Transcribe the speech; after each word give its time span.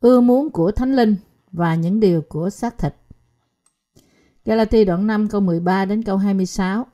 ưa 0.00 0.20
muốn 0.20 0.50
của 0.50 0.72
Thánh 0.72 0.96
Linh 0.96 1.16
và 1.52 1.74
những 1.74 2.00
điều 2.00 2.22
của 2.22 2.50
xác 2.50 2.78
thịt. 2.78 2.94
Galati 4.44 4.84
đoạn 4.84 5.06
5 5.06 5.28
câu 5.28 5.40
13 5.40 5.84
đến 5.84 6.02
câu 6.02 6.16
26 6.16 6.86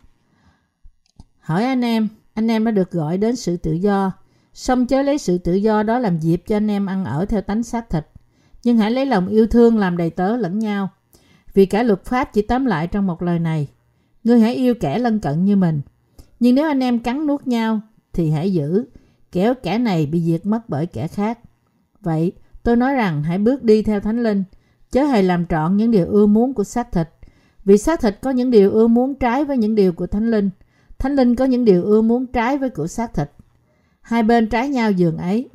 Hỏi 1.38 1.64
anh 1.64 1.84
em, 1.84 2.09
anh 2.34 2.51
em 2.51 2.65
đã 2.65 2.70
được 2.70 2.91
gọi 2.91 3.19
đến 3.19 3.37
sự 3.37 3.56
tự 3.56 3.73
do, 3.73 4.12
song 4.52 4.87
chớ 4.87 5.02
lấy 5.02 5.19
sự 5.19 5.38
tự 5.38 5.55
do 5.55 5.82
đó 5.82 5.98
làm 5.98 6.19
dịp 6.19 6.42
cho 6.46 6.56
anh 6.56 6.70
em 6.70 6.87
ăn 6.87 7.05
ở 7.05 7.24
theo 7.24 7.41
tánh 7.41 7.62
xác 7.62 7.91
thịt. 7.91 8.06
Nhưng 8.65 8.79
hãy 8.79 8.91
lấy 8.91 9.07
lòng 9.07 9.29
yêu 9.29 9.46
thương 9.46 9.79
làm 9.79 9.96
đầy 9.96 10.10
tớ 10.10 10.37
lẫn 10.37 10.59
nhau. 10.59 10.88
Vì 11.54 11.66
cả 11.66 11.82
luật 11.82 12.04
pháp 12.04 12.32
chỉ 12.32 12.43
tóm 12.43 12.65
lại 12.66 12.87
trong 12.87 13.07
một 13.07 13.23
lời 13.23 13.38
này. 13.38 13.68
Ngươi 14.24 14.41
hãy 14.41 14.54
yêu 14.54 14.74
kẻ 14.80 14.98
lân 14.98 15.20
cận 15.20 15.45
như 15.45 15.57
mình. 15.57 15.80
Nhưng 16.41 16.54
nếu 16.54 16.66
anh 16.66 16.82
em 16.82 16.98
cắn 16.98 17.27
nuốt 17.27 17.46
nhau, 17.46 17.80
thì 18.12 18.30
hãy 18.30 18.52
giữ, 18.52 18.84
kéo 19.32 19.54
kẻ 19.62 19.79
này 19.79 20.07
bị 20.07 20.20
diệt 20.20 20.46
mất 20.46 20.68
bởi 20.68 20.87
kẻ 20.87 21.09
khác. 21.09 21.38
Vậy, 22.01 22.32
tôi 22.66 22.77
nói 22.77 22.95
rằng 22.95 23.23
hãy 23.23 23.38
bước 23.38 23.62
đi 23.62 23.83
theo 23.83 24.01
Thánh 24.01 24.23
Linh, 24.23 24.45
chớ 24.91 25.05
hề 25.05 25.23
làm 25.23 25.47
trọn 25.47 25.77
những 25.77 25.91
điều 25.91 26.07
ưa 26.07 26.27
muốn 26.27 26.55
của 26.55 26.65
xác 26.65 26.93
thịt. 26.93 27.09
Vì 27.65 27.79
xác 27.79 28.01
thịt 28.01 28.19
có 28.23 28.30
những 28.30 28.51
điều 28.51 28.70
ưa 28.70 28.87
muốn 28.87 29.15
trái 29.15 29.45
với 29.45 29.57
những 29.57 29.74
điều 29.74 29.93
của 29.93 30.07
Thánh 30.07 30.30
Linh. 30.30 30.51
Thánh 30.98 31.16
Linh 31.16 31.37
có 31.37 31.45
những 31.45 31.65
điều 31.65 31.84
ưa 31.84 32.02
muốn 32.02 32.27
trái 32.27 32.59
với 32.59 32.71
của 32.71 32.87
xác 32.87 33.15
thịt. 33.15 33.30
Hai 34.01 34.23
bên 34.23 34.49
trái 34.49 34.68
nhau 34.68 34.90
giường 34.90 35.16
ấy. 35.16 35.49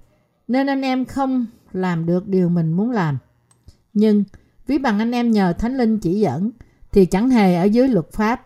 Nên 0.47 0.67
anh 0.67 0.81
em 0.81 1.05
không 1.05 1.45
làm 1.72 2.05
được 2.05 2.27
điều 2.27 2.50
mình 2.50 2.73
muốn 2.73 2.91
làm. 2.91 3.17
Nhưng, 3.94 4.23
ví 4.67 4.78
bằng 4.78 5.00
anh 5.00 5.11
em 5.11 5.31
nhờ 5.31 5.53
Thánh 5.53 5.78
Linh 5.78 6.00
chỉ 6.00 6.19
dẫn, 6.19 6.52
thì 6.91 7.05
chẳng 7.05 7.30
hề 7.30 7.55
ở 7.55 7.63
dưới 7.63 7.88
luật 7.88 8.11
pháp. 8.11 8.45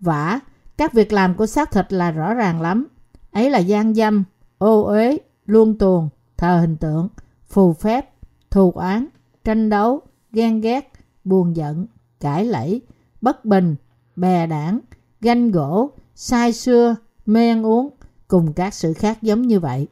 Vả, 0.00 0.40
các 0.76 0.92
việc 0.92 1.12
làm 1.12 1.34
của 1.34 1.46
xác 1.46 1.72
thịt 1.72 1.92
là 1.92 2.10
rõ 2.10 2.34
ràng 2.34 2.60
lắm. 2.60 2.86
Ấy 3.32 3.50
là 3.50 3.58
gian 3.58 3.94
dâm, 3.94 4.24
ô 4.58 4.82
uế, 4.82 5.18
luân 5.46 5.78
tuồng, 5.78 6.08
thờ 6.36 6.60
hình 6.60 6.76
tượng, 6.76 7.08
phù 7.48 7.72
phép, 7.72 8.10
thù 8.50 8.70
oán, 8.70 9.06
tranh 9.44 9.68
đấu, 9.68 10.00
ghen 10.32 10.60
ghét, 10.60 10.92
buồn 11.24 11.56
giận, 11.56 11.86
cãi 12.20 12.44
lẫy, 12.44 12.80
bất 13.20 13.44
bình, 13.44 13.76
bè 14.16 14.46
đảng, 14.46 14.80
ganh 15.20 15.50
gỗ, 15.50 15.90
sai 16.14 16.52
xưa, 16.52 16.96
mê 17.26 17.48
ăn 17.48 17.66
uống, 17.66 17.90
cùng 18.28 18.52
các 18.52 18.74
sự 18.74 18.92
khác 18.92 19.22
giống 19.22 19.42
như 19.42 19.60
vậy. 19.60 19.86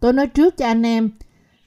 Tôi 0.00 0.12
nói 0.12 0.26
trước 0.26 0.56
cho 0.56 0.66
anh 0.66 0.82
em, 0.82 1.10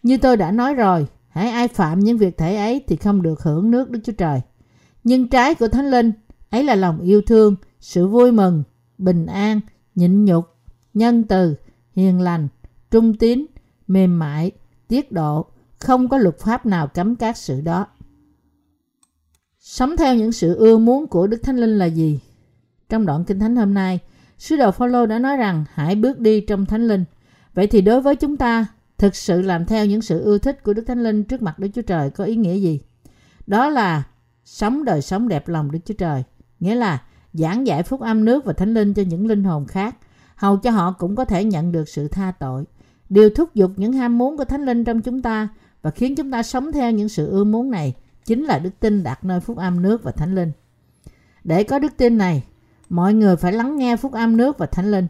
như 0.04 0.18
tôi 0.18 0.38
đã 0.38 0.52
nói 0.52 0.74
rồi, 0.74 1.08
hãy 1.30 1.50
ai 1.50 1.68
phạm 1.68 2.00
những 2.00 2.18
việc 2.18 2.38
thể 2.38 2.56
ấy 2.56 2.84
thì 2.88 2.96
không 2.96 3.22
được 3.22 3.42
hưởng 3.44 3.72
nước 3.72 3.90
Đức 3.90 4.00
Chúa 4.04 4.14
Trời. 4.14 4.42
Nhưng 5.04 5.28
trái 5.28 5.56
của 5.56 5.68
Thánh 5.68 5.92
Linh, 5.92 6.12
ấy 6.50 6.64
là 6.64 6.76
lòng 6.76 7.00
yêu 7.02 7.22
thương, 7.22 7.56
sự 7.80 8.08
vui 8.08 8.32
mừng, 8.32 8.64
bình 8.98 9.26
an, 9.26 9.60
nhịn 9.96 10.26
nhục, 10.26 10.46
nhân 10.94 11.24
từ, 11.24 11.56
hiền 11.96 12.22
lành, 12.22 12.48
trung 12.92 13.18
tín, 13.18 13.46
mềm 13.88 14.20
mại, 14.20 14.52
tiết 14.92 15.12
độ, 15.12 15.46
không 15.80 16.10
có 16.10 16.18
luật 16.18 16.40
pháp 16.40 16.66
nào 16.66 16.88
cấm 16.88 17.16
các 17.16 17.38
sự 17.38 17.62
đó. 17.62 17.88
Sống 19.60 19.98
theo 19.98 20.16
những 20.16 20.32
sự 20.32 20.56
ưa 20.56 20.78
muốn 20.78 21.08
của 21.08 21.28
Đức 21.28 21.38
Thánh 21.44 21.58
Linh 21.58 21.78
là 21.78 21.86
gì? 21.86 22.20
Trong 22.90 23.06
đoạn 23.06 23.26
Kinh 23.26 23.40
Thánh 23.40 23.56
hôm 23.56 23.74
nay, 23.74 24.00
Sứ 24.38 24.56
đồ 24.56 24.72
Phaolô 24.72 25.06
đã 25.06 25.20
nói 25.20 25.38
rằng 25.38 25.66
hãy 25.74 25.96
bước 25.96 26.20
đi 26.20 26.42
trong 26.42 26.66
Thánh 26.66 26.88
Linh. 26.88 27.06
Vậy 27.54 27.68
thì 27.68 27.82
đối 27.82 28.02
với 28.02 28.16
chúng 28.16 28.38
ta, 28.38 28.66
thực 28.98 29.16
sự 29.16 29.42
làm 29.42 29.66
theo 29.66 29.86
những 29.86 30.02
sự 30.02 30.24
ưa 30.24 30.38
thích 30.38 30.64
của 30.64 30.74
Đức 30.74 30.84
Thánh 30.88 31.04
Linh 31.04 31.24
trước 31.24 31.42
mặt 31.42 31.60
Đức 31.60 31.68
Chúa 31.74 31.82
Trời 31.82 32.10
có 32.10 32.24
ý 32.24 32.36
nghĩa 32.36 32.56
gì? 32.56 32.82
Đó 33.48 33.70
là 33.70 34.04
sống 34.46 34.86
đời 34.86 35.02
sống 35.02 35.28
đẹp 35.28 35.48
lòng 35.48 35.72
Đức 35.72 35.80
Chúa 35.86 35.94
Trời. 35.94 36.24
Nghĩa 36.60 36.76
là 36.76 37.04
giảng 37.34 37.68
giải 37.68 37.84
phúc 37.84 38.02
âm 38.02 38.26
nước 38.26 38.46
và 38.46 38.54
Thánh 38.54 38.74
Linh 38.74 38.94
cho 38.94 39.04
những 39.08 39.28
linh 39.28 39.44
hồn 39.44 39.66
khác, 39.66 39.96
hầu 40.36 40.58
cho 40.58 40.72
họ 40.72 40.92
cũng 40.92 41.16
có 41.16 41.26
thể 41.26 41.44
nhận 41.44 41.72
được 41.72 41.90
sự 41.90 42.08
tha 42.08 42.32
tội. 42.40 42.66
Điều 43.12 43.30
thúc 43.30 43.56
giục 43.56 43.72
những 43.76 43.94
ham 43.94 44.18
muốn 44.18 44.38
của 44.38 44.46
Thánh 44.46 44.66
Linh 44.66 44.84
trong 44.84 45.02
chúng 45.02 45.22
ta 45.22 45.50
và 45.82 45.92
khiến 45.92 46.16
chúng 46.16 46.32
ta 46.32 46.44
sống 46.44 46.72
theo 46.72 46.92
những 46.92 47.10
sự 47.10 47.28
ưa 47.28 47.44
muốn 47.44 47.72
này 47.72 47.94
chính 48.26 48.44
là 48.44 48.60
đức 48.60 48.70
tin 48.80 49.04
đặt 49.04 49.24
nơi 49.24 49.40
phúc 49.40 49.58
âm 49.58 49.82
nước 49.82 50.04
và 50.04 50.12
Thánh 50.12 50.36
Linh. 50.36 50.52
Để 51.44 51.64
có 51.64 51.80
đức 51.80 51.98
tin 51.98 52.18
này, 52.18 52.44
mọi 52.90 53.14
người 53.14 53.36
phải 53.36 53.54
lắng 53.54 53.78
nghe 53.78 53.96
phúc 53.96 54.14
âm 54.14 54.38
nước 54.38 54.58
và 54.58 54.66
Thánh 54.66 54.92
Linh. 54.92 55.08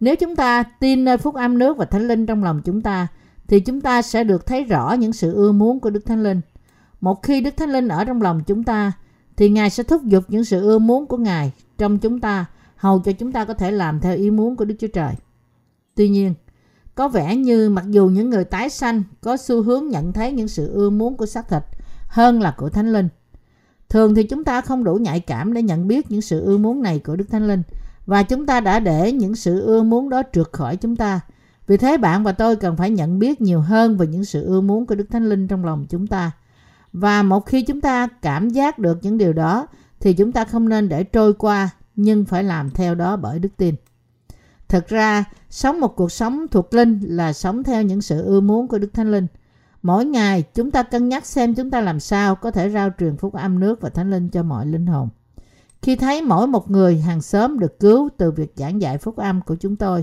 Nếu 0.00 0.16
chúng 0.16 0.36
ta 0.36 0.62
tin 0.62 1.04
nơi 1.04 1.18
phúc 1.18 1.34
âm 1.34 1.58
nước 1.58 1.76
và 1.76 1.84
Thánh 1.84 2.08
Linh 2.08 2.26
trong 2.26 2.44
lòng 2.44 2.60
chúng 2.64 2.80
ta, 2.82 3.06
thì 3.48 3.60
chúng 3.60 3.80
ta 3.80 4.02
sẽ 4.02 4.24
được 4.24 4.46
thấy 4.46 4.64
rõ 4.64 4.92
những 4.92 5.12
sự 5.12 5.34
ưa 5.34 5.52
muốn 5.52 5.80
của 5.80 5.90
Đức 5.90 6.06
Thánh 6.06 6.22
Linh. 6.22 6.40
Một 7.00 7.22
khi 7.22 7.40
Đức 7.40 7.56
Thánh 7.56 7.70
Linh 7.70 7.88
ở 7.88 8.04
trong 8.04 8.22
lòng 8.22 8.42
chúng 8.46 8.64
ta, 8.64 8.92
thì 9.36 9.48
Ngài 9.48 9.70
sẽ 9.70 9.82
thúc 9.82 10.02
giục 10.04 10.24
những 10.28 10.44
sự 10.44 10.60
ưa 10.60 10.78
muốn 10.78 11.06
của 11.06 11.16
Ngài 11.16 11.52
trong 11.78 11.98
chúng 11.98 12.20
ta, 12.20 12.46
hầu 12.76 13.00
cho 13.00 13.12
chúng 13.12 13.32
ta 13.32 13.44
có 13.44 13.54
thể 13.54 13.70
làm 13.70 14.00
theo 14.00 14.16
ý 14.16 14.30
muốn 14.30 14.56
của 14.56 14.64
Đức 14.64 14.74
Chúa 14.80 14.88
Trời. 14.88 15.14
Tuy 15.94 16.08
nhiên, 16.08 16.34
có 16.94 17.08
vẻ 17.08 17.36
như 17.36 17.70
mặc 17.70 17.84
dù 17.90 18.06
những 18.06 18.30
người 18.30 18.44
tái 18.44 18.70
sanh 18.70 19.02
có 19.20 19.36
xu 19.36 19.62
hướng 19.62 19.88
nhận 19.88 20.12
thấy 20.12 20.32
những 20.32 20.48
sự 20.48 20.72
ưa 20.72 20.90
muốn 20.90 21.16
của 21.16 21.26
xác 21.26 21.48
thịt 21.48 21.62
hơn 22.08 22.42
là 22.42 22.54
của 22.56 22.68
Thánh 22.68 22.92
Linh. 22.92 23.08
Thường 23.88 24.14
thì 24.14 24.22
chúng 24.22 24.44
ta 24.44 24.60
không 24.60 24.84
đủ 24.84 24.94
nhạy 24.94 25.20
cảm 25.20 25.52
để 25.52 25.62
nhận 25.62 25.88
biết 25.88 26.10
những 26.10 26.20
sự 26.20 26.44
ưa 26.44 26.58
muốn 26.58 26.82
này 26.82 26.98
của 26.98 27.16
Đức 27.16 27.30
Thánh 27.30 27.48
Linh, 27.48 27.62
và 28.06 28.22
chúng 28.22 28.46
ta 28.46 28.60
đã 28.60 28.80
để 28.80 29.12
những 29.12 29.34
sự 29.34 29.60
ưa 29.60 29.82
muốn 29.82 30.08
đó 30.08 30.22
trượt 30.32 30.46
khỏi 30.52 30.76
chúng 30.76 30.96
ta. 30.96 31.20
Vì 31.66 31.76
thế 31.76 31.96
bạn 31.96 32.24
và 32.24 32.32
tôi 32.32 32.56
cần 32.56 32.76
phải 32.76 32.90
nhận 32.90 33.18
biết 33.18 33.40
nhiều 33.40 33.60
hơn 33.60 33.96
về 33.96 34.06
những 34.06 34.24
sự 34.24 34.44
ưa 34.44 34.60
muốn 34.60 34.86
của 34.86 34.94
Đức 34.94 35.06
Thánh 35.10 35.28
Linh 35.28 35.48
trong 35.48 35.64
lòng 35.64 35.86
chúng 35.88 36.06
ta. 36.06 36.30
Và 36.92 37.22
một 37.22 37.46
khi 37.46 37.62
chúng 37.62 37.80
ta 37.80 38.06
cảm 38.06 38.50
giác 38.50 38.78
được 38.78 38.98
những 39.02 39.18
điều 39.18 39.32
đó, 39.32 39.66
thì 40.00 40.12
chúng 40.12 40.32
ta 40.32 40.44
không 40.44 40.68
nên 40.68 40.88
để 40.88 41.04
trôi 41.04 41.34
qua, 41.34 41.70
nhưng 41.96 42.24
phải 42.24 42.44
làm 42.44 42.70
theo 42.70 42.94
đó 42.94 43.16
bởi 43.16 43.38
đức 43.38 43.48
tin. 43.56 43.74
Thực 44.74 44.88
ra, 44.88 45.24
sống 45.50 45.80
một 45.80 45.96
cuộc 45.96 46.12
sống 46.12 46.46
thuộc 46.50 46.74
linh 46.74 47.00
là 47.02 47.32
sống 47.32 47.62
theo 47.62 47.82
những 47.82 48.02
sự 48.02 48.22
ưa 48.22 48.40
muốn 48.40 48.68
của 48.68 48.78
Đức 48.78 48.94
Thánh 48.94 49.12
Linh. 49.12 49.26
Mỗi 49.82 50.04
ngày, 50.04 50.44
chúng 50.54 50.70
ta 50.70 50.82
cân 50.82 51.08
nhắc 51.08 51.26
xem 51.26 51.54
chúng 51.54 51.70
ta 51.70 51.80
làm 51.80 52.00
sao 52.00 52.34
có 52.34 52.50
thể 52.50 52.70
rao 52.70 52.90
truyền 52.98 53.16
phúc 53.16 53.34
âm 53.34 53.60
nước 53.60 53.80
và 53.80 53.88
Thánh 53.88 54.10
Linh 54.10 54.28
cho 54.28 54.42
mọi 54.42 54.66
linh 54.66 54.86
hồn. 54.86 55.08
Khi 55.82 55.96
thấy 55.96 56.22
mỗi 56.22 56.46
một 56.46 56.70
người 56.70 56.98
hàng 56.98 57.22
xóm 57.22 57.58
được 57.58 57.80
cứu 57.80 58.08
từ 58.16 58.30
việc 58.30 58.52
giảng 58.56 58.80
dạy 58.80 58.98
phúc 58.98 59.16
âm 59.16 59.40
của 59.40 59.54
chúng 59.54 59.76
tôi, 59.76 60.02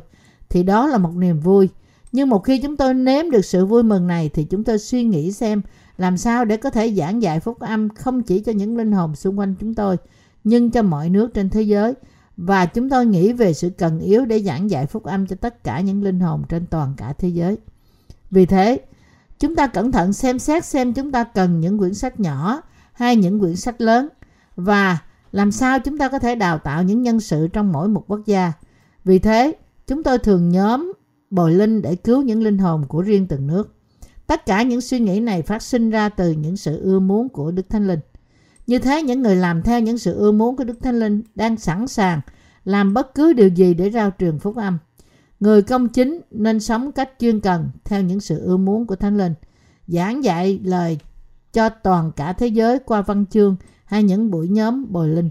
thì 0.50 0.64
đó 0.64 0.88
là 0.88 0.98
một 0.98 1.16
niềm 1.16 1.40
vui. 1.40 1.70
Nhưng 2.12 2.30
một 2.30 2.40
khi 2.40 2.62
chúng 2.62 2.78
tôi 2.78 2.94
nếm 2.94 3.32
được 3.32 3.46
sự 3.46 3.66
vui 3.66 3.84
mừng 3.84 4.08
này 4.08 4.30
thì 4.34 4.44
chúng 4.44 4.64
tôi 4.64 4.80
suy 4.80 5.04
nghĩ 5.04 5.32
xem 5.32 5.62
làm 5.98 6.18
sao 6.18 6.46
để 6.46 6.58
có 6.58 6.70
thể 6.70 6.94
giảng 6.94 7.22
dạy 7.22 7.40
phúc 7.40 7.60
âm 7.60 7.90
không 7.90 8.24
chỉ 8.24 8.40
cho 8.40 8.52
những 8.52 8.78
linh 8.78 8.92
hồn 8.92 9.16
xung 9.16 9.40
quanh 9.40 9.56
chúng 9.60 9.74
tôi, 9.74 9.98
nhưng 10.44 10.72
cho 10.72 10.82
mọi 10.82 11.10
nước 11.10 11.34
trên 11.34 11.50
thế 11.50 11.62
giới. 11.62 11.94
Và 12.38 12.66
chúng 12.66 12.90
tôi 12.90 13.06
nghĩ 13.06 13.34
về 13.34 13.54
sự 13.54 13.70
cần 13.70 14.00
yếu 14.00 14.26
để 14.26 14.40
giảng 14.40 14.70
dạy 14.70 14.86
phúc 14.86 15.04
âm 15.04 15.28
cho 15.28 15.36
tất 15.36 15.64
cả 15.64 15.82
những 15.82 16.04
linh 16.04 16.20
hồn 16.20 16.44
trên 16.50 16.66
toàn 16.66 16.94
cả 16.98 17.14
thế 17.18 17.28
giới. 17.28 17.58
Vì 18.32 18.46
thế, 18.46 18.80
chúng 19.40 19.56
ta 19.56 19.68
cẩn 19.68 19.92
thận 19.92 20.14
xem 20.14 20.40
xét 20.40 20.66
xem 20.66 20.94
chúng 20.94 21.12
ta 21.12 21.24
cần 21.24 21.60
những 21.60 21.80
quyển 21.80 21.94
sách 21.94 22.20
nhỏ 22.20 22.62
hay 22.94 23.16
những 23.16 23.40
quyển 23.40 23.56
sách 23.56 23.82
lớn 23.82 24.08
và 24.56 24.98
làm 25.32 25.52
sao 25.52 25.80
chúng 25.80 25.98
ta 25.98 26.10
có 26.10 26.20
thể 26.20 26.36
đào 26.36 26.58
tạo 26.58 26.84
những 26.84 27.04
nhân 27.04 27.20
sự 27.20 27.48
trong 27.48 27.72
mỗi 27.72 27.88
một 27.88 28.04
quốc 28.08 28.22
gia. 28.26 28.54
Vì 29.06 29.20
thế, 29.20 29.56
chúng 29.88 30.04
tôi 30.04 30.18
thường 30.18 30.50
nhóm 30.50 30.94
bồi 31.30 31.52
linh 31.52 31.82
để 31.82 31.96
cứu 31.96 32.22
những 32.22 32.44
linh 32.44 32.58
hồn 32.58 32.86
của 32.88 33.02
riêng 33.02 33.28
từng 33.28 33.48
nước. 33.48 33.76
Tất 34.28 34.46
cả 34.46 34.64
những 34.64 34.82
suy 34.82 35.00
nghĩ 35.00 35.20
này 35.20 35.42
phát 35.42 35.62
sinh 35.62 35.90
ra 35.90 36.10
từ 36.10 36.32
những 36.32 36.58
sự 36.58 36.82
ưa 36.82 37.00
muốn 37.00 37.30
của 37.30 37.52
Đức 37.52 37.70
Thánh 37.70 37.88
Linh. 37.88 38.00
Như 38.68 38.80
thế, 38.80 39.04
những 39.04 39.22
người 39.22 39.36
làm 39.36 39.62
theo 39.62 39.80
những 39.80 39.98
sự 39.98 40.18
ưa 40.18 40.32
muốn 40.32 40.56
của 40.56 40.64
Đức 40.64 40.82
Thánh 40.82 41.00
Linh 41.00 41.22
đang 41.36 41.58
sẵn 41.58 41.88
sàng 41.88 42.22
làm 42.66 42.94
bất 42.94 43.16
cứ 43.16 43.34
điều 43.34 43.48
gì 43.48 43.74
để 43.74 43.92
rao 43.92 44.12
truyền 44.20 44.40
phúc 44.40 44.56
âm. 44.56 44.78
Người 45.40 45.62
công 45.62 45.90
chính 45.90 46.22
nên 46.32 46.60
sống 46.60 46.92
cách 46.92 47.10
chuyên 47.20 47.40
cần 47.40 47.70
theo 47.84 48.02
những 48.02 48.20
sự 48.20 48.40
ưa 48.40 48.58
muốn 48.58 48.88
của 48.88 48.96
Thánh 48.96 49.18
Linh, 49.18 49.34
giảng 49.88 50.24
dạy 50.24 50.60
lời 50.64 50.98
cho 51.54 51.70
toàn 51.70 52.12
cả 52.12 52.34
thế 52.34 52.48
giới 52.48 52.80
qua 52.80 53.02
văn 53.02 53.26
chương 53.26 53.56
hay 53.86 54.04
những 54.04 54.32
buổi 54.32 54.48
nhóm 54.48 54.92
bồi 54.92 55.10
linh. 55.10 55.30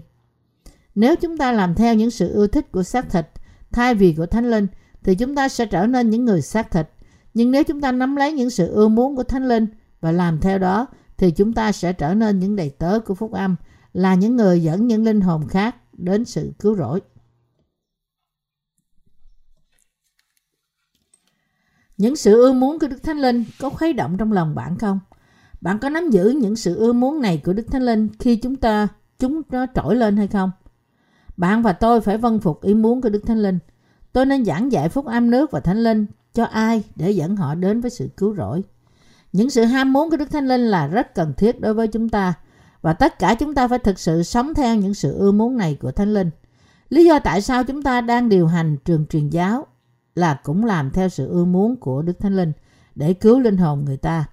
Nếu 0.95 1.15
chúng 1.15 1.37
ta 1.37 1.51
làm 1.51 1.75
theo 1.75 1.95
những 1.95 2.11
sự 2.11 2.33
ưa 2.33 2.47
thích 2.47 2.71
của 2.71 2.83
xác 2.83 3.09
thịt 3.09 3.27
thay 3.71 3.95
vì 3.95 4.13
của 4.13 4.25
Thánh 4.25 4.51
Linh 4.51 4.67
thì 5.03 5.15
chúng 5.15 5.35
ta 5.35 5.49
sẽ 5.49 5.65
trở 5.65 5.85
nên 5.85 6.09
những 6.09 6.25
người 6.25 6.41
xác 6.41 6.71
thịt. 6.71 6.89
Nhưng 7.33 7.51
nếu 7.51 7.63
chúng 7.63 7.81
ta 7.81 7.91
nắm 7.91 8.15
lấy 8.15 8.33
những 8.33 8.49
sự 8.49 8.67
ưa 8.67 8.87
muốn 8.87 9.15
của 9.15 9.23
Thánh 9.23 9.47
Linh 9.47 9.67
và 10.01 10.11
làm 10.11 10.39
theo 10.39 10.57
đó 10.57 10.87
thì 11.21 11.31
chúng 11.31 11.53
ta 11.53 11.71
sẽ 11.71 11.93
trở 11.93 12.13
nên 12.13 12.39
những 12.39 12.55
đầy 12.55 12.69
tớ 12.69 12.99
của 12.99 13.15
phúc 13.15 13.31
âm, 13.31 13.55
là 13.93 14.15
những 14.15 14.35
người 14.35 14.63
dẫn 14.63 14.87
những 14.87 15.03
linh 15.03 15.21
hồn 15.21 15.47
khác 15.47 15.75
đến 15.93 16.25
sự 16.25 16.53
cứu 16.59 16.75
rỗi. 16.75 17.01
Những 21.97 22.15
sự 22.15 22.33
ưa 22.33 22.53
muốn 22.53 22.79
của 22.79 22.87
Đức 22.87 23.03
Thánh 23.03 23.17
Linh 23.17 23.43
có 23.59 23.69
khuấy 23.69 23.93
động 23.93 24.17
trong 24.17 24.31
lòng 24.31 24.55
bạn 24.55 24.77
không? 24.77 24.99
Bạn 25.61 25.79
có 25.79 25.89
nắm 25.89 26.09
giữ 26.09 26.29
những 26.29 26.55
sự 26.55 26.75
ưa 26.75 26.93
muốn 26.93 27.21
này 27.21 27.41
của 27.45 27.53
Đức 27.53 27.65
Thánh 27.71 27.83
Linh 27.83 28.09
khi 28.19 28.35
chúng 28.35 28.55
ta 28.55 28.87
chúng 29.19 29.41
nó 29.49 29.65
trỗi 29.75 29.95
lên 29.95 30.17
hay 30.17 30.27
không? 30.27 30.51
Bạn 31.37 31.61
và 31.61 31.73
tôi 31.73 32.01
phải 32.01 32.17
vâng 32.17 32.39
phục 32.39 32.61
ý 32.61 32.73
muốn 32.73 33.01
của 33.01 33.09
Đức 33.09 33.23
Thánh 33.27 33.41
Linh. 33.41 33.59
Tôi 34.13 34.25
nên 34.25 34.45
giảng 34.45 34.71
dạy 34.71 34.89
phúc 34.89 35.05
âm 35.05 35.31
nước 35.31 35.51
và 35.51 35.59
Thánh 35.59 35.83
Linh 35.83 36.05
cho 36.33 36.43
ai 36.43 36.83
để 36.95 37.11
dẫn 37.11 37.35
họ 37.35 37.55
đến 37.55 37.81
với 37.81 37.91
sự 37.91 38.09
cứu 38.17 38.35
rỗi. 38.35 38.63
Những 39.33 39.49
sự 39.49 39.63
ham 39.63 39.93
muốn 39.93 40.09
của 40.09 40.17
Đức 40.17 40.31
Thánh 40.31 40.47
Linh 40.47 40.61
là 40.61 40.87
rất 40.87 41.15
cần 41.15 41.33
thiết 41.37 41.61
đối 41.61 41.73
với 41.73 41.87
chúng 41.87 42.09
ta 42.09 42.33
và 42.81 42.93
tất 42.93 43.19
cả 43.19 43.35
chúng 43.35 43.55
ta 43.55 43.67
phải 43.67 43.79
thực 43.79 43.99
sự 43.99 44.23
sống 44.23 44.53
theo 44.53 44.75
những 44.75 44.93
sự 44.93 45.17
ưa 45.17 45.31
muốn 45.31 45.57
này 45.57 45.77
của 45.81 45.91
Thánh 45.91 46.13
Linh. 46.13 46.29
Lý 46.89 47.05
do 47.05 47.19
tại 47.19 47.41
sao 47.41 47.63
chúng 47.63 47.81
ta 47.81 48.01
đang 48.01 48.29
điều 48.29 48.47
hành 48.47 48.77
trường 48.85 49.05
truyền 49.05 49.29
giáo 49.29 49.67
là 50.15 50.39
cũng 50.43 50.65
làm 50.65 50.91
theo 50.91 51.09
sự 51.09 51.27
ưa 51.27 51.45
muốn 51.45 51.75
của 51.75 52.01
Đức 52.01 52.19
Thánh 52.19 52.35
Linh 52.35 52.51
để 52.95 53.13
cứu 53.13 53.39
linh 53.39 53.57
hồn 53.57 53.85
người 53.85 53.97
ta. 53.97 54.25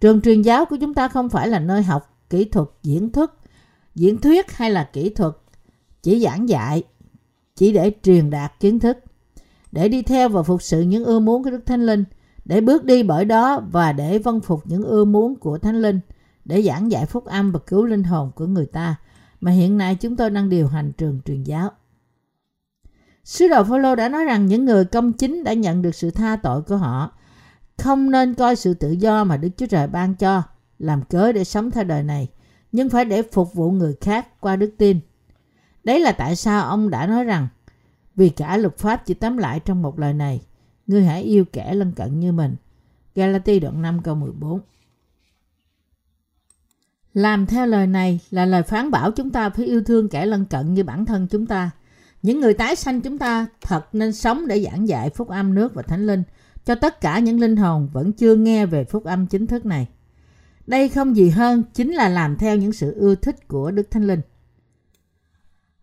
Trường 0.00 0.20
truyền 0.20 0.42
giáo 0.42 0.64
của 0.64 0.76
chúng 0.76 0.94
ta 0.94 1.08
không 1.08 1.28
phải 1.28 1.48
là 1.48 1.58
nơi 1.58 1.82
học 1.82 2.22
kỹ 2.30 2.44
thuật 2.44 2.68
diễn 2.82 3.12
thuyết, 3.12 3.30
diễn 3.94 4.18
thuyết 4.18 4.52
hay 4.52 4.70
là 4.70 4.90
kỹ 4.92 5.10
thuật 5.10 5.34
chỉ 6.02 6.20
giảng 6.20 6.48
dạy, 6.48 6.82
chỉ 7.56 7.72
để 7.72 7.92
truyền 8.02 8.30
đạt 8.30 8.60
kiến 8.60 8.78
thức, 8.78 8.98
để 9.72 9.88
đi 9.88 10.02
theo 10.02 10.28
và 10.28 10.42
phục 10.42 10.62
sự 10.62 10.80
những 10.80 11.04
ưa 11.04 11.18
muốn 11.18 11.44
của 11.44 11.50
Đức 11.50 11.66
Thánh 11.66 11.86
Linh, 11.86 12.04
để 12.48 12.60
bước 12.60 12.84
đi 12.84 13.02
bởi 13.02 13.24
đó 13.24 13.62
và 13.70 13.92
để 13.92 14.18
vâng 14.18 14.40
phục 14.40 14.66
những 14.66 14.82
ưa 14.82 15.04
muốn 15.04 15.36
của 15.36 15.58
Thánh 15.58 15.82
Linh, 15.82 16.00
để 16.44 16.62
giảng 16.62 16.90
dạy 16.90 17.06
phúc 17.06 17.24
âm 17.24 17.52
và 17.52 17.58
cứu 17.66 17.84
linh 17.84 18.04
hồn 18.04 18.30
của 18.34 18.46
người 18.46 18.66
ta 18.66 18.96
mà 19.40 19.50
hiện 19.50 19.78
nay 19.78 19.94
chúng 19.94 20.16
tôi 20.16 20.30
đang 20.30 20.48
điều 20.48 20.66
hành 20.68 20.92
trường 20.92 21.20
truyền 21.24 21.42
giáo. 21.42 21.70
Sứ 23.24 23.48
đồ 23.48 23.64
Phaolô 23.64 23.94
đã 23.94 24.08
nói 24.08 24.24
rằng 24.24 24.46
những 24.46 24.64
người 24.64 24.84
công 24.84 25.12
chính 25.12 25.44
đã 25.44 25.52
nhận 25.52 25.82
được 25.82 25.94
sự 25.94 26.10
tha 26.10 26.36
tội 26.36 26.62
của 26.62 26.76
họ 26.76 27.12
không 27.78 28.10
nên 28.10 28.34
coi 28.34 28.56
sự 28.56 28.74
tự 28.74 28.90
do 28.90 29.24
mà 29.24 29.36
Đức 29.36 29.48
Chúa 29.56 29.66
Trời 29.66 29.86
ban 29.86 30.14
cho 30.14 30.42
làm 30.78 31.02
cớ 31.02 31.32
để 31.32 31.44
sống 31.44 31.70
theo 31.70 31.84
đời 31.84 32.02
này, 32.02 32.28
nhưng 32.72 32.88
phải 32.88 33.04
để 33.04 33.22
phục 33.22 33.54
vụ 33.54 33.70
người 33.70 33.96
khác 34.00 34.40
qua 34.40 34.56
đức 34.56 34.74
tin. 34.78 35.00
Đấy 35.84 36.00
là 36.00 36.12
tại 36.12 36.36
sao 36.36 36.68
ông 36.68 36.90
đã 36.90 37.06
nói 37.06 37.24
rằng 37.24 37.48
vì 38.16 38.28
cả 38.28 38.56
luật 38.56 38.78
pháp 38.78 39.06
chỉ 39.06 39.14
tóm 39.14 39.36
lại 39.36 39.60
trong 39.60 39.82
một 39.82 39.98
lời 39.98 40.14
này, 40.14 40.40
ngươi 40.88 41.04
hãy 41.04 41.22
yêu 41.22 41.44
kẻ 41.52 41.74
lân 41.74 41.92
cận 41.92 42.20
như 42.20 42.32
mình. 42.32 42.56
Galati 43.14 43.60
đoạn 43.60 43.82
5 43.82 44.02
câu 44.02 44.14
14 44.14 44.60
Làm 47.14 47.46
theo 47.46 47.66
lời 47.66 47.86
này 47.86 48.20
là 48.30 48.46
lời 48.46 48.62
phán 48.62 48.90
bảo 48.90 49.10
chúng 49.10 49.30
ta 49.30 49.50
phải 49.50 49.66
yêu 49.66 49.82
thương 49.82 50.08
kẻ 50.08 50.26
lân 50.26 50.44
cận 50.44 50.74
như 50.74 50.84
bản 50.84 51.04
thân 51.04 51.26
chúng 51.30 51.46
ta. 51.46 51.70
Những 52.22 52.40
người 52.40 52.54
tái 52.54 52.76
sanh 52.76 53.00
chúng 53.00 53.18
ta 53.18 53.46
thật 53.60 53.94
nên 53.94 54.12
sống 54.12 54.46
để 54.46 54.64
giảng 54.64 54.88
dạy 54.88 55.10
phúc 55.10 55.28
âm 55.28 55.54
nước 55.54 55.74
và 55.74 55.82
thánh 55.82 56.06
linh 56.06 56.22
cho 56.64 56.74
tất 56.74 57.00
cả 57.00 57.18
những 57.18 57.40
linh 57.40 57.56
hồn 57.56 57.88
vẫn 57.92 58.12
chưa 58.12 58.36
nghe 58.36 58.66
về 58.66 58.84
phúc 58.84 59.04
âm 59.04 59.26
chính 59.26 59.46
thức 59.46 59.66
này. 59.66 59.88
Đây 60.66 60.88
không 60.88 61.16
gì 61.16 61.28
hơn 61.28 61.62
chính 61.74 61.92
là 61.92 62.08
làm 62.08 62.36
theo 62.36 62.56
những 62.56 62.72
sự 62.72 62.94
ưa 62.94 63.14
thích 63.14 63.48
của 63.48 63.70
Đức 63.70 63.90
Thánh 63.90 64.06
Linh. 64.06 64.20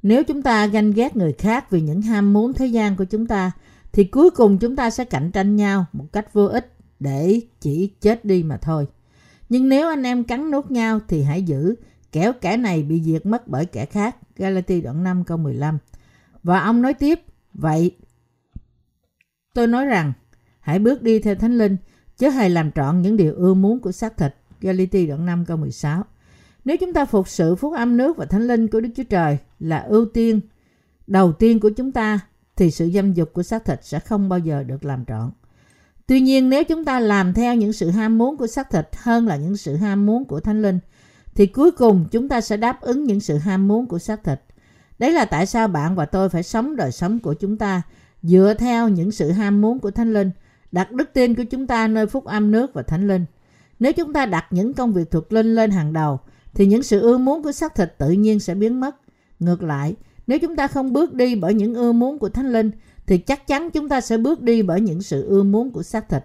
Nếu 0.04 0.24
chúng 0.24 0.42
ta 0.42 0.66
ganh 0.66 0.92
ghét 0.92 1.16
người 1.16 1.34
khác 1.34 1.72
vì 1.72 1.82
những 1.82 2.02
ham 2.02 2.34
muốn 2.34 2.54
thế 2.54 2.66
gian 2.66 2.96
của 2.96 3.04
chúng 3.04 3.28
ta, 3.28 3.52
thì 3.96 4.04
cuối 4.04 4.30
cùng 4.30 4.58
chúng 4.58 4.76
ta 4.76 4.90
sẽ 4.90 5.06
cạnh 5.06 5.32
tranh 5.32 5.56
nhau 5.56 5.86
một 5.94 6.06
cách 6.14 6.34
vô 6.34 6.46
ích 6.46 6.74
để 7.00 7.42
chỉ 7.62 7.88
chết 8.02 8.26
đi 8.26 8.44
mà 8.44 8.58
thôi. 8.58 8.88
Nhưng 9.50 9.70
nếu 9.70 9.90
anh 9.90 10.04
em 10.04 10.24
cắn 10.24 10.52
nốt 10.52 10.72
nhau 10.72 11.00
thì 11.08 11.24
hãy 11.24 11.44
giữ, 11.44 11.76
kẻo 12.12 12.34
kẻ 12.42 12.58
này 12.58 12.84
bị 12.84 13.02
diệt 13.04 13.26
mất 13.26 13.48
bởi 13.48 13.66
kẻ 13.66 13.86
khác. 13.86 14.18
Galati 14.36 14.82
đoạn 14.82 15.04
5 15.04 15.24
câu 15.24 15.38
15 15.38 15.78
Và 16.44 16.60
ông 16.60 16.82
nói 16.82 16.94
tiếp, 16.94 17.20
vậy 17.54 17.98
tôi 19.54 19.68
nói 19.68 19.86
rằng 19.86 20.14
hãy 20.60 20.80
bước 20.80 21.02
đi 21.02 21.20
theo 21.20 21.36
Thánh 21.36 21.58
Linh, 21.58 21.78
chứ 22.18 22.30
hãy 22.30 22.50
làm 22.50 22.72
trọn 22.72 23.02
những 23.02 23.18
điều 23.18 23.36
ưa 23.36 23.54
muốn 23.54 23.80
của 23.80 23.92
xác 23.92 24.18
thịt. 24.18 24.36
Galati 24.62 25.08
đoạn 25.08 25.26
5 25.26 25.46
câu 25.46 25.58
16 25.58 26.04
Nếu 26.66 26.78
chúng 26.78 26.94
ta 26.94 27.06
phục 27.06 27.30
sự 27.30 27.56
phúc 27.56 27.74
âm 27.74 27.98
nước 27.98 28.18
và 28.18 28.26
Thánh 28.26 28.48
Linh 28.48 28.68
của 28.68 28.82
Đức 28.82 28.90
Chúa 28.96 29.04
Trời 29.04 29.38
là 29.60 29.80
ưu 29.80 30.06
tiên 30.06 30.42
đầu 31.08 31.34
tiên 31.34 31.60
của 31.60 31.70
chúng 31.70 31.92
ta, 31.92 32.20
thì 32.56 32.72
sự 32.72 32.90
dâm 32.94 33.14
dục 33.14 33.34
của 33.34 33.44
xác 33.44 33.66
thịt 33.66 33.80
sẽ 33.84 34.00
không 34.00 34.30
bao 34.30 34.40
giờ 34.40 34.64
được 34.64 34.86
làm 34.86 35.06
trọn. 35.06 35.32
Tuy 36.08 36.22
nhiên 36.22 36.50
nếu 36.50 36.64
chúng 36.64 36.86
ta 36.86 37.00
làm 37.00 37.34
theo 37.34 37.56
những 37.56 37.74
sự 37.74 37.90
ham 37.90 38.18
muốn 38.18 38.38
của 38.38 38.48
xác 38.48 38.70
thịt 38.72 38.90
hơn 38.98 39.28
là 39.28 39.36
những 39.36 39.58
sự 39.58 39.76
ham 39.76 40.06
muốn 40.06 40.26
của 40.26 40.40
Thánh 40.40 40.62
Linh, 40.62 40.80
thì 41.36 41.46
cuối 41.46 41.72
cùng 41.72 42.06
chúng 42.12 42.30
ta 42.30 42.42
sẽ 42.42 42.58
đáp 42.58 42.82
ứng 42.82 43.04
những 43.04 43.20
sự 43.20 43.38
ham 43.38 43.68
muốn 43.68 43.88
của 43.88 44.00
xác 44.00 44.24
thịt. 44.24 44.42
Đấy 45.00 45.12
là 45.12 45.26
tại 45.26 45.46
sao 45.46 45.68
bạn 45.68 45.96
và 45.96 46.06
tôi 46.06 46.30
phải 46.30 46.44
sống 46.44 46.76
đời 46.76 46.92
sống 46.92 47.20
của 47.20 47.34
chúng 47.34 47.58
ta 47.58 47.82
dựa 48.24 48.54
theo 48.60 48.90
những 48.90 49.12
sự 49.12 49.32
ham 49.32 49.62
muốn 49.62 49.80
của 49.80 49.92
Thánh 49.92 50.14
Linh, 50.14 50.32
đặt 50.72 50.92
đức 50.92 51.10
tin 51.14 51.36
của 51.36 51.44
chúng 51.44 51.68
ta 51.68 51.88
nơi 51.88 52.08
phúc 52.08 52.26
âm 52.26 52.52
nước 52.52 52.74
và 52.74 52.82
Thánh 52.82 53.08
Linh. 53.08 53.26
Nếu 53.80 53.94
chúng 53.94 54.14
ta 54.14 54.26
đặt 54.26 54.46
những 54.50 54.74
công 54.74 54.94
việc 54.94 55.12
thuộc 55.12 55.34
linh 55.34 55.56
lên 55.56 55.72
hàng 55.72 55.94
đầu, 55.94 56.20
thì 56.54 56.66
những 56.66 56.84
sự 56.84 57.02
ưa 57.02 57.18
muốn 57.18 57.44
của 57.44 57.52
xác 57.52 57.76
thịt 57.76 57.94
tự 57.98 58.10
nhiên 58.10 58.40
sẽ 58.40 58.56
biến 58.56 58.80
mất. 58.80 58.96
Ngược 59.40 59.64
lại, 59.64 59.96
nếu 60.28 60.40
chúng 60.40 60.56
ta 60.56 60.68
không 60.68 60.94
bước 60.94 61.14
đi 61.14 61.36
bởi 61.36 61.54
những 61.54 61.76
ưa 61.76 61.92
muốn 61.92 62.20
của 62.20 62.30
Thánh 62.30 62.54
Linh, 62.54 62.72
thì 63.08 63.18
chắc 63.18 63.48
chắn 63.48 63.72
chúng 63.72 63.90
ta 63.90 64.02
sẽ 64.02 64.18
bước 64.18 64.42
đi 64.42 64.62
bởi 64.62 64.82
những 64.82 65.02
sự 65.02 65.28
ưa 65.28 65.44
muốn 65.44 65.72
của 65.72 65.84
xác 65.84 66.10
thịt. 66.10 66.24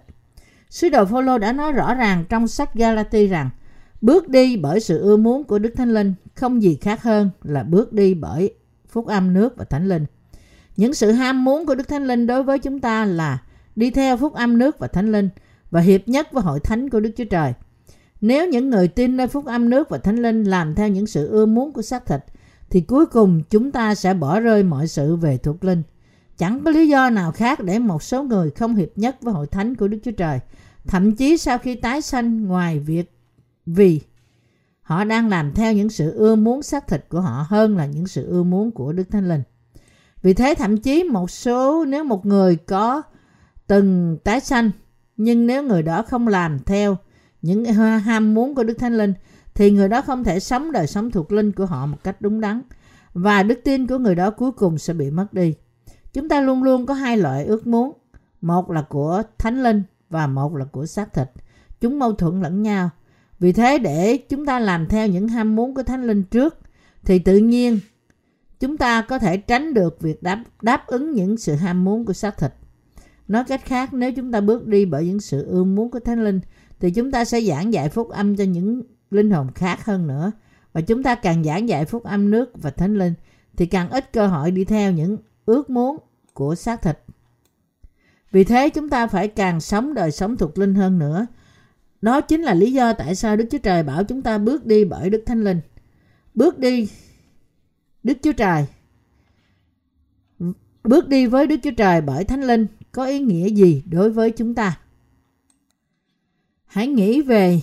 Sứ 0.69 0.89
đồ 0.89 1.05
Phaolô 1.05 1.37
đã 1.37 1.53
nói 1.53 1.71
rõ 1.71 1.93
ràng 1.93 2.25
trong 2.29 2.47
sách 2.47 2.73
Galati 2.73 3.27
rằng 3.27 3.49
bước 4.01 4.29
đi 4.29 4.57
bởi 4.57 4.79
sự 4.79 5.01
ưa 5.01 5.17
muốn 5.17 5.43
của 5.43 5.59
Đức 5.59 5.73
Thánh 5.77 5.93
Linh 5.93 6.13
không 6.35 6.61
gì 6.61 6.77
khác 6.81 7.03
hơn 7.03 7.29
là 7.43 7.63
bước 7.63 7.93
đi 7.93 8.13
bởi 8.13 8.53
phúc 8.89 9.07
âm 9.07 9.33
nước 9.33 9.57
và 9.57 9.65
Thánh 9.65 9.89
Linh. 9.89 10.05
Những 10.77 10.93
sự 10.93 11.11
ham 11.11 11.43
muốn 11.43 11.65
của 11.65 11.75
Đức 11.75 11.87
Thánh 11.87 12.07
Linh 12.07 12.27
đối 12.27 12.43
với 12.43 12.59
chúng 12.59 12.79
ta 12.79 13.05
là 13.05 13.43
đi 13.75 13.91
theo 13.91 14.17
phúc 14.17 14.33
âm 14.33 14.57
nước 14.57 14.79
và 14.79 14.87
Thánh 14.87 15.11
Linh 15.11 15.29
và 15.71 15.81
hiệp 15.81 16.07
nhất 16.07 16.31
với 16.31 16.43
hội 16.43 16.59
thánh 16.59 16.89
của 16.89 16.99
Đức 16.99 17.11
Chúa 17.17 17.25
Trời. 17.25 17.53
Nếu 18.21 18.47
những 18.47 18.69
người 18.69 18.87
tin 18.87 19.17
nơi 19.17 19.27
phúc 19.27 19.45
âm 19.45 19.69
nước 19.69 19.89
và 19.89 19.97
Thánh 19.97 20.21
Linh 20.21 20.43
làm 20.43 20.75
theo 20.75 20.87
những 20.87 21.07
sự 21.07 21.27
ưa 21.27 21.45
muốn 21.45 21.73
của 21.73 21.81
xác 21.81 22.05
thịt, 22.05 22.19
thì 22.71 22.81
cuối 22.81 23.05
cùng 23.05 23.41
chúng 23.49 23.71
ta 23.71 23.95
sẽ 23.95 24.13
bỏ 24.13 24.39
rơi 24.39 24.63
mọi 24.63 24.87
sự 24.87 25.15
về 25.15 25.37
thuộc 25.37 25.63
linh. 25.63 25.83
Chẳng 26.37 26.63
có 26.63 26.71
lý 26.71 26.87
do 26.87 27.09
nào 27.09 27.31
khác 27.31 27.63
để 27.63 27.79
một 27.79 28.03
số 28.03 28.23
người 28.23 28.51
không 28.51 28.75
hiệp 28.75 28.89
nhất 28.95 29.17
với 29.21 29.33
hội 29.33 29.47
thánh 29.47 29.75
của 29.75 29.87
Đức 29.87 29.97
Chúa 30.03 30.11
Trời, 30.11 30.39
thậm 30.87 31.15
chí 31.15 31.37
sau 31.37 31.57
khi 31.57 31.75
tái 31.75 32.01
sanh 32.01 32.45
ngoài 32.45 32.79
việc 32.79 33.11
vì 33.65 34.01
họ 34.81 35.03
đang 35.03 35.29
làm 35.29 35.53
theo 35.53 35.73
những 35.73 35.89
sự 35.89 36.11
ưa 36.11 36.35
muốn 36.35 36.63
xác 36.63 36.87
thịt 36.87 37.05
của 37.09 37.21
họ 37.21 37.45
hơn 37.49 37.77
là 37.77 37.85
những 37.85 38.07
sự 38.07 38.27
ưa 38.27 38.43
muốn 38.43 38.71
của 38.71 38.93
Đức 38.93 39.11
Thánh 39.11 39.29
Linh. 39.29 39.43
Vì 40.21 40.33
thế 40.33 40.55
thậm 40.57 40.77
chí 40.77 41.03
một 41.03 41.31
số 41.31 41.85
nếu 41.85 42.03
một 42.03 42.25
người 42.25 42.55
có 42.55 43.01
từng 43.67 44.17
tái 44.23 44.39
sanh 44.39 44.71
nhưng 45.17 45.47
nếu 45.47 45.63
người 45.63 45.83
đó 45.83 46.03
không 46.03 46.27
làm 46.27 46.59
theo 46.59 46.97
những 47.41 47.65
ham 48.03 48.33
muốn 48.33 48.55
của 48.55 48.63
Đức 48.63 48.73
Thánh 48.79 48.97
Linh 48.97 49.13
thì 49.55 49.71
người 49.71 49.89
đó 49.89 50.01
không 50.01 50.23
thể 50.23 50.39
sống 50.39 50.71
đời 50.71 50.87
sống 50.87 51.11
thuộc 51.11 51.31
linh 51.31 51.51
của 51.51 51.65
họ 51.65 51.85
một 51.85 51.97
cách 52.03 52.21
đúng 52.21 52.41
đắn 52.41 52.61
và 53.13 53.43
đức 53.43 53.59
tin 53.63 53.87
của 53.87 53.97
người 53.97 54.15
đó 54.15 54.31
cuối 54.31 54.51
cùng 54.51 54.77
sẽ 54.77 54.93
bị 54.93 55.11
mất 55.11 55.33
đi. 55.33 55.53
Chúng 56.13 56.29
ta 56.29 56.41
luôn 56.41 56.63
luôn 56.63 56.85
có 56.85 56.93
hai 56.93 57.17
loại 57.17 57.45
ước 57.45 57.67
muốn, 57.67 57.91
một 58.41 58.71
là 58.71 58.81
của 58.81 59.23
Thánh 59.37 59.63
Linh 59.63 59.83
và 60.09 60.27
một 60.27 60.55
là 60.55 60.65
của 60.65 60.85
xác 60.85 61.13
thịt. 61.13 61.27
Chúng 61.81 61.99
mâu 61.99 62.13
thuẫn 62.13 62.41
lẫn 62.41 62.61
nhau. 62.61 62.89
Vì 63.39 63.51
thế 63.51 63.79
để 63.79 64.17
chúng 64.17 64.45
ta 64.45 64.59
làm 64.59 64.87
theo 64.87 65.07
những 65.07 65.27
ham 65.27 65.55
muốn 65.55 65.75
của 65.75 65.83
Thánh 65.83 66.07
Linh 66.07 66.23
trước 66.23 66.57
thì 67.03 67.19
tự 67.19 67.37
nhiên 67.37 67.79
chúng 68.59 68.77
ta 68.77 69.01
có 69.01 69.19
thể 69.19 69.37
tránh 69.37 69.73
được 69.73 70.01
việc 70.01 70.23
đáp, 70.23 70.43
đáp 70.61 70.87
ứng 70.87 71.11
những 71.11 71.37
sự 71.37 71.55
ham 71.55 71.83
muốn 71.83 72.05
của 72.05 72.13
xác 72.13 72.37
thịt. 72.37 72.51
Nói 73.27 73.43
cách 73.47 73.65
khác, 73.65 73.93
nếu 73.93 74.11
chúng 74.11 74.31
ta 74.31 74.41
bước 74.41 74.67
đi 74.67 74.85
bởi 74.85 75.05
những 75.05 75.19
sự 75.19 75.45
ưa 75.45 75.63
muốn 75.63 75.91
của 75.91 75.99
Thánh 75.99 76.23
Linh, 76.23 76.39
thì 76.79 76.91
chúng 76.91 77.11
ta 77.11 77.25
sẽ 77.25 77.41
giảng 77.41 77.73
dạy 77.73 77.89
phúc 77.89 78.09
âm 78.09 78.35
cho 78.35 78.43
những 78.43 78.83
linh 79.11 79.31
hồn 79.31 79.51
khác 79.55 79.85
hơn 79.85 80.07
nữa. 80.07 80.31
Và 80.73 80.81
chúng 80.81 81.03
ta 81.03 81.15
càng 81.15 81.43
giảng 81.43 81.69
dạy 81.69 81.85
phúc 81.85 82.03
âm 82.03 82.31
nước 82.31 82.51
và 82.53 82.71
Thánh 82.71 82.95
Linh, 82.97 83.13
thì 83.57 83.65
càng 83.65 83.89
ít 83.89 84.13
cơ 84.13 84.27
hội 84.27 84.51
đi 84.51 84.65
theo 84.65 84.91
những 84.91 85.17
ước 85.45 85.69
muốn 85.69 85.97
của 86.33 86.55
xác 86.55 86.81
thịt. 86.81 86.99
Vì 88.31 88.43
thế 88.43 88.69
chúng 88.69 88.89
ta 88.89 89.07
phải 89.07 89.27
càng 89.27 89.61
sống 89.61 89.93
đời 89.93 90.11
sống 90.11 90.37
thuộc 90.37 90.57
linh 90.57 90.75
hơn 90.75 90.99
nữa. 90.99 91.25
Đó 92.01 92.21
chính 92.21 92.41
là 92.41 92.53
lý 92.53 92.73
do 92.73 92.93
tại 92.93 93.15
sao 93.15 93.35
Đức 93.35 93.45
Chúa 93.51 93.57
Trời 93.57 93.83
bảo 93.83 94.03
chúng 94.03 94.21
ta 94.21 94.37
bước 94.37 94.65
đi 94.65 94.85
bởi 94.85 95.09
Đức 95.09 95.23
Thánh 95.25 95.43
Linh. 95.43 95.61
Bước 96.33 96.59
đi 96.59 96.89
Đức 98.03 98.17
Chúa 98.23 98.31
Trời. 98.31 98.65
Bước 100.83 101.07
đi 101.07 101.27
với 101.27 101.47
Đức 101.47 101.55
Chúa 101.63 101.71
Trời 101.77 102.01
bởi 102.01 102.23
Thánh 102.23 102.43
Linh 102.43 102.67
có 102.91 103.05
ý 103.05 103.19
nghĩa 103.19 103.49
gì 103.49 103.83
đối 103.91 104.09
với 104.09 104.31
chúng 104.31 104.55
ta? 104.55 104.79
Hãy 106.65 106.87
nghĩ 106.87 107.21
về 107.21 107.61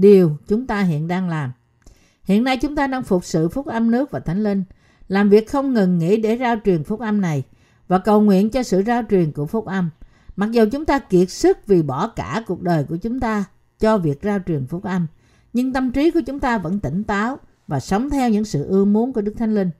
điều 0.00 0.36
chúng 0.48 0.66
ta 0.66 0.82
hiện 0.82 1.08
đang 1.08 1.28
làm. 1.28 1.52
Hiện 2.24 2.44
nay 2.44 2.56
chúng 2.56 2.76
ta 2.76 2.86
đang 2.86 3.02
phục 3.02 3.24
sự 3.24 3.48
phúc 3.48 3.66
âm 3.66 3.90
nước 3.90 4.10
và 4.10 4.20
Thánh 4.20 4.42
Linh, 4.42 4.64
làm 5.08 5.30
việc 5.30 5.50
không 5.50 5.74
ngừng 5.74 5.98
nghỉ 5.98 6.16
để 6.16 6.38
rao 6.38 6.56
truyền 6.64 6.84
phúc 6.84 7.00
âm 7.00 7.20
này 7.20 7.42
và 7.88 7.98
cầu 7.98 8.20
nguyện 8.20 8.50
cho 8.50 8.62
sự 8.62 8.82
rao 8.86 9.02
truyền 9.10 9.32
của 9.32 9.46
phúc 9.46 9.66
âm. 9.66 9.90
Mặc 10.36 10.50
dù 10.50 10.64
chúng 10.72 10.84
ta 10.84 10.98
kiệt 10.98 11.30
sức 11.30 11.66
vì 11.66 11.82
bỏ 11.82 12.08
cả 12.08 12.42
cuộc 12.46 12.62
đời 12.62 12.84
của 12.84 12.96
chúng 12.96 13.20
ta 13.20 13.44
cho 13.80 13.98
việc 13.98 14.18
rao 14.22 14.38
truyền 14.46 14.66
phúc 14.66 14.84
âm, 14.84 15.06
nhưng 15.52 15.72
tâm 15.72 15.92
trí 15.92 16.10
của 16.10 16.20
chúng 16.26 16.40
ta 16.40 16.58
vẫn 16.58 16.80
tỉnh 16.80 17.04
táo 17.04 17.38
và 17.66 17.80
sống 17.80 18.10
theo 18.10 18.30
những 18.30 18.44
sự 18.44 18.64
ưa 18.64 18.84
muốn 18.84 19.12
của 19.12 19.20
Đức 19.20 19.34
Thánh 19.38 19.54
Linh. 19.54 19.70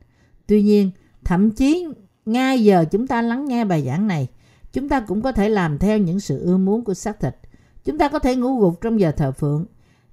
Tuy 0.46 0.62
nhiên, 0.62 0.90
thậm 1.24 1.50
chí 1.50 1.86
ngay 2.26 2.64
giờ 2.64 2.84
chúng 2.90 3.06
ta 3.06 3.22
lắng 3.22 3.44
nghe 3.44 3.64
bài 3.64 3.82
giảng 3.86 4.06
này, 4.06 4.28
chúng 4.72 4.88
ta 4.88 5.00
cũng 5.00 5.22
có 5.22 5.32
thể 5.32 5.48
làm 5.48 5.78
theo 5.78 5.98
những 5.98 6.20
sự 6.20 6.40
ưa 6.44 6.56
muốn 6.56 6.84
của 6.84 6.94
xác 6.94 7.20
thịt. 7.20 7.36
Chúng 7.84 7.98
ta 7.98 8.08
có 8.08 8.18
thể 8.18 8.36
ngủ 8.36 8.60
gục 8.60 8.80
trong 8.80 9.00
giờ 9.00 9.12
thờ 9.12 9.32
phượng, 9.32 9.66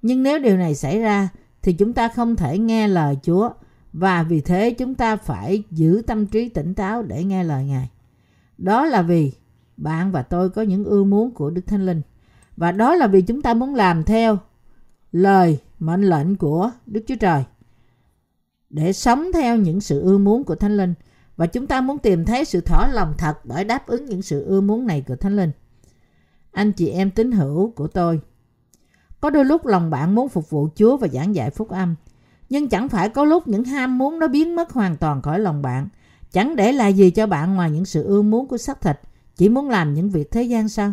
nhưng 0.06 0.22
nếu 0.22 0.38
điều 0.38 0.56
này 0.56 0.74
xảy 0.74 1.00
ra 1.00 1.28
thì 1.62 1.72
chúng 1.72 1.92
ta 1.92 2.08
không 2.08 2.36
thể 2.36 2.58
nghe 2.58 2.88
lời 2.88 3.16
Chúa 3.22 3.50
và 3.92 4.22
vì 4.22 4.40
thế 4.40 4.70
chúng 4.70 4.94
ta 4.94 5.16
phải 5.16 5.62
giữ 5.70 6.02
tâm 6.06 6.26
trí 6.26 6.48
tỉnh 6.48 6.74
táo 6.74 7.02
để 7.02 7.24
nghe 7.24 7.44
lời 7.44 7.64
Ngài. 7.64 7.90
Đó 8.58 8.86
là 8.86 9.02
vì 9.02 9.32
bạn 9.76 10.12
và 10.12 10.22
tôi 10.22 10.50
có 10.50 10.62
những 10.62 10.84
ưa 10.84 11.04
muốn 11.04 11.34
của 11.34 11.50
Đức 11.50 11.66
Thánh 11.66 11.86
Linh. 11.86 12.02
Và 12.56 12.72
đó 12.72 12.94
là 12.94 13.06
vì 13.06 13.22
chúng 13.22 13.42
ta 13.42 13.54
muốn 13.54 13.74
làm 13.74 14.04
theo 14.04 14.38
lời 15.12 15.58
mệnh 15.78 16.02
lệnh 16.02 16.36
của 16.36 16.70
Đức 16.86 17.04
Chúa 17.06 17.16
Trời 17.20 17.44
để 18.70 18.92
sống 18.92 19.32
theo 19.34 19.56
những 19.56 19.80
sự 19.80 20.00
ưa 20.02 20.18
muốn 20.18 20.44
của 20.44 20.54
Thánh 20.54 20.76
Linh 20.76 20.94
và 21.36 21.46
chúng 21.46 21.66
ta 21.66 21.80
muốn 21.80 21.98
tìm 21.98 22.24
thấy 22.24 22.44
sự 22.44 22.60
thỏa 22.60 22.88
lòng 22.92 23.14
thật 23.18 23.34
bởi 23.44 23.64
đáp 23.64 23.86
ứng 23.86 24.04
những 24.04 24.22
sự 24.22 24.44
ưa 24.44 24.60
muốn 24.60 24.86
này 24.86 25.04
của 25.06 25.16
Thánh 25.16 25.36
Linh. 25.36 25.50
Anh 26.52 26.72
chị 26.72 26.88
em 26.88 27.10
tín 27.10 27.32
hữu 27.32 27.70
của 27.70 27.86
tôi, 27.86 28.20
có 29.20 29.30
đôi 29.30 29.44
lúc 29.44 29.66
lòng 29.66 29.90
bạn 29.90 30.14
muốn 30.14 30.28
phục 30.28 30.50
vụ 30.50 30.68
Chúa 30.74 30.96
và 30.96 31.08
giảng 31.08 31.34
dạy 31.34 31.50
phúc 31.50 31.68
âm. 31.68 31.94
Nhưng 32.48 32.68
chẳng 32.68 32.88
phải 32.88 33.08
có 33.08 33.24
lúc 33.24 33.48
những 33.48 33.64
ham 33.64 33.98
muốn 33.98 34.18
nó 34.18 34.28
biến 34.28 34.56
mất 34.56 34.72
hoàn 34.72 34.96
toàn 34.96 35.22
khỏi 35.22 35.38
lòng 35.38 35.62
bạn. 35.62 35.88
Chẳng 36.32 36.56
để 36.56 36.72
lại 36.72 36.94
gì 36.94 37.10
cho 37.10 37.26
bạn 37.26 37.54
ngoài 37.54 37.70
những 37.70 37.84
sự 37.84 38.02
ưa 38.02 38.22
muốn 38.22 38.48
của 38.48 38.58
xác 38.58 38.80
thịt. 38.80 39.00
Chỉ 39.36 39.48
muốn 39.48 39.70
làm 39.70 39.94
những 39.94 40.10
việc 40.10 40.30
thế 40.30 40.42
gian 40.42 40.68
sao? 40.68 40.92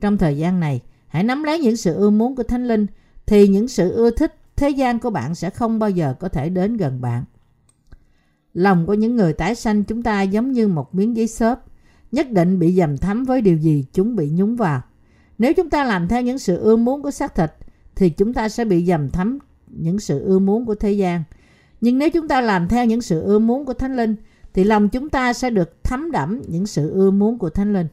Trong 0.00 0.18
thời 0.18 0.38
gian 0.38 0.60
này, 0.60 0.80
hãy 1.06 1.24
nắm 1.24 1.42
lấy 1.42 1.58
những 1.58 1.76
sự 1.76 1.94
ưa 1.94 2.10
muốn 2.10 2.36
của 2.36 2.42
Thánh 2.42 2.68
Linh 2.68 2.86
thì 3.26 3.48
những 3.48 3.68
sự 3.68 3.90
ưa 3.90 4.10
thích 4.10 4.34
thế 4.56 4.70
gian 4.70 4.98
của 4.98 5.10
bạn 5.10 5.34
sẽ 5.34 5.50
không 5.50 5.78
bao 5.78 5.90
giờ 5.90 6.14
có 6.20 6.28
thể 6.28 6.48
đến 6.48 6.76
gần 6.76 7.00
bạn. 7.00 7.24
Lòng 8.54 8.86
của 8.86 8.94
những 8.94 9.16
người 9.16 9.32
tái 9.32 9.54
sanh 9.54 9.84
chúng 9.84 10.02
ta 10.02 10.22
giống 10.22 10.52
như 10.52 10.68
một 10.68 10.94
miếng 10.94 11.16
giấy 11.16 11.26
xốp, 11.26 11.66
nhất 12.12 12.30
định 12.30 12.58
bị 12.58 12.74
dầm 12.74 12.98
thấm 12.98 13.24
với 13.24 13.40
điều 13.40 13.56
gì 13.56 13.84
chúng 13.92 14.16
bị 14.16 14.30
nhúng 14.30 14.56
vào. 14.56 14.82
Nếu 15.38 15.54
chúng 15.54 15.70
ta 15.70 15.84
làm 15.84 16.08
theo 16.08 16.22
những 16.22 16.38
sự 16.38 16.56
ưa 16.56 16.76
muốn 16.76 17.02
của 17.02 17.10
xác 17.10 17.34
thịt, 17.34 17.50
thì 17.94 18.10
chúng 18.10 18.34
ta 18.34 18.48
sẽ 18.48 18.64
bị 18.64 18.84
dầm 18.84 19.10
thấm 19.10 19.38
những 19.66 19.98
sự 19.98 20.24
ưa 20.24 20.38
muốn 20.38 20.66
của 20.66 20.74
thế 20.74 20.92
gian. 20.92 21.22
Nhưng 21.80 21.98
nếu 21.98 22.10
chúng 22.10 22.28
ta 22.28 22.40
làm 22.40 22.68
theo 22.68 22.86
những 22.86 23.02
sự 23.02 23.22
ưa 23.22 23.38
muốn 23.38 23.64
của 23.64 23.74
Thánh 23.74 23.96
Linh, 23.96 24.16
thì 24.54 24.64
lòng 24.64 24.88
chúng 24.88 25.08
ta 25.08 25.32
sẽ 25.32 25.50
được 25.50 25.84
thấm 25.84 26.10
đẫm 26.10 26.42
những 26.48 26.66
sự 26.66 26.90
ưa 26.90 27.10
muốn 27.10 27.38
của 27.38 27.50
Thánh 27.50 27.72
Linh. 27.72 27.86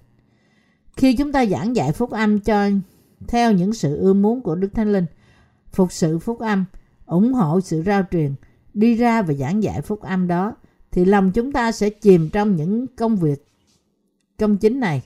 Khi 0.97 1.15
chúng 1.15 1.31
ta 1.31 1.45
giảng 1.45 1.75
dạy 1.75 1.91
phúc 1.91 2.12
âm 2.12 2.39
cho 2.39 2.69
theo 3.27 3.51
những 3.51 3.73
sự 3.73 3.97
ưa 3.97 4.13
muốn 4.13 4.41
của 4.41 4.55
Đức 4.55 4.73
Thánh 4.73 4.93
Linh, 4.93 5.05
phục 5.71 5.91
sự 5.91 6.19
phúc 6.19 6.39
âm, 6.39 6.65
ủng 7.05 7.33
hộ 7.33 7.62
sự 7.62 7.83
rao 7.85 8.03
truyền, 8.12 8.33
đi 8.73 8.95
ra 8.95 9.21
và 9.21 9.33
giảng 9.33 9.63
dạy 9.63 9.81
phúc 9.81 10.01
âm 10.01 10.27
đó, 10.27 10.55
thì 10.91 11.05
lòng 11.05 11.31
chúng 11.31 11.51
ta 11.51 11.71
sẽ 11.71 11.89
chìm 11.89 12.29
trong 12.33 12.55
những 12.55 12.88
công 12.88 13.17
việc 13.17 13.45
công 14.39 14.57
chính 14.57 14.79
này. 14.79 15.01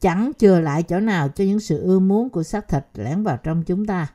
Chẳng 0.00 0.32
chừa 0.38 0.60
lại 0.60 0.82
chỗ 0.82 1.00
nào 1.00 1.28
cho 1.28 1.44
những 1.44 1.60
sự 1.60 1.82
ưa 1.82 1.98
muốn 1.98 2.30
của 2.30 2.42
xác 2.42 2.68
thịt 2.68 2.86
lẻn 2.94 3.22
vào 3.22 3.36
trong 3.36 3.62
chúng 3.62 3.86
ta. 3.86 4.06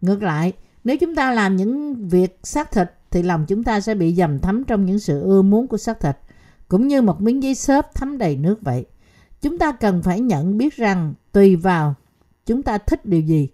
Ngược 0.00 0.22
lại, 0.22 0.52
nếu 0.84 0.96
chúng 0.96 1.14
ta 1.14 1.32
làm 1.32 1.56
những 1.56 1.94
việc 2.08 2.38
xác 2.42 2.72
thịt 2.72 2.90
thì 3.10 3.22
lòng 3.22 3.44
chúng 3.48 3.64
ta 3.64 3.80
sẽ 3.80 3.94
bị 3.94 4.14
dầm 4.14 4.38
thấm 4.38 4.64
trong 4.64 4.84
những 4.84 4.98
sự 4.98 5.22
ưa 5.22 5.42
muốn 5.42 5.68
của 5.68 5.78
xác 5.78 6.00
thịt, 6.00 6.16
cũng 6.68 6.88
như 6.88 7.02
một 7.02 7.20
miếng 7.20 7.42
giấy 7.42 7.54
xốp 7.54 7.94
thấm 7.94 8.18
đầy 8.18 8.36
nước 8.36 8.62
vậy. 8.62 8.86
Chúng 9.40 9.58
ta 9.58 9.72
cần 9.72 10.02
phải 10.02 10.20
nhận 10.20 10.58
biết 10.58 10.76
rằng 10.76 11.14
tùy 11.32 11.56
vào 11.56 11.94
chúng 12.46 12.62
ta 12.62 12.78
thích 12.78 13.06
điều 13.06 13.20
gì 13.20 13.48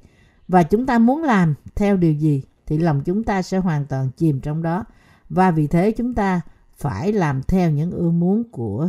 và 0.48 0.62
chúng 0.62 0.86
ta 0.86 0.98
muốn 0.98 1.22
làm 1.22 1.54
theo 1.74 1.96
điều 1.96 2.12
gì 2.12 2.42
thì 2.66 2.78
lòng 2.78 3.02
chúng 3.04 3.24
ta 3.24 3.42
sẽ 3.42 3.58
hoàn 3.58 3.86
toàn 3.86 4.10
chìm 4.16 4.40
trong 4.40 4.62
đó 4.62 4.84
và 5.28 5.50
vì 5.50 5.66
thế 5.66 5.90
chúng 5.90 6.14
ta 6.14 6.40
phải 6.76 7.12
làm 7.12 7.42
theo 7.42 7.70
những 7.70 7.90
ưa 7.90 8.10
muốn 8.10 8.44
của 8.50 8.88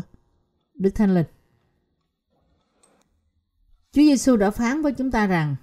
Đức 0.76 0.96
Thánh 0.96 1.16
Linh. 1.16 1.26
Chúa 3.96 4.02
Giêsu 4.02 4.38
đã 4.38 4.52
phán 4.52 4.82
với 4.82 4.92
chúng 4.92 5.12
ta 5.12 5.28
rằng 5.28 5.56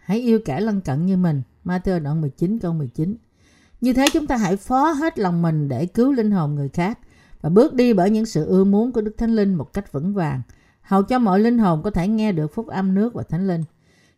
hãy 0.00 0.20
yêu 0.20 0.38
kẻ 0.44 0.60
lân 0.60 0.80
cận 0.80 1.06
như 1.06 1.16
mình. 1.16 1.42
Matthew 1.64 2.02
đoạn 2.02 2.20
19 2.20 2.58
câu 2.58 2.72
19. 2.72 3.16
Như 3.80 3.92
thế 3.92 4.06
chúng 4.12 4.26
ta 4.26 4.36
hãy 4.36 4.56
phó 4.56 4.90
hết 4.90 5.18
lòng 5.18 5.42
mình 5.42 5.68
để 5.68 5.86
cứu 5.86 6.12
linh 6.12 6.30
hồn 6.30 6.54
người 6.54 6.68
khác 6.68 6.98
và 7.40 7.48
bước 7.48 7.74
đi 7.74 7.92
bởi 7.92 8.10
những 8.10 8.26
sự 8.26 8.46
ưa 8.46 8.64
muốn 8.64 8.92
của 8.92 9.00
Đức 9.00 9.14
Thánh 9.18 9.30
Linh 9.30 9.54
một 9.54 9.72
cách 9.72 9.92
vững 9.92 10.14
vàng, 10.14 10.42
hầu 10.82 11.02
cho 11.02 11.18
mọi 11.18 11.40
linh 11.40 11.58
hồn 11.58 11.82
có 11.82 11.90
thể 11.90 12.08
nghe 12.08 12.32
được 12.32 12.54
phúc 12.54 12.66
âm 12.66 12.94
nước 12.94 13.14
và 13.14 13.22
Thánh 13.22 13.46
Linh. 13.46 13.64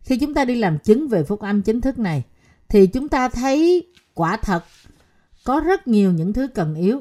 Khi 0.01 0.19
chúng 0.19 0.35
ta 0.35 0.45
đi 0.45 0.55
làm 0.55 0.79
chứng 0.79 1.09
về 1.09 1.25
phúc 1.25 1.41
âm 1.41 1.63
chính 1.63 1.81
thức 1.81 1.99
này, 1.99 2.25
thì 2.69 2.87
chúng 2.87 3.09
ta 3.09 3.29
thấy 3.29 3.87
quả 4.15 4.37
thật 4.37 4.65
có 5.45 5.61
rất 5.61 5.89
nhiều 5.89 6.13
những 6.13 6.33
thứ 6.33 6.47
cần 6.47 6.75
yếu. 6.75 7.01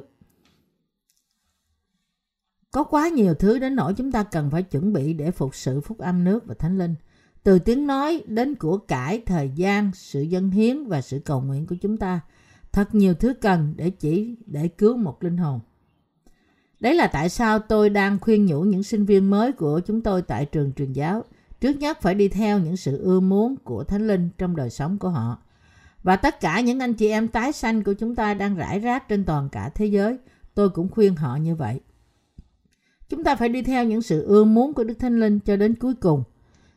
Có 2.72 2.84
quá 2.84 3.08
nhiều 3.08 3.34
thứ 3.34 3.60
đến 3.60 3.76
nỗi 3.76 3.94
chúng 3.94 4.12
ta 4.12 4.24
cần 4.24 4.50
phải 4.50 4.64
chuẩn 4.64 4.94
bị 4.94 5.14
để 5.14 5.32
phục 5.32 5.56
sự 5.56 5.82
phúc 5.82 5.98
âm 5.98 6.24
nước 6.24 6.46
và 6.46 6.56
Thánh 6.60 6.78
Linh. 6.78 6.96
Từ 7.44 7.60
tiếng 7.60 7.88
nói 7.88 8.24
đến 8.28 8.56
của 8.56 8.78
cải, 8.78 9.22
thời 9.26 9.52
gian, 9.56 9.92
sự 9.94 10.22
dân 10.22 10.52
hiến 10.52 10.88
và 10.88 11.02
sự 11.02 11.20
cầu 11.20 11.42
nguyện 11.42 11.68
của 11.68 11.76
chúng 11.82 11.98
ta. 11.98 12.20
Thật 12.72 12.96
nhiều 12.96 13.14
thứ 13.14 13.34
cần 13.34 13.74
để 13.78 13.90
chỉ 13.90 14.36
để 14.46 14.68
cứu 14.68 14.98
một 14.98 15.24
linh 15.24 15.38
hồn. 15.38 15.60
Đấy 16.80 16.96
là 16.96 17.08
tại 17.08 17.30
sao 17.30 17.60
tôi 17.60 17.90
đang 17.90 18.20
khuyên 18.20 18.46
nhủ 18.46 18.62
những 18.62 18.84
sinh 18.84 19.06
viên 19.06 19.30
mới 19.30 19.52
của 19.52 19.80
chúng 19.80 20.02
tôi 20.02 20.22
tại 20.22 20.46
trường 20.46 20.74
truyền 20.74 20.94
giáo. 20.94 21.24
Trước 21.62 21.78
nhất 21.78 22.02
phải 22.02 22.16
đi 22.16 22.28
theo 22.28 22.60
những 22.60 22.78
sự 22.78 22.98
ưa 23.04 23.20
muốn 23.20 23.56
của 23.64 23.84
Thánh 23.84 24.08
Linh 24.08 24.30
trong 24.38 24.56
đời 24.56 24.70
sống 24.70 24.98
của 24.98 25.10
họ. 25.10 25.38
Và 26.04 26.16
tất 26.16 26.40
cả 26.40 26.62
những 26.62 26.80
anh 26.80 26.94
chị 26.94 27.10
em 27.10 27.28
tái 27.28 27.52
sanh 27.52 27.84
của 27.84 27.94
chúng 27.94 28.16
ta 28.16 28.34
đang 28.34 28.56
rải 28.56 28.80
rác 28.80 29.08
trên 29.10 29.26
toàn 29.26 29.50
cả 29.50 29.70
thế 29.76 29.86
giới, 29.86 30.18
tôi 30.54 30.70
cũng 30.70 30.90
khuyên 30.90 31.16
họ 31.16 31.36
như 31.36 31.56
vậy. 31.56 31.80
Chúng 33.12 33.24
ta 33.24 33.36
phải 33.36 33.50
đi 33.50 33.62
theo 33.62 33.86
những 33.86 34.02
sự 34.02 34.26
ưa 34.26 34.44
muốn 34.44 34.74
của 34.74 34.84
Đức 34.84 34.94
Thánh 35.00 35.20
Linh 35.20 35.40
cho 35.40 35.56
đến 35.56 35.76
cuối 35.76 35.94
cùng. 35.94 36.24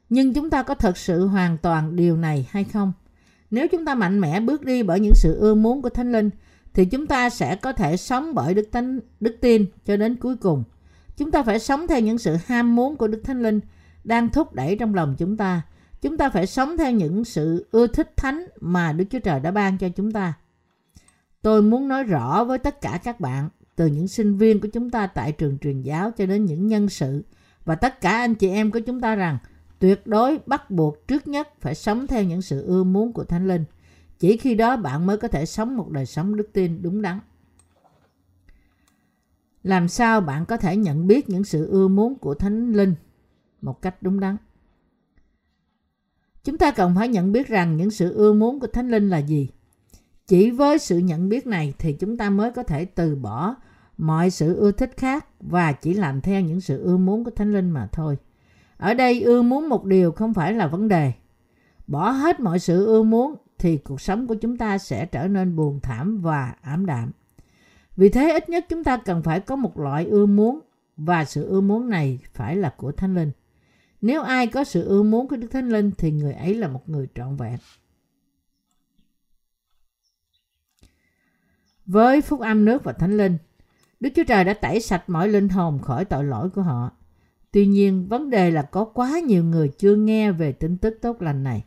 Nhưng 0.08 0.34
chúng 0.34 0.50
ta 0.50 0.62
có 0.62 0.74
thật 0.74 0.96
sự 0.96 1.26
hoàn 1.26 1.58
toàn 1.58 1.96
điều 1.96 2.16
này 2.16 2.48
hay 2.50 2.64
không? 2.64 2.92
Nếu 3.50 3.68
chúng 3.68 3.84
ta 3.84 3.94
mạnh 3.94 4.20
mẽ 4.20 4.40
bước 4.40 4.64
đi 4.64 4.82
bởi 4.82 5.00
những 5.00 5.14
sự 5.14 5.38
ưa 5.40 5.54
muốn 5.54 5.82
của 5.82 5.88
Thánh 5.88 6.12
Linh, 6.12 6.30
thì 6.72 6.84
chúng 6.84 7.06
ta 7.06 7.30
sẽ 7.30 7.56
có 7.56 7.72
thể 7.72 7.96
sống 7.96 8.34
bởi 8.34 8.54
Đức 8.54 8.68
Thánh 8.72 9.00
Đức 9.20 9.36
tin 9.40 9.66
cho 9.84 9.96
đến 9.96 10.16
cuối 10.16 10.36
cùng. 10.36 10.64
Chúng 11.16 11.30
ta 11.30 11.42
phải 11.42 11.58
sống 11.58 11.86
theo 11.86 12.00
những 12.00 12.18
sự 12.18 12.36
ham 12.46 12.76
muốn 12.76 12.96
của 12.96 13.08
Đức 13.08 13.20
Thánh 13.24 13.42
Linh 13.42 13.60
đang 14.04 14.28
thúc 14.28 14.54
đẩy 14.54 14.76
trong 14.76 14.94
lòng 14.94 15.14
chúng 15.18 15.36
ta. 15.36 15.62
Chúng 16.02 16.16
ta 16.16 16.30
phải 16.30 16.46
sống 16.46 16.76
theo 16.76 16.90
những 16.90 17.24
sự 17.24 17.66
ưa 17.70 17.86
thích 17.86 18.12
thánh 18.16 18.46
mà 18.60 18.92
Đức 18.92 19.04
Chúa 19.10 19.18
Trời 19.18 19.40
đã 19.40 19.50
ban 19.50 19.78
cho 19.78 19.88
chúng 19.88 20.12
ta. 20.12 20.32
Tôi 21.42 21.62
muốn 21.62 21.88
nói 21.88 22.04
rõ 22.04 22.44
với 22.44 22.58
tất 22.58 22.80
cả 22.80 23.00
các 23.04 23.20
bạn, 23.20 23.48
từ 23.76 23.86
những 23.86 24.08
sinh 24.08 24.36
viên 24.36 24.60
của 24.60 24.68
chúng 24.68 24.90
ta 24.90 25.06
tại 25.06 25.32
trường 25.32 25.58
truyền 25.58 25.82
giáo 25.82 26.10
cho 26.10 26.26
đến 26.26 26.44
những 26.44 26.66
nhân 26.66 26.88
sự 26.88 27.24
và 27.64 27.74
tất 27.74 28.00
cả 28.00 28.10
anh 28.10 28.34
chị 28.34 28.48
em 28.48 28.70
của 28.70 28.80
chúng 28.80 29.00
ta 29.00 29.14
rằng, 29.14 29.38
tuyệt 29.78 30.06
đối 30.06 30.38
bắt 30.46 30.70
buộc 30.70 31.08
trước 31.08 31.28
nhất 31.28 31.48
phải 31.60 31.74
sống 31.74 32.06
theo 32.06 32.22
những 32.22 32.42
sự 32.42 32.62
ưa 32.66 32.84
muốn 32.84 33.12
của 33.12 33.24
Thánh 33.24 33.48
Linh. 33.48 33.64
Chỉ 34.18 34.36
khi 34.36 34.54
đó 34.54 34.76
bạn 34.76 35.06
mới 35.06 35.16
có 35.16 35.28
thể 35.28 35.46
sống 35.46 35.76
một 35.76 35.90
đời 35.90 36.06
sống 36.06 36.36
đức 36.36 36.50
tin 36.52 36.82
đúng 36.82 37.02
đắn. 37.02 37.20
Làm 39.62 39.88
sao 39.88 40.20
bạn 40.20 40.46
có 40.46 40.56
thể 40.56 40.76
nhận 40.76 41.06
biết 41.06 41.28
những 41.28 41.44
sự 41.44 41.66
ưa 41.66 41.88
muốn 41.88 42.14
của 42.18 42.34
Thánh 42.34 42.72
Linh 42.72 42.94
một 43.60 43.82
cách 43.82 44.02
đúng 44.02 44.20
đắn? 44.20 44.36
Chúng 46.44 46.58
ta 46.58 46.70
cần 46.70 46.94
phải 46.96 47.08
nhận 47.08 47.32
biết 47.32 47.48
rằng 47.48 47.76
những 47.76 47.90
sự 47.90 48.14
ưa 48.14 48.32
muốn 48.32 48.60
của 48.60 48.66
Thánh 48.66 48.90
Linh 48.90 49.10
là 49.10 49.18
gì. 49.18 49.48
Chỉ 50.26 50.50
với 50.50 50.78
sự 50.78 50.98
nhận 50.98 51.28
biết 51.28 51.46
này 51.46 51.74
thì 51.78 51.92
chúng 51.92 52.16
ta 52.16 52.30
mới 52.30 52.50
có 52.50 52.62
thể 52.62 52.84
từ 52.84 53.16
bỏ 53.16 53.54
mọi 53.98 54.30
sự 54.30 54.56
ưa 54.56 54.72
thích 54.72 54.90
khác 54.96 55.26
và 55.40 55.72
chỉ 55.72 55.94
làm 55.94 56.20
theo 56.20 56.40
những 56.40 56.60
sự 56.60 56.84
ưa 56.84 56.96
muốn 56.96 57.24
của 57.24 57.30
Thánh 57.30 57.52
Linh 57.52 57.70
mà 57.70 57.88
thôi. 57.92 58.16
Ở 58.76 58.94
đây 58.94 59.22
ưa 59.22 59.42
muốn 59.42 59.68
một 59.68 59.84
điều 59.84 60.12
không 60.12 60.34
phải 60.34 60.52
là 60.52 60.66
vấn 60.66 60.88
đề. 60.88 61.12
Bỏ 61.86 62.10
hết 62.10 62.40
mọi 62.40 62.58
sự 62.58 62.86
ưa 62.86 63.02
muốn 63.02 63.34
thì 63.58 63.76
cuộc 63.76 64.00
sống 64.00 64.26
của 64.26 64.34
chúng 64.34 64.56
ta 64.56 64.78
sẽ 64.78 65.06
trở 65.06 65.28
nên 65.28 65.56
buồn 65.56 65.80
thảm 65.82 66.20
và 66.20 66.54
ảm 66.62 66.86
đạm. 66.86 67.10
Vì 67.96 68.08
thế 68.08 68.32
ít 68.32 68.48
nhất 68.48 68.66
chúng 68.68 68.84
ta 68.84 68.96
cần 68.96 69.22
phải 69.22 69.40
có 69.40 69.56
một 69.56 69.78
loại 69.78 70.04
ưa 70.04 70.26
muốn 70.26 70.60
và 70.96 71.24
sự 71.24 71.48
ưa 71.48 71.60
muốn 71.60 71.88
này 71.88 72.18
phải 72.34 72.56
là 72.56 72.74
của 72.76 72.92
Thánh 72.92 73.14
Linh. 73.14 73.30
Nếu 74.00 74.22
ai 74.22 74.46
có 74.46 74.64
sự 74.64 74.84
ưa 74.84 75.02
muốn 75.02 75.28
của 75.28 75.36
Đức 75.36 75.48
Thánh 75.48 75.68
Linh 75.68 75.90
thì 75.98 76.10
người 76.10 76.32
ấy 76.32 76.54
là 76.54 76.68
một 76.68 76.88
người 76.88 77.08
trọn 77.14 77.36
vẹn. 77.36 77.58
Với 81.86 82.20
phúc 82.20 82.40
âm 82.40 82.64
nước 82.64 82.84
và 82.84 82.92
Thánh 82.92 83.16
Linh, 83.16 83.38
Đức 84.00 84.10
Chúa 84.16 84.24
Trời 84.24 84.44
đã 84.44 84.54
tẩy 84.54 84.80
sạch 84.80 85.04
mọi 85.06 85.28
linh 85.28 85.48
hồn 85.48 85.78
khỏi 85.78 86.04
tội 86.04 86.24
lỗi 86.24 86.50
của 86.50 86.62
họ. 86.62 86.90
Tuy 87.52 87.66
nhiên, 87.66 88.08
vấn 88.08 88.30
đề 88.30 88.50
là 88.50 88.62
có 88.62 88.84
quá 88.84 89.18
nhiều 89.18 89.44
người 89.44 89.68
chưa 89.68 89.96
nghe 89.96 90.32
về 90.32 90.52
tin 90.52 90.76
tức 90.76 90.98
tốt 91.02 91.22
lành 91.22 91.44
này 91.44 91.64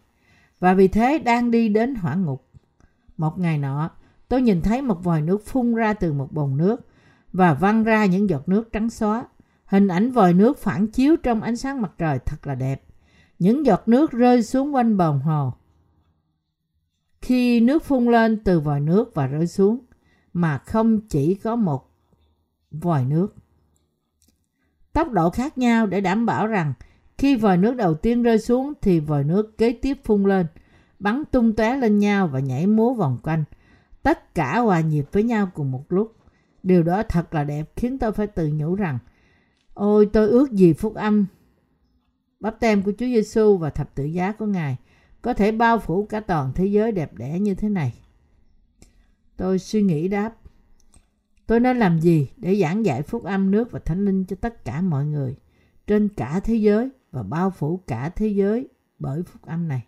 và 0.59 0.73
vì 0.73 0.87
thế 0.87 1.19
đang 1.19 1.51
đi 1.51 1.69
đến 1.69 1.95
hỏa 1.95 2.15
ngục. 2.15 2.49
Một 3.17 3.39
ngày 3.39 3.57
nọ, 3.57 3.89
tôi 4.27 4.41
nhìn 4.41 4.61
thấy 4.61 4.81
một 4.81 5.03
vòi 5.03 5.21
nước 5.21 5.45
phun 5.45 5.75
ra 5.75 5.93
từ 5.93 6.13
một 6.13 6.31
bồn 6.31 6.57
nước 6.57 6.87
và 7.33 7.53
văng 7.53 7.83
ra 7.83 8.05
những 8.05 8.29
giọt 8.29 8.49
nước 8.49 8.71
trắng 8.71 8.89
xóa. 8.89 9.25
Hình 9.65 9.87
ảnh 9.87 10.11
vòi 10.11 10.33
nước 10.33 10.57
phản 10.57 10.87
chiếu 10.87 11.15
trong 11.17 11.41
ánh 11.41 11.57
sáng 11.57 11.81
mặt 11.81 11.91
trời 11.97 12.19
thật 12.25 12.47
là 12.47 12.55
đẹp. 12.55 12.83
Những 13.39 13.65
giọt 13.65 13.87
nước 13.87 14.11
rơi 14.11 14.43
xuống 14.43 14.75
quanh 14.75 14.97
bồn 14.97 15.19
hồ. 15.19 15.53
Khi 17.21 17.59
nước 17.59 17.83
phun 17.83 18.05
lên 18.05 18.43
từ 18.43 18.59
vòi 18.59 18.79
nước 18.79 19.15
và 19.15 19.27
rơi 19.27 19.47
xuống, 19.47 19.79
mà 20.33 20.57
không 20.57 20.99
chỉ 21.07 21.35
có 21.35 21.55
một 21.55 21.89
vòi 22.71 23.05
nước. 23.05 23.35
Tốc 24.93 25.11
độ 25.11 25.29
khác 25.29 25.57
nhau 25.57 25.87
để 25.87 26.01
đảm 26.01 26.25
bảo 26.25 26.47
rằng 26.47 26.73
khi 27.17 27.35
vòi 27.35 27.57
nước 27.57 27.75
đầu 27.75 27.93
tiên 27.93 28.23
rơi 28.23 28.39
xuống 28.39 28.73
thì 28.81 28.99
vòi 28.99 29.23
nước 29.23 29.57
kế 29.57 29.73
tiếp 29.73 29.97
phun 30.03 30.23
lên, 30.23 30.45
bắn 30.99 31.23
tung 31.31 31.55
tóe 31.55 31.77
lên 31.77 31.99
nhau 31.99 32.27
và 32.27 32.39
nhảy 32.39 32.67
múa 32.67 32.93
vòng 32.93 33.17
quanh. 33.23 33.43
Tất 34.03 34.35
cả 34.35 34.59
hòa 34.59 34.79
nhịp 34.81 35.05
với 35.11 35.23
nhau 35.23 35.49
cùng 35.53 35.71
một 35.71 35.83
lúc. 35.89 36.15
Điều 36.63 36.83
đó 36.83 37.03
thật 37.03 37.33
là 37.33 37.43
đẹp 37.43 37.71
khiến 37.75 37.99
tôi 37.99 38.11
phải 38.11 38.27
tự 38.27 38.51
nhủ 38.53 38.75
rằng 38.75 38.99
Ôi 39.73 40.09
tôi 40.13 40.27
ước 40.27 40.51
gì 40.51 40.73
phúc 40.73 40.95
âm 40.95 41.25
bắp 42.39 42.59
tem 42.59 42.83
của 42.83 42.91
Chúa 42.91 43.05
Giêsu 43.05 43.57
và 43.57 43.69
thập 43.69 43.95
tự 43.95 44.03
giá 44.03 44.31
của 44.31 44.45
Ngài 44.45 44.77
có 45.21 45.33
thể 45.33 45.51
bao 45.51 45.79
phủ 45.79 46.05
cả 46.05 46.19
toàn 46.19 46.51
thế 46.55 46.65
giới 46.65 46.91
đẹp 46.91 47.13
đẽ 47.13 47.39
như 47.39 47.55
thế 47.55 47.69
này. 47.69 47.93
Tôi 49.37 49.59
suy 49.59 49.81
nghĩ 49.81 50.07
đáp. 50.07 50.35
Tôi 51.47 51.59
nên 51.59 51.77
làm 51.77 51.99
gì 51.99 52.29
để 52.37 52.55
giảng 52.55 52.85
dạy 52.85 53.01
phúc 53.01 53.23
âm 53.23 53.51
nước 53.51 53.71
và 53.71 53.79
thánh 53.79 54.05
linh 54.05 54.25
cho 54.25 54.35
tất 54.41 54.65
cả 54.65 54.81
mọi 54.81 55.05
người 55.05 55.35
trên 55.87 56.09
cả 56.09 56.39
thế 56.43 56.55
giới 56.55 56.89
và 57.11 57.23
bao 57.23 57.49
phủ 57.49 57.81
cả 57.87 58.09
thế 58.09 58.27
giới 58.27 58.67
bởi 58.99 59.23
phúc 59.23 59.41
âm 59.45 59.67
này. 59.67 59.83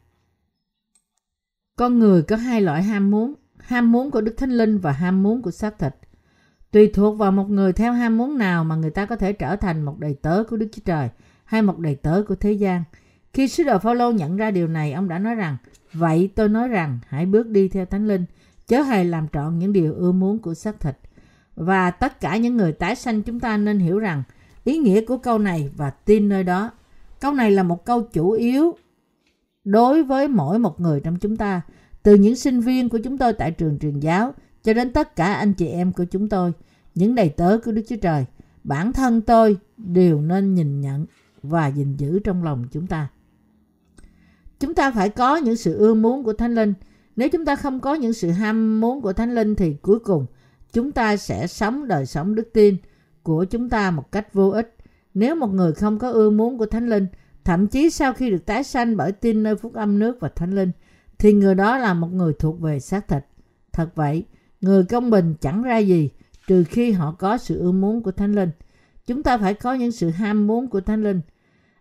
Con 1.76 2.00
người 2.00 2.24
có 2.24 2.36
hai 2.36 2.62
loại 2.62 2.84
ham 2.84 3.12
muốn, 3.12 3.34
ham 3.58 3.92
muốn 3.92 4.12
của 4.12 4.22
Đức 4.22 4.34
Thánh 4.38 4.52
Linh 4.52 4.78
và 4.78 4.92
ham 4.92 5.24
muốn 5.24 5.42
của 5.42 5.52
xác 5.52 5.80
thịt. 5.80 5.96
Tùy 6.72 6.88
thuộc 6.94 7.18
vào 7.18 7.32
một 7.32 7.50
người 7.50 7.74
theo 7.74 7.94
ham 7.94 8.18
muốn 8.18 8.38
nào 8.38 8.64
mà 8.64 8.76
người 8.76 8.90
ta 8.90 9.06
có 9.06 9.16
thể 9.16 9.34
trở 9.34 9.56
thành 9.56 9.82
một 9.82 10.00
đầy 10.00 10.14
tớ 10.14 10.44
của 10.50 10.58
Đức 10.58 10.68
Chúa 10.72 10.82
Trời 10.86 11.10
hay 11.46 11.62
một 11.62 11.80
đầy 11.80 11.96
tớ 11.96 12.24
của 12.28 12.36
thế 12.36 12.52
gian. 12.52 12.84
Khi 13.34 13.48
sứ 13.48 13.64
đồ 13.64 13.80
Phaolô 13.80 14.12
nhận 14.12 14.38
ra 14.38 14.52
điều 14.52 14.68
này, 14.68 14.94
ông 14.94 15.10
đã 15.10 15.20
nói 15.20 15.36
rằng: 15.36 15.58
"Vậy 15.94 16.30
tôi 16.36 16.50
nói 16.50 16.68
rằng 16.68 17.00
hãy 17.08 17.26
bước 17.26 17.48
đi 17.48 17.68
theo 17.68 17.86
Thánh 17.86 18.08
Linh, 18.08 18.26
chớ 18.70 18.82
hề 18.82 19.04
làm 19.04 19.28
trọn 19.34 19.60
những 19.60 19.74
điều 19.74 19.94
ưa 19.94 20.12
muốn 20.12 20.40
của 20.40 20.54
xác 20.54 20.80
thịt." 20.80 20.98
Và 21.56 21.92
tất 21.92 22.22
cả 22.22 22.38
những 22.38 22.58
người 22.58 22.72
tái 22.72 22.96
sanh 22.96 23.22
chúng 23.22 23.40
ta 23.40 23.58
nên 23.58 23.80
hiểu 23.80 24.00
rằng 24.00 24.24
ý 24.64 24.78
nghĩa 24.78 25.02
của 25.02 25.18
câu 25.18 25.40
này 25.40 25.70
và 25.78 25.90
tin 25.90 26.30
nơi 26.30 26.44
đó. 26.44 26.72
Câu 27.20 27.34
này 27.34 27.52
là 27.52 27.64
một 27.64 27.86
câu 27.86 28.02
chủ 28.02 28.32
yếu 28.32 28.76
đối 29.64 30.04
với 30.04 30.28
mỗi 30.28 30.60
một 30.60 30.82
người 30.82 31.00
trong 31.00 31.20
chúng 31.20 31.38
ta, 31.38 31.62
từ 32.04 32.16
những 32.16 32.36
sinh 32.36 32.60
viên 32.60 32.90
của 32.90 33.00
chúng 33.04 33.18
tôi 33.18 33.34
tại 33.34 33.52
trường 33.52 33.80
truyền 33.80 34.00
giáo 34.00 34.34
cho 34.64 34.74
đến 34.74 34.94
tất 34.94 35.16
cả 35.16 35.34
anh 35.34 35.54
chị 35.54 35.68
em 35.68 35.92
của 35.92 36.06
chúng 36.06 36.30
tôi, 36.30 36.52
những 36.96 37.16
đầy 37.16 37.30
tớ 37.30 37.58
của 37.66 37.72
Đức 37.72 37.82
Chúa 37.90 37.96
Trời. 37.96 38.26
Bản 38.64 38.94
thân 38.94 39.22
tôi 39.22 39.58
đều 39.78 40.22
nên 40.22 40.56
nhìn 40.56 40.82
nhận 40.82 41.06
và 41.44 41.68
gìn 41.68 41.98
giữ 41.98 42.20
trong 42.20 42.44
lòng 42.44 42.66
chúng 42.72 42.88
ta. 42.88 43.08
Chúng 44.60 44.74
ta 44.74 44.92
phải 44.92 45.10
có 45.10 45.38
những 45.38 45.56
sự 45.56 45.78
ưa 45.78 45.94
muốn 45.94 46.24
của 46.24 46.34
Thánh 46.34 46.56
Linh. 46.56 46.74
Nếu 47.20 47.30
chúng 47.30 47.46
ta 47.46 47.56
không 47.56 47.80
có 47.80 47.94
những 47.94 48.14
sự 48.14 48.30
ham 48.30 48.80
muốn 48.80 49.02
của 49.02 49.14
Thánh 49.14 49.36
Linh 49.36 49.56
thì 49.56 49.74
cuối 49.74 50.00
cùng 50.00 50.26
chúng 50.74 50.92
ta 50.92 51.18
sẽ 51.18 51.48
sống 51.48 51.88
đời 51.88 52.06
sống 52.06 52.36
đức 52.36 52.50
tin 52.54 52.78
của 53.24 53.46
chúng 53.46 53.70
ta 53.70 53.92
một 53.92 54.12
cách 54.12 54.34
vô 54.34 54.50
ích. 54.50 54.76
Nếu 55.14 55.36
một 55.36 55.54
người 55.54 55.74
không 55.74 56.00
có 56.00 56.12
ưa 56.12 56.30
muốn 56.30 56.58
của 56.58 56.66
Thánh 56.66 56.90
Linh, 56.90 57.08
thậm 57.44 57.68
chí 57.68 57.90
sau 57.90 58.14
khi 58.14 58.30
được 58.30 58.46
tái 58.46 58.64
sanh 58.64 58.98
bởi 58.98 59.12
tin 59.12 59.44
nơi 59.44 59.56
phúc 59.56 59.74
âm 59.74 60.00
nước 60.00 60.18
và 60.20 60.30
Thánh 60.30 60.56
Linh, 60.56 60.72
thì 61.18 61.34
người 61.34 61.56
đó 61.56 61.78
là 61.78 61.94
một 61.94 62.08
người 62.08 62.34
thuộc 62.34 62.62
về 62.62 62.80
xác 62.80 63.08
thịt. 63.08 63.26
Thật 63.74 63.96
vậy, 63.96 64.26
người 64.62 64.84
công 64.84 65.10
bình 65.10 65.36
chẳng 65.42 65.64
ra 65.64 65.78
gì 65.78 66.10
trừ 66.48 66.64
khi 66.64 66.92
họ 66.92 67.12
có 67.12 67.38
sự 67.38 67.60
ưa 67.60 67.72
muốn 67.72 68.04
của 68.04 68.12
Thánh 68.12 68.34
Linh. 68.34 68.50
Chúng 69.08 69.24
ta 69.24 69.38
phải 69.38 69.54
có 69.54 69.74
những 69.74 69.92
sự 69.92 70.10
ham 70.10 70.48
muốn 70.48 70.68
của 70.68 70.82
Thánh 70.82 71.04
Linh. 71.04 71.22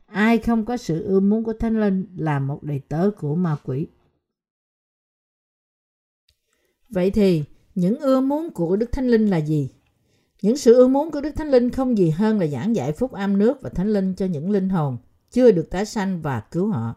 Ai 0.07 0.39
không 0.39 0.65
có 0.65 0.77
sự 0.77 1.05
ưa 1.05 1.21
muốn 1.21 1.45
của 1.45 1.53
Thánh 1.53 1.81
Linh 1.81 2.07
là 2.17 2.39
một 2.39 2.63
đầy 2.63 2.81
tớ 2.89 3.11
của 3.19 3.35
ma 3.35 3.57
quỷ. 3.65 3.87
Vậy 6.89 7.11
thì, 7.11 7.45
những 7.75 7.99
ưa 7.99 8.21
muốn 8.21 8.51
của 8.51 8.77
Đức 8.77 8.93
Thánh 8.93 9.09
Linh 9.09 9.27
là 9.27 9.37
gì? 9.37 9.71
Những 10.43 10.57
sự 10.57 10.75
ưa 10.75 10.89
muốn 10.89 11.11
của 11.11 11.21
Đức 11.21 11.31
Thánh 11.37 11.51
Linh 11.51 11.71
không 11.71 11.99
gì 11.99 12.11
hơn 12.11 12.39
là 12.39 12.47
giảng 12.47 12.77
dạy 12.77 12.93
phúc 12.93 13.13
âm 13.13 13.39
nước 13.39 13.63
và 13.63 13.71
Thánh 13.71 13.93
Linh 13.93 14.15
cho 14.15 14.27
những 14.27 14.51
linh 14.51 14.69
hồn 14.69 14.97
chưa 15.31 15.51
được 15.51 15.71
tái 15.71 15.85
sanh 15.85 16.23
và 16.23 16.41
cứu 16.41 16.69
họ. 16.69 16.97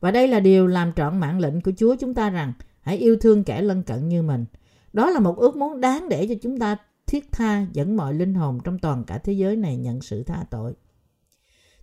Và 0.00 0.10
đây 0.10 0.28
là 0.28 0.40
điều 0.40 0.66
làm 0.66 0.92
trọn 0.96 1.20
mạng 1.20 1.40
lệnh 1.40 1.60
của 1.60 1.72
Chúa 1.76 1.96
chúng 1.96 2.14
ta 2.14 2.30
rằng 2.30 2.52
hãy 2.80 2.96
yêu 2.96 3.16
thương 3.16 3.44
kẻ 3.44 3.62
lân 3.62 3.82
cận 3.82 4.08
như 4.08 4.22
mình. 4.22 4.44
Đó 4.92 5.10
là 5.10 5.20
một 5.20 5.38
ước 5.38 5.56
muốn 5.56 5.80
đáng 5.80 6.08
để 6.08 6.26
cho 6.26 6.34
chúng 6.42 6.58
ta 6.58 6.76
thiết 7.06 7.32
tha 7.32 7.66
dẫn 7.72 7.96
mọi 7.96 8.14
linh 8.14 8.34
hồn 8.34 8.58
trong 8.64 8.78
toàn 8.78 9.04
cả 9.04 9.18
thế 9.18 9.32
giới 9.32 9.56
này 9.56 9.76
nhận 9.76 10.00
sự 10.00 10.22
tha 10.22 10.44
tội. 10.50 10.74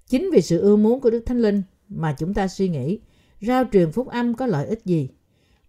Chính 0.07 0.29
vì 0.33 0.41
sự 0.41 0.59
ưa 0.59 0.75
muốn 0.75 0.99
của 0.99 1.09
Đức 1.09 1.23
Thánh 1.25 1.41
Linh 1.41 1.61
mà 1.89 2.15
chúng 2.17 2.33
ta 2.33 2.47
suy 2.47 2.69
nghĩ 2.69 2.99
rao 3.41 3.63
truyền 3.71 3.91
phúc 3.91 4.07
âm 4.07 4.33
có 4.33 4.45
lợi 4.45 4.67
ích 4.67 4.85
gì. 4.85 5.09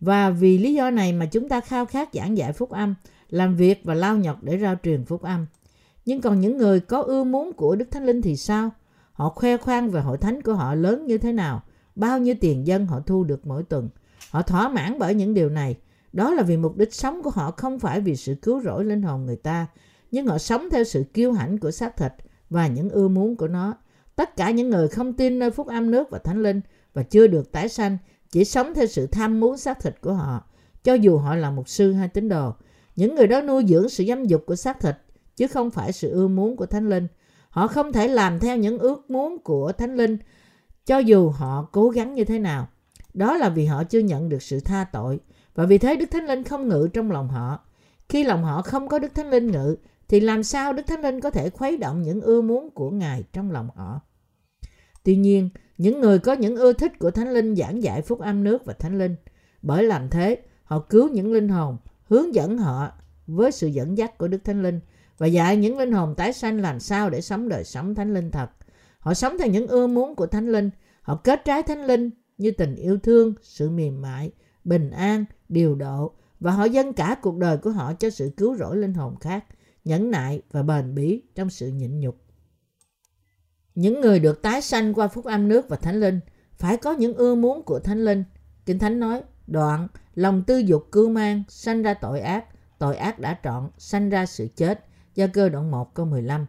Và 0.01 0.31
vì 0.31 0.59
lý 0.59 0.75
do 0.75 0.91
này 0.91 1.13
mà 1.13 1.27
chúng 1.27 1.49
ta 1.49 1.61
khao 1.61 1.87
khát 1.87 2.09
giảng 2.13 2.37
dạy 2.37 2.53
phúc 2.53 2.71
âm, 2.71 2.95
làm 3.29 3.57
việc 3.57 3.81
và 3.85 3.95
lao 3.95 4.17
nhọc 4.17 4.43
để 4.43 4.59
rao 4.59 4.75
truyền 4.83 5.05
phúc 5.05 5.23
âm. 5.23 5.47
Nhưng 6.05 6.21
còn 6.21 6.41
những 6.41 6.59
người 6.59 6.81
có 6.81 7.03
ưa 7.03 7.25
muốn 7.25 7.53
của 7.53 7.77
Đức 7.77 7.91
Thánh 7.91 8.07
Linh 8.07 8.23
thì 8.23 8.37
sao? 8.37 8.71
Họ 9.13 9.29
khoe 9.29 9.57
khoang 9.57 9.91
về 9.91 10.01
hội 10.01 10.19
thánh 10.19 10.43
của 10.43 10.55
họ 10.55 10.75
lớn 10.75 11.07
như 11.07 11.19
thế 11.19 11.33
nào, 11.33 11.63
bao 11.95 12.19
nhiêu 12.19 12.35
tiền 12.41 12.67
dân 12.67 12.87
họ 12.87 13.01
thu 13.01 13.25
được 13.25 13.47
mỗi 13.47 13.63
tuần. 13.63 13.89
Họ 14.31 14.43
thỏa 14.43 14.69
mãn 14.69 14.99
bởi 14.99 15.15
những 15.15 15.35
điều 15.35 15.49
này. 15.49 15.77
Đó 16.13 16.35
là 16.35 16.43
vì 16.43 16.57
mục 16.57 16.77
đích 16.77 16.95
sống 16.95 17.23
của 17.23 17.31
họ 17.31 17.51
không 17.51 17.79
phải 17.79 18.01
vì 18.01 18.17
sự 18.17 18.35
cứu 18.35 18.61
rỗi 18.61 18.85
linh 18.85 19.03
hồn 19.03 19.27
người 19.27 19.37
ta, 19.37 19.67
nhưng 20.11 20.27
họ 20.27 20.39
sống 20.39 20.69
theo 20.71 20.85
sự 20.85 21.05
kiêu 21.15 21.33
hãnh 21.33 21.59
của 21.59 21.71
xác 21.71 21.97
thịt 21.97 22.13
và 22.51 22.67
những 22.67 22.91
ưa 22.91 23.09
muốn 23.09 23.37
của 23.37 23.49
nó. 23.49 23.75
Tất 24.17 24.37
cả 24.37 24.51
những 24.51 24.71
người 24.71 24.89
không 24.89 25.13
tin 25.13 25.39
nơi 25.39 25.51
phúc 25.51 25.67
âm 25.67 25.91
nước 25.91 26.11
và 26.11 26.19
thánh 26.19 26.43
linh 26.43 26.61
và 26.95 27.03
chưa 27.03 27.27
được 27.27 27.53
tái 27.53 27.69
sanh 27.69 27.99
chỉ 28.31 28.45
sống 28.45 28.75
theo 28.75 28.87
sự 28.87 29.07
tham 29.07 29.41
muốn 29.41 29.57
xác 29.57 29.81
thịt 29.81 30.01
của 30.01 30.13
họ, 30.13 30.45
cho 30.85 30.95
dù 30.95 31.19
họ 31.19 31.35
là 31.35 31.51
mục 31.51 31.69
sư 31.69 31.93
hay 31.93 32.09
tín 32.09 32.29
đồ. 32.29 32.53
Những 32.97 33.15
người 33.15 33.27
đó 33.27 33.41
nuôi 33.41 33.65
dưỡng 33.69 33.89
sự 33.89 34.05
dâm 34.09 34.25
dục 34.25 34.43
của 34.47 34.57
xác 34.57 34.81
thịt, 34.81 34.97
chứ 35.37 35.47
không 35.47 35.71
phải 35.71 35.93
sự 35.93 36.11
ưa 36.11 36.29
muốn 36.29 36.57
của 36.57 36.67
thánh 36.67 36.89
linh. 36.89 37.07
Họ 37.51 37.67
không 37.67 37.93
thể 37.93 38.09
làm 38.09 38.39
theo 38.39 38.57
những 38.57 38.79
ước 38.79 39.11
muốn 39.11 39.39
của 39.45 39.73
thánh 39.73 39.97
linh, 39.97 40.19
cho 40.87 40.99
dù 40.99 41.29
họ 41.29 41.69
cố 41.73 41.89
gắng 41.89 42.15
như 42.15 42.25
thế 42.25 42.39
nào. 42.39 42.69
Đó 43.15 43.37
là 43.37 43.49
vì 43.49 43.67
họ 43.67 43.85
chưa 43.85 43.99
nhận 43.99 44.29
được 44.29 44.43
sự 44.43 44.61
tha 44.61 44.85
tội, 44.93 45.21
và 45.55 45.67
vì 45.67 45.79
thế 45.79 45.97
Đức 45.97 46.11
Thánh 46.11 46.27
Linh 46.27 46.45
không 46.45 46.69
ngự 46.69 46.89
trong 46.93 47.11
lòng 47.11 47.29
họ. 47.29 47.59
Khi 48.09 48.25
lòng 48.25 48.45
họ 48.45 48.63
không 48.63 48.89
có 48.89 48.99
Đức 48.99 49.15
Thánh 49.15 49.31
Linh 49.31 49.51
ngự, 49.51 49.77
thì 50.09 50.21
làm 50.21 50.43
sao 50.43 50.73
Đức 50.73 50.83
Thánh 50.87 51.01
Linh 51.01 51.21
có 51.21 51.31
thể 51.31 51.51
khuấy 51.51 51.77
động 51.77 52.03
những 52.03 52.21
ưa 52.21 52.41
muốn 52.41 52.71
của 52.71 52.91
Ngài 52.91 53.25
trong 53.33 53.51
lòng 53.51 53.69
họ? 53.77 54.01
Tuy 55.05 55.17
nhiên, 55.17 55.49
những 55.79 56.01
người 56.01 56.19
có 56.19 56.33
những 56.33 56.57
ưa 56.57 56.73
thích 56.73 56.99
của 56.99 57.11
Thánh 57.11 57.33
Linh 57.33 57.57
giảng 57.57 57.83
dạy 57.83 58.03
phúc 58.03 58.21
âm 58.21 58.45
nước 58.45 58.65
và 58.65 58.73
Thánh 58.73 58.99
Linh. 58.99 59.17
Bởi 59.63 59.83
làm 59.83 60.09
thế, 60.09 60.39
họ 60.65 60.79
cứu 60.79 61.09
những 61.09 61.33
linh 61.33 61.49
hồn, 61.49 61.77
hướng 62.05 62.35
dẫn 62.35 62.59
họ 62.59 62.93
với 63.27 63.53
sự 63.53 63.67
dẫn 63.67 63.99
dắt 63.99 64.19
của 64.19 64.29
Đức 64.29 64.45
Thánh 64.45 64.63
Linh 64.63 64.81
và 65.19 65.27
dạy 65.27 65.57
những 65.57 65.79
linh 65.79 65.93
hồn 65.93 66.15
tái 66.15 66.33
sanh 66.33 66.61
làm 66.61 66.81
sao 66.81 67.11
để 67.11 67.21
sống 67.21 67.49
đời 67.49 67.65
sống 67.65 67.95
Thánh 67.95 68.15
Linh 68.15 68.31
thật. 68.31 68.51
Họ 68.99 69.15
sống 69.15 69.39
theo 69.39 69.49
những 69.49 69.67
ưa 69.67 69.87
muốn 69.87 70.15
của 70.15 70.27
Thánh 70.27 70.49
Linh. 70.49 70.71
Họ 71.03 71.17
kết 71.25 71.45
trái 71.45 71.63
Thánh 71.63 71.87
Linh 71.87 72.11
như 72.39 72.51
tình 72.51 72.77
yêu 72.77 72.99
thương, 72.99 73.35
sự 73.43 73.71
mềm 73.71 74.03
mại, 74.03 74.31
bình 74.65 74.91
an, 74.91 75.25
điều 75.49 75.75
độ 75.75 76.13
và 76.41 76.53
họ 76.53 76.65
dâng 76.65 76.93
cả 76.93 77.17
cuộc 77.23 77.37
đời 77.37 77.57
của 77.57 77.71
họ 77.71 77.93
cho 77.93 78.11
sự 78.11 78.31
cứu 78.37 78.57
rỗi 78.57 78.77
linh 78.77 78.95
hồn 78.95 79.17
khác, 79.21 79.45
nhẫn 79.85 80.11
nại 80.11 80.43
và 80.51 80.63
bền 80.63 80.95
bỉ 80.95 81.23
trong 81.35 81.51
sự 81.51 81.69
nhịn 81.69 82.01
nhục. 82.01 82.17
Những 83.81 84.01
người 84.01 84.21
được 84.21 84.43
tái 84.43 84.63
sanh 84.63 84.95
qua 84.95 85.09
phúc 85.09 85.25
âm 85.25 85.49
nước 85.49 85.69
và 85.69 85.77
thánh 85.77 86.01
linh 86.01 86.21
phải 86.57 86.77
có 86.77 86.93
những 86.93 87.15
ưa 87.15 87.35
muốn 87.35 87.63
của 87.63 87.79
thánh 87.79 88.05
linh. 88.05 88.25
Kinh 88.67 88.79
Thánh 88.79 89.01
nói, 89.01 89.23
đoạn, 89.47 89.89
lòng 90.15 90.43
tư 90.47 90.59
dục 90.59 90.89
cưu 90.93 91.09
mang, 91.09 91.43
sanh 91.49 91.83
ra 91.83 91.95
tội 91.95 92.21
ác, 92.21 92.45
tội 92.79 92.97
ác 92.97 93.19
đã 93.19 93.39
trọn, 93.45 93.71
sanh 93.79 94.11
ra 94.11 94.27
sự 94.27 94.49
chết. 94.57 94.85
Gia 95.15 95.27
cơ 95.27 95.49
đoạn 95.49 95.71
1 95.71 95.95
câu 95.95 96.07
15. 96.07 96.47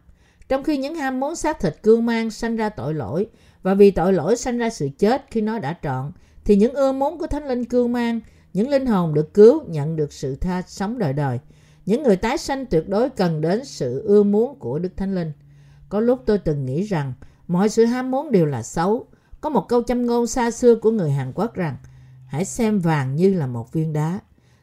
Trong 0.48 0.62
khi 0.62 0.76
những 0.76 0.94
ham 0.94 1.20
muốn 1.20 1.36
xác 1.36 1.60
thịt 1.60 1.76
cưu 1.82 2.00
mang 2.00 2.30
sanh 2.30 2.56
ra 2.56 2.68
tội 2.68 2.94
lỗi, 2.94 3.26
và 3.62 3.74
vì 3.74 3.90
tội 3.90 4.12
lỗi 4.12 4.36
sanh 4.36 4.58
ra 4.58 4.70
sự 4.70 4.88
chết 4.98 5.24
khi 5.30 5.40
nó 5.40 5.58
đã 5.58 5.76
trọn, 5.82 6.12
thì 6.44 6.56
những 6.56 6.74
ưa 6.74 6.92
muốn 6.92 7.18
của 7.18 7.26
thánh 7.26 7.48
linh 7.48 7.64
cưu 7.64 7.88
mang, 7.88 8.20
những 8.52 8.68
linh 8.68 8.86
hồn 8.86 9.14
được 9.14 9.34
cứu 9.34 9.64
nhận 9.68 9.96
được 9.96 10.12
sự 10.12 10.36
tha 10.36 10.62
sống 10.66 10.98
đời 10.98 11.12
đời. 11.12 11.38
Những 11.86 12.02
người 12.02 12.16
tái 12.16 12.38
sanh 12.38 12.66
tuyệt 12.66 12.88
đối 12.88 13.10
cần 13.10 13.40
đến 13.40 13.64
sự 13.64 14.02
ưa 14.02 14.22
muốn 14.22 14.58
của 14.58 14.78
Đức 14.78 14.96
Thánh 14.96 15.14
Linh. 15.14 15.32
Có 15.92 16.00
lúc 16.00 16.22
tôi 16.26 16.38
từng 16.38 16.66
nghĩ 16.66 16.82
rằng 16.82 17.12
mọi 17.48 17.68
sự 17.68 17.84
ham 17.84 18.10
muốn 18.10 18.32
đều 18.32 18.46
là 18.46 18.62
xấu. 18.62 19.06
Có 19.40 19.50
một 19.50 19.68
câu 19.68 19.82
châm 19.82 20.06
ngôn 20.06 20.26
xa 20.26 20.50
xưa 20.50 20.74
của 20.74 20.90
người 20.90 21.10
Hàn 21.10 21.32
Quốc 21.34 21.54
rằng 21.54 21.76
hãy 22.26 22.44
xem 22.44 22.78
vàng 22.78 23.16
như 23.16 23.34
là 23.34 23.46
một 23.46 23.72
viên 23.72 23.92
đá. 23.92 24.20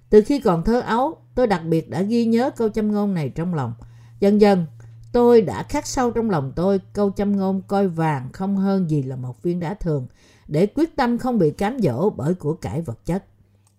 Từ 0.09 0.21
khi 0.21 0.39
còn 0.39 0.63
thơ 0.63 0.79
ấu, 0.79 1.17
tôi 1.35 1.47
đặc 1.47 1.61
biệt 1.65 1.89
đã 1.89 2.01
ghi 2.01 2.25
nhớ 2.25 2.49
câu 2.49 2.69
châm 2.69 2.91
ngôn 2.91 3.13
này 3.13 3.29
trong 3.29 3.53
lòng. 3.53 3.73
Dần 4.19 4.41
dần, 4.41 4.65
tôi 5.11 5.41
đã 5.41 5.63
khắc 5.63 5.87
sâu 5.87 6.11
trong 6.11 6.29
lòng 6.29 6.53
tôi 6.55 6.79
câu 6.93 7.11
châm 7.11 7.37
ngôn 7.37 7.61
coi 7.67 7.87
vàng 7.87 8.29
không 8.33 8.57
hơn 8.57 8.89
gì 8.89 9.03
là 9.03 9.15
một 9.15 9.43
viên 9.43 9.59
đá 9.59 9.73
thường 9.73 10.07
để 10.47 10.65
quyết 10.65 10.95
tâm 10.95 11.17
không 11.17 11.39
bị 11.39 11.51
cám 11.51 11.79
dỗ 11.79 12.09
bởi 12.09 12.33
của 12.33 12.53
cải 12.53 12.81
vật 12.81 13.05
chất. 13.05 13.23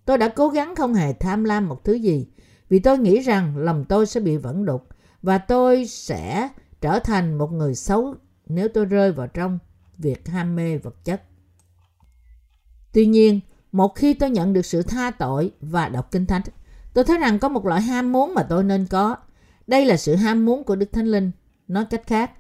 Tôi 0.05 0.19
đã 0.19 0.29
cố 0.29 0.49
gắng 0.49 0.75
không 0.77 0.95
hề 0.95 1.13
tham 1.13 1.45
lam 1.45 1.69
một 1.69 1.85
thứ 1.85 1.93
gì 1.93 2.27
vì 2.69 2.79
tôi 2.79 2.99
nghĩ 2.99 3.21
rằng 3.21 3.57
lòng 3.57 3.85
tôi 3.89 4.07
sẽ 4.07 4.21
bị 4.21 4.37
vẫn 4.37 4.65
đục 4.65 4.87
và 5.23 5.39
tôi 5.39 5.87
sẽ 5.87 6.49
trở 6.81 6.99
thành 6.99 7.39
một 7.39 7.53
người 7.53 7.75
xấu 7.75 8.15
nếu 8.47 8.69
tôi 8.69 8.85
rơi 8.85 9.13
vào 9.13 9.27
trong 9.27 9.59
việc 9.99 10.29
ham 10.29 10.57
mê 10.57 10.79
vật 10.79 11.05
chất. 11.05 11.23
Tuy 12.93 13.07
nhiên, 13.07 13.41
một 13.73 13.95
khi 13.95 14.15
tôi 14.15 14.31
nhận 14.31 14.53
được 14.53 14.67
sự 14.67 14.83
tha 14.83 15.11
tội 15.11 15.51
và 15.61 15.89
đọc 15.89 16.13
kinh 16.13 16.27
thánh, 16.27 16.43
tôi 16.95 17.05
thấy 17.05 17.19
rằng 17.19 17.39
có 17.39 17.49
một 17.49 17.67
loại 17.67 17.83
ham 17.83 18.13
muốn 18.13 18.35
mà 18.35 18.43
tôi 18.43 18.65
nên 18.65 18.87
có. 18.87 19.17
Đây 19.67 19.87
là 19.87 19.97
sự 19.97 20.15
ham 20.15 20.47
muốn 20.47 20.65
của 20.65 20.77
Đức 20.77 20.93
Thánh 20.93 21.07
Linh. 21.07 21.31
Nói 21.69 21.85
cách 21.91 22.07
khác, 22.07 22.31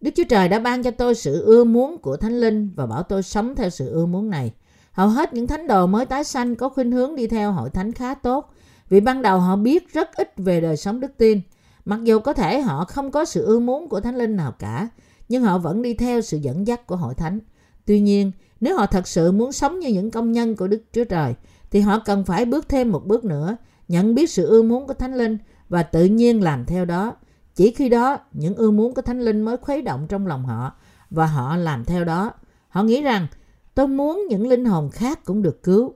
Đức 0.00 0.10
Chúa 0.16 0.24
Trời 0.28 0.48
đã 0.48 0.58
ban 0.58 0.82
cho 0.82 0.90
tôi 0.90 1.14
sự 1.14 1.44
ưa 1.44 1.64
muốn 1.64 1.98
của 1.98 2.16
Thánh 2.16 2.40
Linh 2.40 2.70
và 2.74 2.86
bảo 2.86 3.02
tôi 3.02 3.22
sống 3.22 3.54
theo 3.54 3.70
sự 3.70 3.92
ưa 3.92 4.06
muốn 4.06 4.30
này. 4.30 4.52
Hầu 4.92 5.08
hết 5.08 5.34
những 5.34 5.46
thánh 5.46 5.66
đồ 5.66 5.86
mới 5.86 6.06
tái 6.06 6.24
sanh 6.24 6.56
có 6.56 6.68
khuynh 6.68 6.92
hướng 6.92 7.16
đi 7.16 7.26
theo 7.26 7.52
hội 7.52 7.70
thánh 7.70 7.92
khá 7.92 8.14
tốt 8.14 8.52
vì 8.88 9.00
ban 9.00 9.22
đầu 9.22 9.38
họ 9.38 9.56
biết 9.56 9.92
rất 9.92 10.16
ít 10.16 10.32
về 10.36 10.60
đời 10.60 10.76
sống 10.76 11.00
đức 11.00 11.12
tin. 11.18 11.40
Mặc 11.84 12.00
dù 12.04 12.18
có 12.18 12.32
thể 12.32 12.60
họ 12.60 12.84
không 12.84 13.10
có 13.10 13.24
sự 13.24 13.44
ưa 13.44 13.58
muốn 13.58 13.88
của 13.88 14.00
Thánh 14.00 14.16
Linh 14.16 14.36
nào 14.36 14.52
cả, 14.58 14.88
nhưng 15.28 15.42
họ 15.42 15.58
vẫn 15.58 15.82
đi 15.82 15.94
theo 15.94 16.20
sự 16.20 16.36
dẫn 16.36 16.66
dắt 16.66 16.86
của 16.86 16.96
hội 16.96 17.14
thánh. 17.14 17.38
Tuy 17.86 18.00
nhiên, 18.00 18.32
nếu 18.60 18.76
họ 18.76 18.86
thật 18.86 19.08
sự 19.08 19.32
muốn 19.32 19.52
sống 19.52 19.78
như 19.78 19.88
những 19.88 20.10
công 20.10 20.32
nhân 20.32 20.56
của 20.56 20.68
Đức 20.68 20.82
Chúa 20.92 21.04
Trời, 21.04 21.34
thì 21.70 21.80
họ 21.80 21.98
cần 22.04 22.24
phải 22.24 22.44
bước 22.44 22.68
thêm 22.68 22.92
một 22.92 23.06
bước 23.06 23.24
nữa, 23.24 23.56
nhận 23.88 24.14
biết 24.14 24.30
sự 24.30 24.46
ưa 24.46 24.62
muốn 24.62 24.86
của 24.86 24.94
Thánh 24.94 25.14
Linh 25.14 25.38
và 25.68 25.82
tự 25.82 26.04
nhiên 26.04 26.42
làm 26.42 26.64
theo 26.64 26.84
đó. 26.84 27.16
Chỉ 27.54 27.72
khi 27.72 27.88
đó, 27.88 28.18
những 28.32 28.54
ưa 28.54 28.70
muốn 28.70 28.94
của 28.94 29.02
Thánh 29.02 29.20
Linh 29.20 29.42
mới 29.42 29.56
khuấy 29.56 29.82
động 29.82 30.06
trong 30.08 30.26
lòng 30.26 30.44
họ 30.44 30.72
và 31.10 31.26
họ 31.26 31.56
làm 31.56 31.84
theo 31.84 32.04
đó. 32.04 32.32
Họ 32.68 32.82
nghĩ 32.82 33.02
rằng, 33.02 33.26
tôi 33.74 33.88
muốn 33.88 34.26
những 34.28 34.48
linh 34.48 34.64
hồn 34.64 34.90
khác 34.90 35.24
cũng 35.24 35.42
được 35.42 35.62
cứu. 35.62 35.94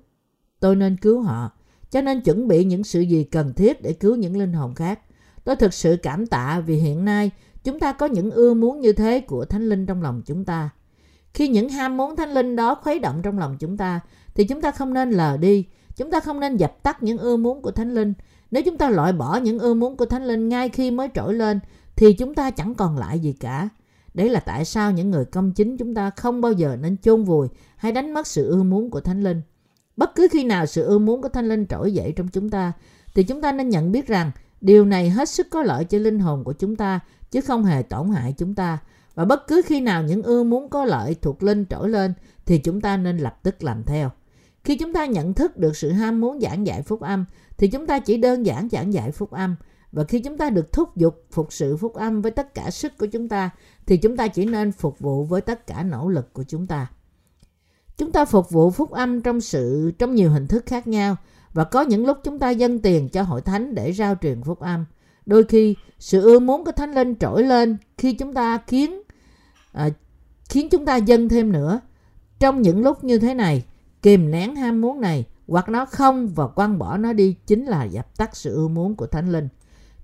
tôi 0.60 0.76
nên 0.76 0.96
cứu 0.96 1.20
họ. 1.20 1.50
Cho 1.90 2.00
nên 2.00 2.20
chuẩn 2.20 2.48
bị 2.48 2.64
những 2.64 2.84
sự 2.84 3.00
gì 3.00 3.24
cần 3.24 3.54
thiết 3.54 3.82
để 3.82 3.92
cứu 3.92 4.16
những 4.16 4.36
linh 4.36 4.52
hồn 4.52 4.74
khác. 4.74 5.00
Tôi 5.46 5.56
thực 5.56 5.74
sự 5.74 5.96
cảm 6.02 6.26
tạ 6.26 6.62
vì 6.66 6.76
hiện 6.76 7.04
nay 7.04 7.30
chúng 7.64 7.80
ta 7.80 7.92
có 7.92 8.06
những 8.06 8.30
ưa 8.30 8.54
muốn 8.54 8.80
như 8.80 8.92
thế 8.92 9.20
của 9.20 9.44
Thánh 9.44 9.68
Linh 9.68 9.86
trong 9.86 10.02
lòng 10.02 10.22
chúng 10.26 10.44
ta. 10.44 10.70
Khi 11.34 11.48
những 11.48 11.68
ham 11.68 11.96
muốn 11.96 12.16
Thánh 12.16 12.30
Linh 12.30 12.56
đó 12.56 12.74
khuấy 12.74 12.98
động 12.98 13.20
trong 13.22 13.38
lòng 13.38 13.56
chúng 13.58 13.76
ta, 13.76 14.00
thì 14.34 14.44
chúng 14.44 14.60
ta 14.60 14.70
không 14.70 14.94
nên 14.94 15.10
lờ 15.10 15.36
đi. 15.36 15.66
Chúng 15.96 16.10
ta 16.10 16.20
không 16.20 16.40
nên 16.40 16.56
dập 16.56 16.82
tắt 16.82 17.02
những 17.02 17.18
ưa 17.18 17.36
muốn 17.36 17.62
của 17.62 17.70
Thánh 17.70 17.94
Linh. 17.94 18.12
Nếu 18.50 18.62
chúng 18.62 18.78
ta 18.78 18.90
loại 18.90 19.12
bỏ 19.12 19.36
những 19.36 19.58
ưa 19.58 19.74
muốn 19.74 19.96
của 19.96 20.06
Thánh 20.06 20.24
Linh 20.24 20.48
ngay 20.48 20.68
khi 20.68 20.90
mới 20.90 21.08
trỗi 21.14 21.34
lên, 21.34 21.60
thì 21.96 22.12
chúng 22.12 22.34
ta 22.34 22.50
chẳng 22.50 22.74
còn 22.74 22.98
lại 22.98 23.18
gì 23.18 23.32
cả. 23.32 23.68
Đấy 24.14 24.28
là 24.28 24.40
tại 24.40 24.64
sao 24.64 24.92
những 24.92 25.10
người 25.10 25.24
công 25.24 25.52
chính 25.52 25.76
chúng 25.76 25.94
ta 25.94 26.10
không 26.10 26.40
bao 26.40 26.52
giờ 26.52 26.76
nên 26.80 26.96
chôn 26.96 27.24
vùi 27.24 27.48
hay 27.76 27.92
đánh 27.92 28.14
mất 28.14 28.26
sự 28.26 28.48
ưa 28.48 28.62
muốn 28.62 28.90
của 28.90 29.00
Thánh 29.00 29.22
Linh. 29.22 29.42
Bất 29.96 30.14
cứ 30.14 30.28
khi 30.30 30.44
nào 30.44 30.66
sự 30.66 30.84
ưa 30.84 30.98
muốn 30.98 31.22
của 31.22 31.28
Thánh 31.28 31.48
Linh 31.48 31.66
trỗi 31.66 31.92
dậy 31.92 32.12
trong 32.16 32.28
chúng 32.28 32.50
ta, 32.50 32.72
thì 33.14 33.22
chúng 33.22 33.40
ta 33.40 33.52
nên 33.52 33.68
nhận 33.68 33.92
biết 33.92 34.06
rằng 34.06 34.30
điều 34.60 34.84
này 34.84 35.10
hết 35.10 35.28
sức 35.28 35.46
có 35.50 35.62
lợi 35.62 35.84
cho 35.84 35.98
linh 35.98 36.18
hồn 36.18 36.44
của 36.44 36.52
chúng 36.52 36.76
ta, 36.76 37.00
chứ 37.30 37.40
không 37.40 37.64
hề 37.64 37.82
tổn 37.82 38.10
hại 38.10 38.34
chúng 38.38 38.54
ta. 38.54 38.78
Và 39.14 39.24
bất 39.24 39.46
cứ 39.46 39.62
khi 39.66 39.80
nào 39.80 40.02
những 40.02 40.22
ưa 40.22 40.42
muốn 40.42 40.68
có 40.68 40.84
lợi 40.84 41.16
thuộc 41.22 41.42
linh 41.42 41.64
trỗi 41.70 41.88
lên, 41.88 42.12
thì 42.46 42.58
chúng 42.58 42.80
ta 42.80 42.96
nên 42.96 43.18
lập 43.18 43.38
tức 43.42 43.64
làm 43.64 43.84
theo. 43.84 44.10
Khi 44.64 44.76
chúng 44.76 44.92
ta 44.92 45.06
nhận 45.06 45.34
thức 45.34 45.56
được 45.56 45.76
sự 45.76 45.90
ham 45.90 46.20
muốn 46.20 46.40
giảng 46.40 46.66
dạy 46.66 46.82
phúc 46.82 47.00
âm, 47.00 47.24
thì 47.56 47.68
chúng 47.68 47.86
ta 47.86 47.98
chỉ 47.98 48.16
đơn 48.16 48.46
giản 48.46 48.68
giảng 48.68 48.92
dạy 48.92 49.10
phúc 49.10 49.30
âm. 49.30 49.56
Và 49.92 50.04
khi 50.04 50.20
chúng 50.20 50.38
ta 50.38 50.50
được 50.50 50.72
thúc 50.72 50.96
giục 50.96 51.24
phục 51.30 51.52
sự 51.52 51.76
phúc 51.76 51.94
âm 51.94 52.22
với 52.22 52.30
tất 52.30 52.54
cả 52.54 52.70
sức 52.70 52.98
của 52.98 53.06
chúng 53.06 53.28
ta, 53.28 53.50
thì 53.86 53.96
chúng 53.96 54.16
ta 54.16 54.28
chỉ 54.28 54.44
nên 54.44 54.72
phục 54.72 54.98
vụ 54.98 55.24
với 55.24 55.40
tất 55.40 55.66
cả 55.66 55.82
nỗ 55.82 56.08
lực 56.08 56.32
của 56.32 56.44
chúng 56.48 56.66
ta. 56.66 56.86
Chúng 57.98 58.12
ta 58.12 58.24
phục 58.24 58.50
vụ 58.50 58.70
phúc 58.70 58.90
âm 58.90 59.20
trong 59.22 59.40
sự 59.40 59.92
trong 59.98 60.14
nhiều 60.14 60.30
hình 60.30 60.46
thức 60.46 60.66
khác 60.66 60.86
nhau 60.86 61.16
và 61.52 61.64
có 61.64 61.82
những 61.82 62.06
lúc 62.06 62.18
chúng 62.24 62.38
ta 62.38 62.50
dâng 62.50 62.78
tiền 62.78 63.08
cho 63.08 63.22
hội 63.22 63.40
thánh 63.40 63.74
để 63.74 63.92
rao 63.92 64.14
truyền 64.22 64.42
phúc 64.42 64.60
âm. 64.60 64.84
Đôi 65.26 65.44
khi 65.44 65.76
sự 65.98 66.22
ưa 66.22 66.38
muốn 66.38 66.64
của 66.64 66.72
thánh 66.72 66.94
linh 66.94 67.14
trỗi 67.14 67.42
lên 67.42 67.76
khi 67.98 68.12
chúng 68.12 68.34
ta 68.34 68.58
khiến 68.66 69.02
à, 69.72 69.88
khiến 70.48 70.68
chúng 70.68 70.84
ta 70.84 70.96
dâng 70.96 71.28
thêm 71.28 71.52
nữa. 71.52 71.80
Trong 72.38 72.62
những 72.62 72.82
lúc 72.82 73.04
như 73.04 73.18
thế 73.18 73.34
này, 73.34 73.64
kìm 74.02 74.30
nén 74.30 74.56
ham 74.56 74.80
muốn 74.80 75.00
này 75.00 75.24
hoặc 75.48 75.68
nó 75.68 75.84
không 75.84 76.28
và 76.28 76.48
quăng 76.48 76.78
bỏ 76.78 76.96
nó 76.96 77.12
đi 77.12 77.36
chính 77.46 77.66
là 77.66 77.84
dập 77.84 78.16
tắt 78.16 78.36
sự 78.36 78.54
ưa 78.54 78.68
muốn 78.68 78.96
của 78.96 79.06
thánh 79.06 79.32
linh. 79.32 79.48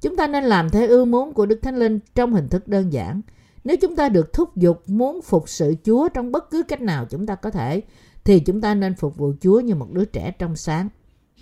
Chúng 0.01 0.17
ta 0.17 0.27
nên 0.27 0.45
làm 0.45 0.71
theo 0.71 0.89
ưa 0.89 1.05
muốn 1.05 1.35
của 1.35 1.47
Đức 1.47 1.59
Thánh 1.63 1.77
Linh 1.77 1.99
trong 2.15 2.33
hình 2.33 2.49
thức 2.49 2.69
đơn 2.69 2.93
giản. 2.93 3.21
Nếu 3.65 3.77
chúng 3.77 3.97
ta 3.97 4.09
được 4.09 4.33
thúc 4.33 4.57
giục 4.57 4.83
muốn 4.87 5.23
phục 5.23 5.49
sự 5.49 5.75
Chúa 5.85 6.09
trong 6.09 6.33
bất 6.33 6.51
cứ 6.51 6.63
cách 6.63 6.81
nào 6.81 7.07
chúng 7.11 7.27
ta 7.27 7.35
có 7.35 7.51
thể, 7.51 7.83
thì 8.25 8.41
chúng 8.41 8.61
ta 8.61 8.75
nên 8.75 8.95
phục 8.95 9.17
vụ 9.17 9.33
Chúa 9.41 9.61
như 9.61 9.75
một 9.75 9.93
đứa 9.93 10.05
trẻ 10.05 10.31
trong 10.39 10.57
sáng. 10.57 10.89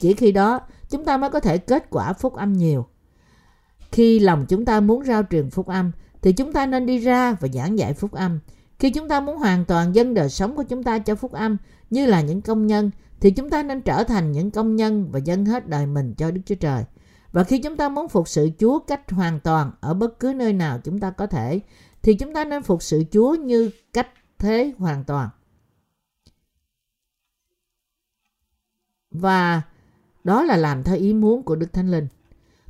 Chỉ 0.00 0.14
khi 0.14 0.32
đó, 0.32 0.60
chúng 0.90 1.04
ta 1.04 1.16
mới 1.16 1.30
có 1.30 1.40
thể 1.40 1.58
kết 1.58 1.90
quả 1.90 2.12
phúc 2.12 2.34
âm 2.34 2.52
nhiều. 2.52 2.86
Khi 3.92 4.18
lòng 4.18 4.46
chúng 4.48 4.64
ta 4.64 4.80
muốn 4.80 5.04
rao 5.04 5.22
truyền 5.30 5.50
phúc 5.50 5.66
âm, 5.66 5.92
thì 6.22 6.32
chúng 6.32 6.52
ta 6.52 6.66
nên 6.66 6.86
đi 6.86 6.98
ra 6.98 7.36
và 7.40 7.48
giảng 7.48 7.78
dạy 7.78 7.94
phúc 7.94 8.12
âm. 8.12 8.40
Khi 8.78 8.90
chúng 8.90 9.08
ta 9.08 9.20
muốn 9.20 9.36
hoàn 9.36 9.64
toàn 9.64 9.94
dân 9.94 10.14
đời 10.14 10.28
sống 10.28 10.56
của 10.56 10.62
chúng 10.62 10.82
ta 10.82 10.98
cho 10.98 11.14
phúc 11.14 11.32
âm 11.32 11.56
như 11.90 12.06
là 12.06 12.20
những 12.20 12.40
công 12.40 12.66
nhân, 12.66 12.90
thì 13.20 13.30
chúng 13.30 13.50
ta 13.50 13.62
nên 13.62 13.80
trở 13.80 14.04
thành 14.04 14.32
những 14.32 14.50
công 14.50 14.76
nhân 14.76 15.08
và 15.10 15.18
dâng 15.18 15.44
hết 15.44 15.68
đời 15.68 15.86
mình 15.86 16.14
cho 16.14 16.30
Đức 16.30 16.40
Chúa 16.46 16.54
Trời. 16.54 16.84
Và 17.32 17.44
khi 17.44 17.58
chúng 17.58 17.76
ta 17.76 17.88
muốn 17.88 18.08
phục 18.08 18.28
sự 18.28 18.50
Chúa 18.58 18.78
cách 18.78 19.10
hoàn 19.10 19.40
toàn 19.40 19.72
ở 19.80 19.94
bất 19.94 20.20
cứ 20.20 20.32
nơi 20.36 20.52
nào 20.52 20.78
chúng 20.84 20.98
ta 20.98 21.10
có 21.10 21.26
thể, 21.26 21.60
thì 22.02 22.14
chúng 22.14 22.34
ta 22.34 22.44
nên 22.44 22.62
phục 22.62 22.82
sự 22.82 23.04
Chúa 23.12 23.34
như 23.34 23.70
cách 23.92 24.08
thế 24.38 24.72
hoàn 24.78 25.04
toàn. 25.04 25.28
Và 29.10 29.62
đó 30.24 30.42
là 30.42 30.56
làm 30.56 30.82
theo 30.82 30.96
ý 30.96 31.14
muốn 31.14 31.42
của 31.42 31.56
Đức 31.56 31.72
Thánh 31.72 31.90
Linh. 31.90 32.06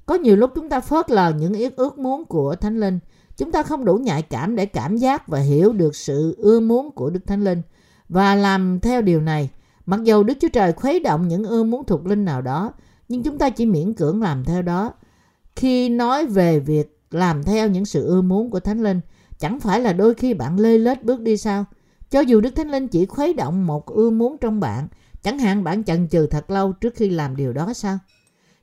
Có 0.07 0.15
nhiều 0.15 0.37
lúc 0.37 0.51
chúng 0.55 0.69
ta 0.69 0.81
phớt 0.81 1.11
lờ 1.11 1.33
những 1.39 1.55
ý 1.55 1.69
ước 1.77 1.99
muốn 1.99 2.25
của 2.25 2.55
Thánh 2.55 2.81
Linh. 2.81 2.99
Chúng 3.37 3.53
ta 3.53 3.63
không 3.63 3.85
đủ 3.85 3.97
nhạy 3.97 4.23
cảm 4.23 4.57
để 4.57 4.67
cảm 4.67 4.97
giác 4.97 5.29
và 5.29 5.39
hiểu 5.39 5.73
được 5.73 5.97
sự 5.97 6.35
ưa 6.39 6.61
muốn 6.61 6.91
của 6.91 7.11
Đức 7.11 7.21
Thánh 7.27 7.45
Linh 7.45 7.63
và 8.09 8.35
làm 8.35 8.81
theo 8.81 9.03
điều 9.03 9.21
này. 9.21 9.51
Mặc 9.87 10.01
dầu 10.05 10.23
Đức 10.23 10.35
Chúa 10.41 10.49
Trời 10.49 10.73
khuấy 10.73 11.01
động 11.01 11.29
những 11.29 11.45
ưa 11.45 11.63
muốn 11.63 11.85
thuộc 11.85 12.07
linh 12.07 12.25
nào 12.25 12.43
đó, 12.43 12.73
nhưng 13.09 13.23
chúng 13.23 13.39
ta 13.39 13.51
chỉ 13.51 13.67
miễn 13.67 13.95
cưỡng 13.95 14.23
làm 14.23 14.45
theo 14.45 14.63
đó. 14.63 14.93
Khi 15.57 15.89
nói 15.89 16.27
về 16.27 16.61
việc 16.61 17.01
làm 17.11 17.43
theo 17.43 17.69
những 17.69 17.85
sự 17.85 18.07
ưa 18.07 18.23
muốn 18.23 18.51
của 18.51 18.61
Thánh 18.61 18.83
Linh, 18.83 19.01
chẳng 19.41 19.61
phải 19.61 19.81
là 19.81 19.93
đôi 19.93 20.15
khi 20.15 20.35
bạn 20.35 20.59
lê 20.59 20.79
lết 20.79 21.05
bước 21.05 21.21
đi 21.21 21.37
sao? 21.37 21.65
Cho 22.11 22.21
dù 22.21 22.41
Đức 22.41 22.51
Thánh 22.51 22.71
Linh 22.71 22.89
chỉ 22.89 23.07
khuấy 23.07 23.33
động 23.33 23.67
một 23.67 23.87
ưa 23.87 24.11
muốn 24.11 24.37
trong 24.41 24.61
bạn, 24.61 24.89
chẳng 25.23 25.39
hạn 25.39 25.65
bạn 25.65 25.85
chần 25.85 26.09
chừ 26.09 26.27
thật 26.27 26.51
lâu 26.51 26.73
trước 26.73 26.95
khi 26.97 27.11
làm 27.11 27.37
điều 27.37 27.53
đó 27.53 27.73
sao? 27.73 27.99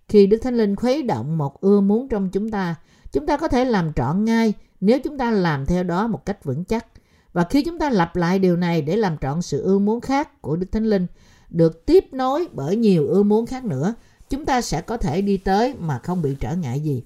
Khi 0.08 0.28
Đức 0.28 0.38
Thánh 0.38 0.58
Linh 0.58 0.76
khuấy 0.76 1.04
động 1.04 1.38
một 1.38 1.62
ưa 1.62 1.82
muốn 1.82 2.08
trong 2.08 2.30
chúng 2.30 2.52
ta, 2.52 2.76
chúng 3.12 3.26
ta 3.26 3.38
có 3.38 3.48
thể 3.48 3.66
làm 3.66 3.94
trọn 3.94 4.26
ngay 4.26 4.54
nếu 4.82 5.00
chúng 5.04 5.18
ta 5.18 5.32
làm 5.32 5.66
theo 5.66 5.84
đó 5.84 6.08
một 6.08 6.26
cách 6.26 6.44
vững 6.44 6.64
chắc. 6.64 6.86
Và 7.34 7.44
khi 7.50 7.64
chúng 7.64 7.80
ta 7.80 7.90
lặp 7.90 8.16
lại 8.16 8.40
điều 8.40 8.56
này 8.56 8.82
để 8.82 8.96
làm 8.96 9.18
trọn 9.18 9.42
sự 9.42 9.64
ưa 9.64 9.80
muốn 9.80 10.02
khác 10.02 10.42
của 10.42 10.56
Đức 10.56 10.68
Thánh 10.72 10.86
Linh, 10.86 11.08
được 11.50 11.86
tiếp 11.86 12.06
nối 12.12 12.48
bởi 12.54 12.76
nhiều 12.76 13.08
ưa 13.08 13.24
muốn 13.24 13.46
khác 13.46 13.66
nữa, 13.66 13.94
chúng 14.30 14.46
ta 14.46 14.62
sẽ 14.62 14.82
có 14.82 14.98
thể 14.98 15.22
đi 15.22 15.38
tới 15.38 15.74
mà 15.80 16.00
không 16.00 16.22
bị 16.22 16.36
trở 16.40 16.56
ngại 16.56 16.80
gì. 16.80 17.04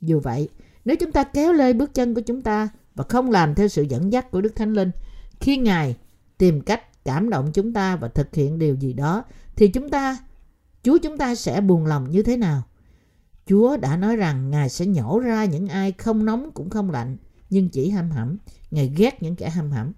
Dù 0.00 0.20
vậy, 0.20 0.48
nếu 0.84 0.96
chúng 0.96 1.12
ta 1.12 1.24
kéo 1.24 1.52
lê 1.52 1.72
bước 1.72 1.94
chân 1.94 2.14
của 2.14 2.20
chúng 2.20 2.42
ta 2.42 2.68
và 2.94 3.04
không 3.08 3.30
làm 3.30 3.54
theo 3.54 3.68
sự 3.68 3.82
dẫn 3.82 4.12
dắt 4.12 4.30
của 4.30 4.40
Đức 4.40 4.56
Thánh 4.56 4.72
Linh, 4.72 4.90
khi 5.40 5.56
Ngài 5.56 5.96
tìm 6.38 6.60
cách 6.60 7.04
cảm 7.04 7.30
động 7.30 7.50
chúng 7.54 7.72
ta 7.72 7.96
và 7.96 8.08
thực 8.08 8.34
hiện 8.34 8.58
điều 8.58 8.74
gì 8.74 8.92
đó, 8.92 9.24
thì 9.56 9.68
chúng 9.68 9.90
ta, 9.90 10.18
Chúa 10.82 10.98
chúng 10.98 11.18
ta 11.18 11.34
sẽ 11.34 11.60
buồn 11.60 11.86
lòng 11.86 12.10
như 12.10 12.22
thế 12.22 12.36
nào? 12.36 12.62
Chúa 13.46 13.76
đã 13.76 13.96
nói 13.96 14.16
rằng 14.16 14.50
Ngài 14.50 14.68
sẽ 14.68 14.86
nhổ 14.86 15.18
ra 15.18 15.44
những 15.44 15.68
ai 15.68 15.92
không 15.92 16.24
nóng 16.24 16.50
cũng 16.54 16.70
không 16.70 16.90
lạnh, 16.90 17.16
nhưng 17.50 17.68
chỉ 17.68 17.90
ham 17.90 18.10
hẩm. 18.10 18.38
Ngài 18.70 18.92
ghét 18.96 19.22
những 19.22 19.36
kẻ 19.36 19.50
ham 19.50 19.70
hẩm. 19.70 19.92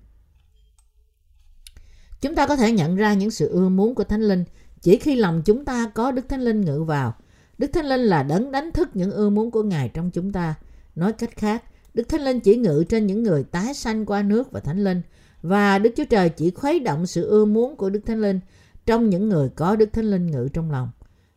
Chúng 2.20 2.35
ta 2.35 2.46
có 2.46 2.56
thể 2.56 2.72
nhận 2.72 2.96
ra 2.96 3.14
những 3.14 3.30
sự 3.30 3.48
ưa 3.48 3.68
muốn 3.68 3.94
của 3.94 4.04
Thánh 4.04 4.22
Linh 4.22 4.44
chỉ 4.80 4.96
khi 4.96 5.16
lòng 5.16 5.42
chúng 5.44 5.64
ta 5.64 5.90
có 5.94 6.12
Đức 6.12 6.28
Thánh 6.28 6.40
Linh 6.40 6.61
ngự 6.61 6.82
vào. 6.82 7.14
Đức 7.59 7.66
Thánh 7.72 7.87
Linh 7.87 8.00
là 8.00 8.22
đấng 8.22 8.52
đánh 8.52 8.72
thức 8.72 8.88
những 8.94 9.11
ưa 9.11 9.30
muốn 9.30 9.50
của 9.50 9.62
Ngài 9.62 9.88
trong 9.88 10.11
chúng 10.11 10.32
ta. 10.32 10.54
Nói 10.94 11.12
cách 11.12 11.37
khác, 11.37 11.64
Đức 11.96 12.09
Thánh 12.09 12.20
Linh 12.20 12.40
chỉ 12.40 12.56
ngự 12.56 12.85
trên 12.88 13.06
những 13.06 13.22
người 13.22 13.44
tái 13.44 13.74
sanh 13.74 14.06
qua 14.06 14.22
nước 14.22 14.52
và 14.52 14.61
Thánh 14.61 14.85
Linh 14.85 15.02
và 15.42 15.78
Đức 15.78 15.90
Chúa 15.96 16.04
Trời 16.04 16.28
chỉ 16.28 16.50
khuấy 16.50 16.80
động 16.80 17.06
sự 17.06 17.28
ưa 17.28 17.44
muốn 17.44 17.76
của 17.76 17.90
Đức 17.90 18.00
Thánh 18.06 18.20
Linh 18.20 18.40
trong 18.87 19.11
những 19.11 19.28
người 19.28 19.48
có 19.48 19.76
Đức 19.76 19.92
Thánh 19.92 20.04
Linh 20.04 20.26
ngự 20.26 20.48
trong 20.52 20.70
lòng. 20.70 20.90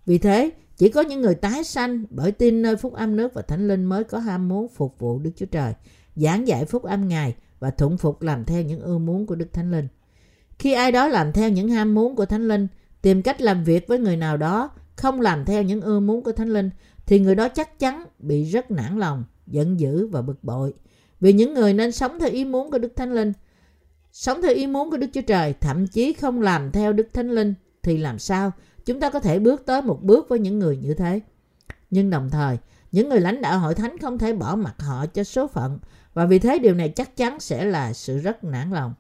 Vì 0.06 0.18
thế, 0.18 0.52
chỉ 0.78 0.90
có 0.90 1.02
những 1.02 1.22
người 1.22 1.36
tái 1.36 1.64
sanh 1.64 2.06
bởi 2.10 2.32
tin 2.32 2.62
nơi 2.62 2.76
phúc 2.76 2.94
âm 2.94 3.16
nước 3.16 3.34
và 3.34 3.42
Thánh 3.42 3.68
Linh 3.68 3.86
mới 3.86 4.04
có 4.04 4.20
ham 4.20 4.48
muốn 4.48 4.68
phục 4.68 5.00
vụ 5.00 5.20
Đức 5.20 5.32
Chúa 5.36 5.46
Trời, 5.46 5.74
giảng 6.16 6.48
dạy 6.48 6.66
phúc 6.66 6.84
âm 6.84 7.08
Ngài 7.08 7.36
và 7.60 7.70
thuận 7.70 7.98
phục 7.98 8.22
làm 8.22 8.46
theo 8.46 8.62
những 8.62 8.82
ưa 8.82 8.98
muốn 8.98 9.26
của 9.26 9.36
Đức 9.36 9.54
Thánh 9.54 9.72
Linh. 9.72 9.88
Khi 10.60 10.74
ai 10.74 10.92
đó 10.92 11.08
làm 11.08 11.32
theo 11.32 11.50
những 11.50 11.70
ham 11.70 11.94
muốn 11.94 12.16
của 12.16 12.26
Thánh 12.26 12.48
Linh, 12.48 12.68
tìm 13.02 13.22
cách 13.22 13.42
làm 13.42 13.64
việc 13.64 13.88
với 13.88 14.00
người 14.00 14.18
nào 14.18 14.38
đó, 14.38 14.70
không 14.96 15.22
làm 15.22 15.46
theo 15.46 15.64
những 15.64 15.82
ưa 15.82 16.00
muốn 16.00 16.24
của 16.24 16.32
Thánh 16.32 16.50
Linh, 16.50 16.70
thì 17.06 17.20
người 17.20 17.36
đó 17.36 17.48
chắc 17.48 17.80
chắn 17.80 18.06
bị 18.20 18.44
rất 18.44 18.72
nản 18.72 19.00
lòng, 19.00 19.24
giận 19.50 19.80
dữ 19.80 20.08
và 20.08 20.22
bực 20.22 20.44
bội. 20.44 20.74
Vì 21.20 21.34
những 21.34 21.54
người 21.54 21.74
nên 21.74 21.92
sống 21.92 22.20
theo 22.20 22.30
ý 22.30 22.46
muốn 22.46 22.72
của 22.72 22.78
Đức 22.78 22.96
Thánh 22.96 23.14
Linh, 23.14 23.34
sống 24.12 24.42
theo 24.42 24.54
ý 24.54 24.68
muốn 24.68 24.92
của 24.92 24.98
Đức 24.98 25.08
Chúa 25.14 25.22
Trời, 25.22 25.54
thậm 25.54 25.88
chí 25.88 26.14
không 26.14 26.42
làm 26.42 26.72
theo 26.72 26.94
Đức 26.94 27.08
Thánh 27.14 27.30
Linh, 27.30 27.54
thì 27.84 27.98
làm 27.98 28.20
sao 28.20 28.52
chúng 28.86 29.00
ta 29.00 29.10
có 29.10 29.20
thể 29.20 29.40
bước 29.40 29.66
tới 29.66 29.82
một 29.82 30.04
bước 30.04 30.30
với 30.30 30.40
những 30.40 30.60
người 30.60 30.78
như 30.78 30.94
thế? 30.94 31.20
Nhưng 31.90 32.10
đồng 32.10 32.30
thời, 32.30 32.58
những 32.92 33.10
người 33.10 33.20
lãnh 33.20 33.42
đạo 33.42 33.60
hội 33.60 33.76
thánh 33.76 33.98
không 33.98 34.18
thể 34.18 34.34
bỏ 34.34 34.56
mặc 34.56 34.76
họ 34.78 35.06
cho 35.06 35.24
số 35.24 35.48
phận 35.48 35.80
và 36.14 36.26
vì 36.26 36.40
thế 36.40 36.60
điều 36.60 36.74
này 36.74 36.90
chắc 36.90 37.18
chắn 37.18 37.40
sẽ 37.40 37.66
là 37.66 37.94
sự 37.94 38.18
rất 38.18 38.44
nản 38.44 38.72
lòng. 38.72 38.94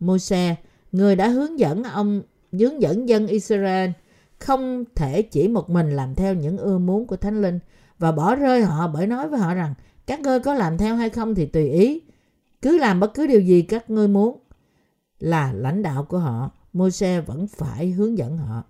Môi-se, 0.00 0.56
người 0.92 1.16
đã 1.16 1.28
hướng 1.28 1.58
dẫn 1.58 1.84
ông 1.84 2.22
hướng 2.52 2.82
dẫn 2.82 3.08
dân 3.08 3.26
Israel 3.26 3.90
không 4.38 4.84
thể 4.94 5.22
chỉ 5.22 5.48
một 5.48 5.70
mình 5.70 5.96
làm 5.96 6.14
theo 6.14 6.34
những 6.34 6.58
ưa 6.58 6.78
muốn 6.78 7.06
của 7.06 7.16
Thánh 7.16 7.42
Linh 7.42 7.58
và 7.98 8.12
bỏ 8.12 8.34
rơi 8.34 8.62
họ 8.62 8.88
bởi 8.88 9.06
nói 9.06 9.28
với 9.28 9.40
họ 9.40 9.54
rằng 9.54 9.74
các 10.06 10.20
ngươi 10.20 10.40
có 10.40 10.54
làm 10.54 10.78
theo 10.78 10.96
hay 10.96 11.10
không 11.10 11.34
thì 11.34 11.46
tùy 11.46 11.68
ý. 11.70 12.02
Cứ 12.62 12.78
làm 12.78 13.00
bất 13.00 13.14
cứ 13.14 13.26
điều 13.26 13.40
gì 13.40 13.62
các 13.62 13.90
ngươi 13.90 14.08
muốn. 14.08 14.38
Là 15.20 15.52
lãnh 15.52 15.82
đạo 15.82 16.04
của 16.04 16.18
họ, 16.18 16.50
Môi-se 16.72 17.20
vẫn 17.20 17.46
phải 17.46 17.90
hướng 17.90 18.18
dẫn 18.18 18.38
họ. 18.38 18.62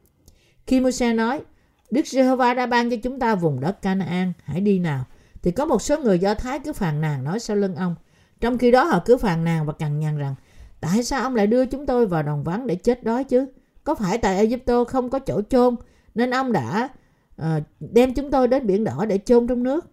Khi 0.66 0.80
Môi-se 0.80 1.12
nói, 1.12 1.42
Đức 1.90 2.06
Giê-hô-va 2.06 2.54
đã 2.54 2.66
ban 2.66 2.90
cho 2.90 2.96
chúng 3.02 3.18
ta 3.18 3.34
vùng 3.34 3.60
đất 3.60 3.82
Canaan, 3.82 4.32
hãy 4.44 4.60
đi 4.60 4.78
nào. 4.78 5.04
Thì 5.42 5.50
có 5.50 5.64
một 5.64 5.82
số 5.82 5.98
người 5.98 6.18
Do 6.18 6.34
Thái 6.34 6.58
cứ 6.58 6.72
phàn 6.72 7.00
nàn 7.00 7.24
nói 7.24 7.40
sau 7.40 7.56
lưng 7.56 7.76
ông. 7.76 7.94
Trong 8.40 8.58
khi 8.58 8.70
đó 8.70 8.84
họ 8.84 9.02
cứ 9.04 9.16
phàn 9.16 9.44
nàn 9.44 9.66
và 9.66 9.72
cằn 9.72 9.98
nhằn 10.00 10.18
rằng, 10.18 10.34
tại 10.80 11.04
sao 11.04 11.22
ông 11.22 11.34
lại 11.34 11.46
đưa 11.46 11.66
chúng 11.66 11.86
tôi 11.86 12.06
vào 12.06 12.22
đồng 12.22 12.44
vắng 12.44 12.66
để 12.66 12.74
chết 12.74 13.04
đói 13.04 13.24
chứ? 13.24 13.46
Có 13.84 13.94
phải 13.94 14.18
tại 14.18 14.36
Egypto 14.36 14.84
không 14.84 15.10
có 15.10 15.18
chỗ 15.18 15.42
chôn 15.50 15.76
nên 16.14 16.30
ông 16.30 16.52
đã 16.52 16.88
Ờ, 17.36 17.60
đem 17.80 18.14
chúng 18.14 18.30
tôi 18.30 18.48
đến 18.48 18.66
biển 18.66 18.84
đỏ 18.84 19.04
để 19.04 19.18
chôn 19.24 19.46
trong 19.46 19.62
nước? 19.62 19.86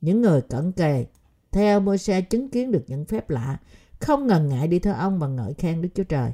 Những 0.00 0.20
người 0.20 0.40
cận 0.40 0.72
kề 0.72 1.06
theo 1.50 1.80
Môi-se 1.80 2.20
chứng 2.20 2.48
kiến 2.48 2.72
được 2.72 2.84
những 2.86 3.04
phép 3.04 3.30
lạ, 3.30 3.58
không 4.00 4.26
ngần 4.26 4.48
ngại 4.48 4.68
đi 4.68 4.78
theo 4.78 4.94
ông 4.94 5.18
và 5.18 5.28
ngợi 5.28 5.54
khen 5.54 5.82
Đức 5.82 5.88
Chúa 5.94 6.04
Trời. 6.04 6.32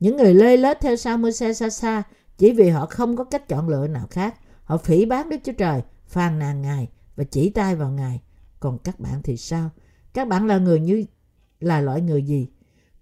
Những 0.00 0.16
người 0.16 0.34
lê 0.34 0.56
lết 0.56 0.80
theo 0.80 0.96
sau 0.96 1.18
Môi-se 1.18 1.52
xa 1.52 1.70
xa 1.70 2.02
chỉ 2.38 2.52
vì 2.52 2.68
họ 2.68 2.86
không 2.86 3.16
có 3.16 3.24
cách 3.24 3.48
chọn 3.48 3.68
lựa 3.68 3.86
nào 3.86 4.06
khác. 4.10 4.34
Họ 4.64 4.76
phỉ 4.76 5.04
báng 5.04 5.28
Đức 5.28 5.36
Chúa 5.44 5.52
Trời, 5.52 5.82
phàn 6.06 6.38
nàn 6.38 6.62
Ngài 6.62 6.88
và 7.16 7.24
chỉ 7.24 7.50
tay 7.50 7.76
vào 7.76 7.90
Ngài. 7.90 8.20
Còn 8.60 8.78
các 8.78 9.00
bạn 9.00 9.22
thì 9.22 9.36
sao? 9.36 9.70
Các 10.14 10.28
bạn 10.28 10.46
là 10.46 10.58
người 10.58 10.80
như 10.80 11.04
là 11.60 11.80
loại 11.80 12.00
người 12.00 12.22
gì? 12.22 12.48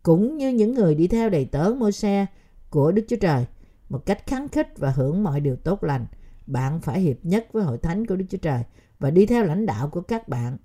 Cũng 0.03 0.37
như 0.37 0.49
những 0.49 0.75
người 0.75 0.95
đi 0.95 1.09
theo 1.09 1.31
đầy 1.31 1.45
tớ 1.45 1.75
Môi-se 1.79 2.27
của 2.71 2.93
Đức 2.93 3.03
Chúa 3.09 3.17
Trời 3.17 3.47
một 3.89 4.07
cách 4.07 4.27
kháng 4.27 4.49
khích 4.49 4.79
và 4.79 4.91
hưởng 4.91 5.25
mọi 5.25 5.41
điều 5.41 5.57
tốt 5.57 5.85
lành. 5.85 6.07
Bạn 6.47 6.81
phải 6.81 7.01
hiệp 7.01 7.17
nhất 7.23 7.47
với 7.53 7.65
hội 7.65 7.79
thánh 7.79 8.07
của 8.07 8.17
Đức 8.17 8.25
Chúa 8.29 8.39
Trời 8.39 8.63
và 8.99 9.11
đi 9.11 9.27
theo 9.27 9.45
lãnh 9.45 9.67
đạo 9.67 9.89
của 9.89 10.01
các 10.01 10.29
bạn 10.29 10.57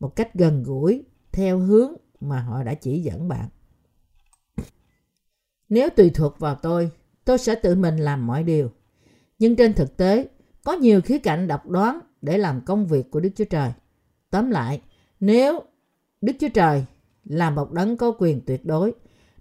một 0.00 0.16
cách 0.16 0.34
gần 0.34 0.62
gũi 0.62 1.04
theo 1.32 1.58
hướng 1.58 1.92
mà 2.20 2.40
họ 2.40 2.62
đã 2.62 2.74
chỉ 2.74 3.02
dẫn 3.02 3.28
bạn. 3.28 3.48
Nếu 5.68 5.88
tùy 5.96 6.10
thuộc 6.10 6.38
vào 6.38 6.54
tôi, 6.54 6.90
tôi 7.24 7.38
sẽ 7.38 7.54
tự 7.54 7.74
mình 7.74 7.96
làm 7.96 8.26
mọi 8.26 8.42
điều. 8.42 8.70
Nhưng 9.38 9.56
trên 9.56 9.72
thực 9.72 9.96
tế, 9.96 10.28
có 10.64 10.72
nhiều 10.72 11.00
khía 11.00 11.18
cạnh 11.18 11.48
độc 11.48 11.68
đoán 11.68 12.00
để 12.22 12.38
làm 12.38 12.60
công 12.60 12.86
việc 12.86 13.10
của 13.10 13.20
Đức 13.20 13.30
Chúa 13.36 13.44
Trời. 13.44 13.70
Tóm 14.30 14.50
lại, 14.50 14.80
nếu 15.20 15.62
Đức 16.20 16.32
Chúa 16.40 16.48
Trời 16.54 16.84
là 17.24 17.50
một 17.50 17.72
đấng 17.72 17.96
có 17.96 18.12
quyền 18.18 18.40
tuyệt 18.46 18.64
đối, 18.64 18.94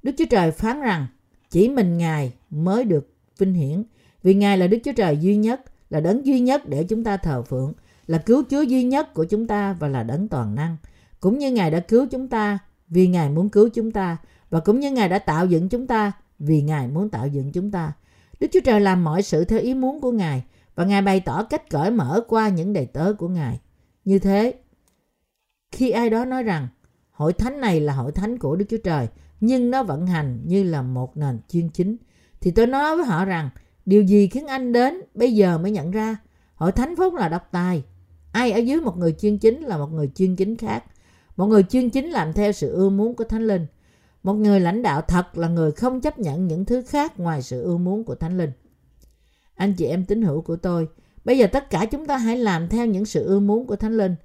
Đức 0.04 0.12
Chúa 0.18 0.26
Trời 0.30 0.52
phán 0.52 0.82
rằng 0.82 1.08
chỉ 1.50 1.70
mình 1.70 1.98
Ngài 1.98 2.34
mới 2.50 2.84
được 2.84 3.14
vinh 3.38 3.54
hiển 3.54 3.84
vì 4.24 4.34
Ngài 4.34 4.58
là 4.58 4.68
Đức 4.68 4.78
Chúa 4.84 4.92
Trời 4.96 5.18
duy 5.18 5.36
nhất, 5.36 5.62
là 5.90 6.00
đấng 6.00 6.26
duy 6.26 6.40
nhất 6.40 6.70
để 6.70 6.84
chúng 6.84 7.04
ta 7.04 7.18
thờ 7.18 7.44
phượng, 7.44 7.74
là 8.08 8.18
cứu 8.18 8.44
Chúa 8.50 8.62
duy 8.62 8.84
nhất 8.84 9.14
của 9.14 9.24
chúng 9.24 9.48
ta 9.48 9.74
và 9.80 9.88
là 9.88 10.04
đấng 10.04 10.28
toàn 10.28 10.56
năng. 10.56 10.78
Cũng 11.20 11.38
như 11.38 11.52
Ngài 11.52 11.72
đã 11.72 11.80
cứu 11.80 12.08
chúng 12.12 12.28
ta 12.28 12.60
vì 12.88 13.08
Ngài 13.08 13.30
muốn 13.30 13.50
cứu 13.50 13.70
chúng 13.70 13.92
ta 13.92 14.18
và 14.50 14.60
cũng 14.60 14.80
như 14.80 14.92
Ngài 14.92 15.10
đã 15.10 15.20
tạo 15.20 15.46
dựng 15.46 15.70
chúng 15.70 15.88
ta 15.88 16.12
vì 16.40 16.62
Ngài 16.62 16.88
muốn 16.88 17.10
tạo 17.10 17.28
dựng 17.28 17.52
chúng 17.52 17.72
ta. 17.72 17.94
Đức 18.40 18.48
Chúa 18.54 18.60
Trời 18.60 18.82
làm 18.82 19.04
mọi 19.04 19.22
sự 19.22 19.46
theo 19.46 19.60
ý 19.60 19.74
muốn 19.74 20.02
của 20.02 20.12
Ngài 20.12 20.44
và 20.76 20.86
Ngài 20.86 21.02
bày 21.02 21.20
tỏ 21.20 21.44
cách 21.44 21.70
cởi 21.70 21.92
mở 21.92 22.22
qua 22.28 22.50
những 22.50 22.74
đầy 22.74 22.86
tớ 22.86 23.14
của 23.14 23.28
Ngài. 23.28 23.60
Như 24.06 24.20
thế, 24.20 24.54
khi 25.72 25.90
ai 25.90 26.10
đó 26.10 26.26
nói 26.26 26.44
rằng 26.44 26.68
hội 27.12 27.34
thánh 27.34 27.62
này 27.62 27.80
là 27.80 27.94
hội 27.94 28.12
thánh 28.12 28.38
của 28.38 28.56
Đức 28.56 28.66
Chúa 28.70 28.78
Trời 28.84 29.08
nhưng 29.40 29.72
nó 29.72 29.84
vận 29.84 30.08
hành 30.08 30.42
như 30.46 30.64
là 30.64 30.82
một 30.82 31.18
nền 31.18 31.40
chuyên 31.50 31.70
chính 31.70 31.98
thì 32.42 32.52
tôi 32.52 32.68
nói 32.68 32.96
với 32.96 33.06
họ 33.06 33.26
rằng 33.26 33.50
điều 33.86 34.04
gì 34.04 34.28
khiến 34.28 34.48
anh 34.48 34.74
đến 34.74 35.02
bây 35.14 35.34
giờ 35.34 35.58
mới 35.58 35.72
nhận 35.72 35.92
ra? 35.92 36.18
Hội 36.56 36.72
thánh 36.72 36.96
phúc 36.96 37.14
là 37.14 37.30
độc 37.30 37.48
tài. 37.52 37.84
Ai 38.32 38.52
ở 38.52 38.58
dưới 38.58 38.82
một 38.82 38.98
người 38.98 39.16
chuyên 39.20 39.38
chính 39.38 39.62
là 39.62 39.78
một 39.78 39.92
người 39.92 40.12
chuyên 40.16 40.36
chính 40.36 40.58
khác. 40.58 40.84
Một 41.36 41.46
người 41.46 41.64
chuyên 41.64 41.90
chính 41.90 42.10
làm 42.10 42.34
theo 42.34 42.52
sự 42.52 42.74
ưa 42.74 42.90
muốn 42.90 43.16
của 43.16 43.24
thánh 43.24 43.48
linh. 43.48 43.66
Một 44.24 44.34
người 44.34 44.60
lãnh 44.60 44.82
đạo 44.82 45.02
thật 45.02 45.38
là 45.38 45.48
người 45.48 45.72
không 45.72 46.02
chấp 46.02 46.20
nhận 46.20 46.48
những 46.48 46.66
thứ 46.66 46.82
khác 46.82 47.20
ngoài 47.20 47.42
sự 47.42 47.64
ưa 47.64 47.78
muốn 47.78 48.04
của 48.04 48.16
thánh 48.16 48.38
linh. 48.38 48.52
Anh 49.56 49.74
chị 49.74 49.86
em 49.86 50.06
tín 50.06 50.22
hữu 50.22 50.42
của 50.42 50.56
tôi, 50.56 50.88
bây 51.26 51.38
giờ 51.38 51.48
tất 51.48 51.70
cả 51.70 51.86
chúng 51.86 52.06
ta 52.06 52.18
hãy 52.18 52.38
làm 52.38 52.70
theo 52.70 52.86
những 52.86 53.06
sự 53.06 53.26
ưa 53.26 53.40
muốn 53.40 53.68
của 53.68 53.76
thánh 53.76 53.98
linh. 53.98 54.16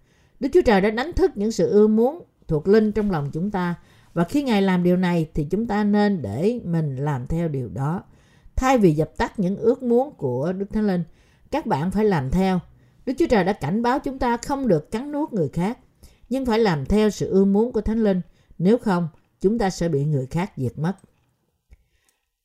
Đức 0.41 0.49
chúa 0.53 0.63
trời 0.63 0.81
đã 0.81 0.91
đánh 0.91 1.13
thức 1.13 1.31
những 1.35 1.53
sự 1.53 1.71
ưa 1.71 1.87
muốn 1.87 2.23
thuộc 2.49 2.69
linh 2.69 2.93
trong 2.93 3.11
lòng 3.11 3.31
chúng 3.33 3.51
ta. 3.51 3.75
Và 4.13 4.25
khi 4.25 4.43
Ngài 4.43 4.63
làm 4.63 4.83
điều 4.83 4.97
này 4.97 5.31
thì 5.35 5.45
chúng 5.45 5.67
ta 5.67 5.85
nên 5.85 6.23
để 6.23 6.61
mình 6.65 6.97
làm 6.97 7.27
theo 7.27 7.49
điều 7.49 7.69
đó. 7.69 8.03
Thay 8.61 8.79
vì 8.79 8.93
dập 8.93 9.17
tắt 9.17 9.39
những 9.39 9.57
ước 9.57 9.83
muốn 9.83 10.15
của 10.17 10.53
Đức 10.53 10.67
Thánh 10.73 10.87
Linh, 10.87 11.05
các 11.51 11.67
bạn 11.67 11.91
phải 11.91 12.05
làm 12.05 12.31
theo. 12.31 12.61
Đức 13.07 13.13
Chúa 13.19 13.27
Trời 13.27 13.45
đã 13.45 13.53
cảnh 13.53 13.83
báo 13.83 13.99
chúng 13.99 14.19
ta 14.19 14.37
không 14.37 14.69
được 14.69 14.91
cắn 14.91 15.13
nuốt 15.13 15.33
người 15.33 15.49
khác, 15.49 15.79
nhưng 16.29 16.47
phải 16.47 16.59
làm 16.59 16.87
theo 16.87 17.11
sự 17.11 17.31
ưa 17.31 17.45
muốn 17.45 17.73
của 17.73 17.81
Thánh 17.81 18.05
Linh. 18.05 18.21
Nếu 18.59 18.79
không, 18.79 19.09
chúng 19.41 19.59
ta 19.59 19.71
sẽ 19.71 19.89
bị 19.89 20.05
người 20.05 20.27
khác 20.27 20.53
diệt 20.57 20.79
mất. 20.79 20.93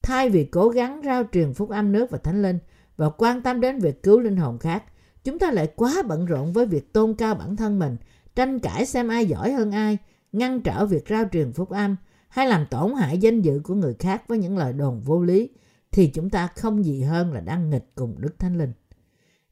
Thay 0.03 0.29
vì 0.29 0.45
cố 0.45 0.69
gắng 0.69 1.01
rao 1.05 1.23
truyền 1.31 1.53
phúc 1.53 1.69
âm 1.69 1.91
nước 1.91 2.11
và 2.11 2.17
Thánh 2.17 2.41
Linh 2.41 2.59
và 2.97 3.09
quan 3.09 3.41
tâm 3.41 3.61
đến 3.61 3.79
việc 3.79 4.03
cứu 4.03 4.19
linh 4.19 4.37
hồn 4.37 4.57
khác, 4.57 4.83
chúng 5.23 5.39
ta 5.39 5.51
lại 5.51 5.67
quá 5.75 6.03
bận 6.07 6.25
rộn 6.25 6.53
với 6.53 6.65
việc 6.65 6.93
tôn 6.93 7.13
cao 7.13 7.35
bản 7.35 7.55
thân 7.55 7.79
mình, 7.79 7.97
tranh 8.35 8.59
cãi 8.59 8.85
xem 8.85 9.07
ai 9.07 9.25
giỏi 9.25 9.51
hơn 9.51 9.71
ai, 9.71 9.97
ngăn 10.31 10.61
trở 10.61 10.85
việc 10.85 11.07
rao 11.09 11.23
truyền 11.31 11.53
phúc 11.53 11.69
âm 11.69 11.95
hay 12.27 12.47
làm 12.47 12.65
tổn 12.65 12.93
hại 12.93 13.17
danh 13.17 13.41
dự 13.41 13.61
của 13.63 13.75
người 13.75 13.93
khác 13.99 14.27
với 14.27 14.37
những 14.37 14.57
lời 14.57 14.73
đồn 14.73 15.01
vô 15.01 15.21
lý 15.21 15.49
thì 15.95 16.07
chúng 16.07 16.29
ta 16.29 16.47
không 16.47 16.85
gì 16.85 17.01
hơn 17.01 17.33
là 17.33 17.39
đang 17.39 17.69
nghịch 17.69 17.85
cùng 17.95 18.15
Đức 18.17 18.39
Thánh 18.39 18.57
Linh. 18.57 18.71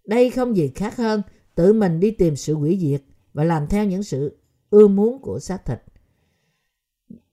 Đây 0.06 0.30
không 0.30 0.58
gì 0.58 0.72
khác 0.76 0.98
hơn 0.98 1.22
tự 1.56 1.74
mình 1.74 2.00
đi 2.00 2.12
tìm 2.12 2.36
sự 2.36 2.54
hủy 2.54 2.78
diệt 2.82 3.02
và 3.34 3.44
làm 3.44 3.68
theo 3.68 3.86
những 3.86 4.04
sự 4.04 4.38
ưa 4.70 4.88
muốn 4.88 5.22
của 5.22 5.40
xác 5.40 5.66
thịt. 5.66 5.80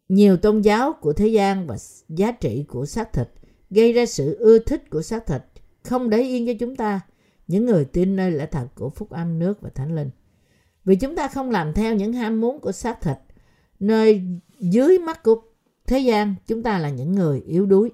Nhiều 0.09 0.37
tôn 0.37 0.61
giáo 0.61 0.93
của 1.01 1.13
thế 1.13 1.29
gian 1.29 1.67
và 1.67 1.77
giá 2.09 2.33
trị 2.33 2.65
của 2.69 2.87
xác 2.87 3.13
thịt 3.13 3.29
gây 3.71 3.93
ra 3.93 4.07
sự 4.07 4.37
ưa 4.39 4.59
thích 4.59 4.91
của 4.91 5.03
xác 5.03 5.27
thịt, 5.27 5.43
không 5.85 6.11
để 6.11 6.19
yên 6.19 6.47
cho 6.47 6.53
chúng 6.61 6.77
ta, 6.77 7.01
những 7.47 7.67
người 7.67 7.85
tin 7.85 8.17
nơi 8.17 8.31
lẽ 8.31 8.47
thật 8.47 8.67
của 8.75 8.91
phúc 8.91 9.11
âm 9.11 9.39
nước 9.39 9.61
và 9.61 9.71
thánh 9.71 9.95
linh. 9.95 10.11
Vì 10.85 10.97
chúng 10.97 11.17
ta 11.17 11.29
không 11.29 11.51
làm 11.51 11.73
theo 11.75 11.95
những 11.95 12.13
ham 12.13 12.41
muốn 12.41 12.61
của 12.61 12.73
xác 12.73 13.01
thịt, 13.01 13.17
nơi 13.81 14.23
dưới 14.61 14.99
mắt 14.99 15.23
của 15.23 15.43
thế 15.87 15.99
gian 15.99 16.35
chúng 16.47 16.63
ta 16.63 16.79
là 16.79 16.91
những 16.91 17.13
người 17.13 17.41
yếu 17.41 17.67
đuối. 17.67 17.91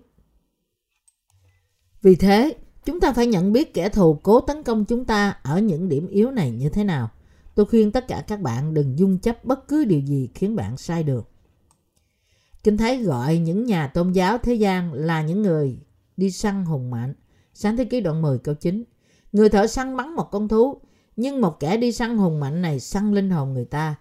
Vì 2.07 2.17
thế, 2.17 2.57
chúng 2.85 3.01
ta 3.01 3.13
phải 3.13 3.27
nhận 3.27 3.53
biết 3.53 3.75
kẻ 3.75 3.89
thù 3.89 4.15
cố 4.15 4.41
tấn 4.41 4.63
công 4.63 4.85
chúng 4.85 5.05
ta 5.05 5.37
ở 5.43 5.59
những 5.59 5.89
điểm 5.89 6.09
yếu 6.09 6.31
này 6.31 6.51
như 6.51 6.69
thế 6.69 6.85
nào. 6.85 7.11
Tôi 7.55 7.67
khuyên 7.67 7.93
tất 7.93 8.09
cả 8.09 8.25
các 8.27 8.41
bạn 8.41 8.75
đừng 8.75 8.99
dung 8.99 9.19
chấp 9.19 9.45
bất 9.45 9.69
cứ 9.69 9.85
điều 9.85 10.01
gì 10.01 10.31
khiến 10.35 10.57
bạn 10.57 10.77
sai 10.77 11.03
đường. 11.03 11.25
Kinh 12.65 12.77
Thánh 12.77 13.03
gọi 13.03 13.39
những 13.39 13.65
nhà 13.65 13.87
tôn 13.87 14.13
giáo 14.13 14.39
thế 14.39 14.55
gian 14.55 14.93
là 14.93 15.23
những 15.23 15.43
người 15.43 15.79
đi 16.17 16.31
săn 16.31 16.65
hùng 16.65 16.91
mạnh. 16.91 17.15
Sáng 17.55 17.77
thế 17.77 17.85
ký 17.85 18.01
đoạn 18.01 18.23
10 18.23 18.39
câu 18.39 18.55
9. 18.55 18.85
Người 19.33 19.49
thợ 19.49 19.67
săn 19.67 19.97
bắn 19.97 20.15
một 20.15 20.31
con 20.31 20.49
thú, 20.49 20.81
nhưng 21.17 21.41
một 21.41 21.61
kẻ 21.61 21.77
đi 21.77 21.93
săn 21.93 22.17
hùng 22.17 22.41
mạnh 22.41 22.63
này 22.63 22.81
săn 22.81 23.15
linh 23.15 23.31
hồn 23.31 23.53
người 23.53 23.65
ta. 23.65 23.95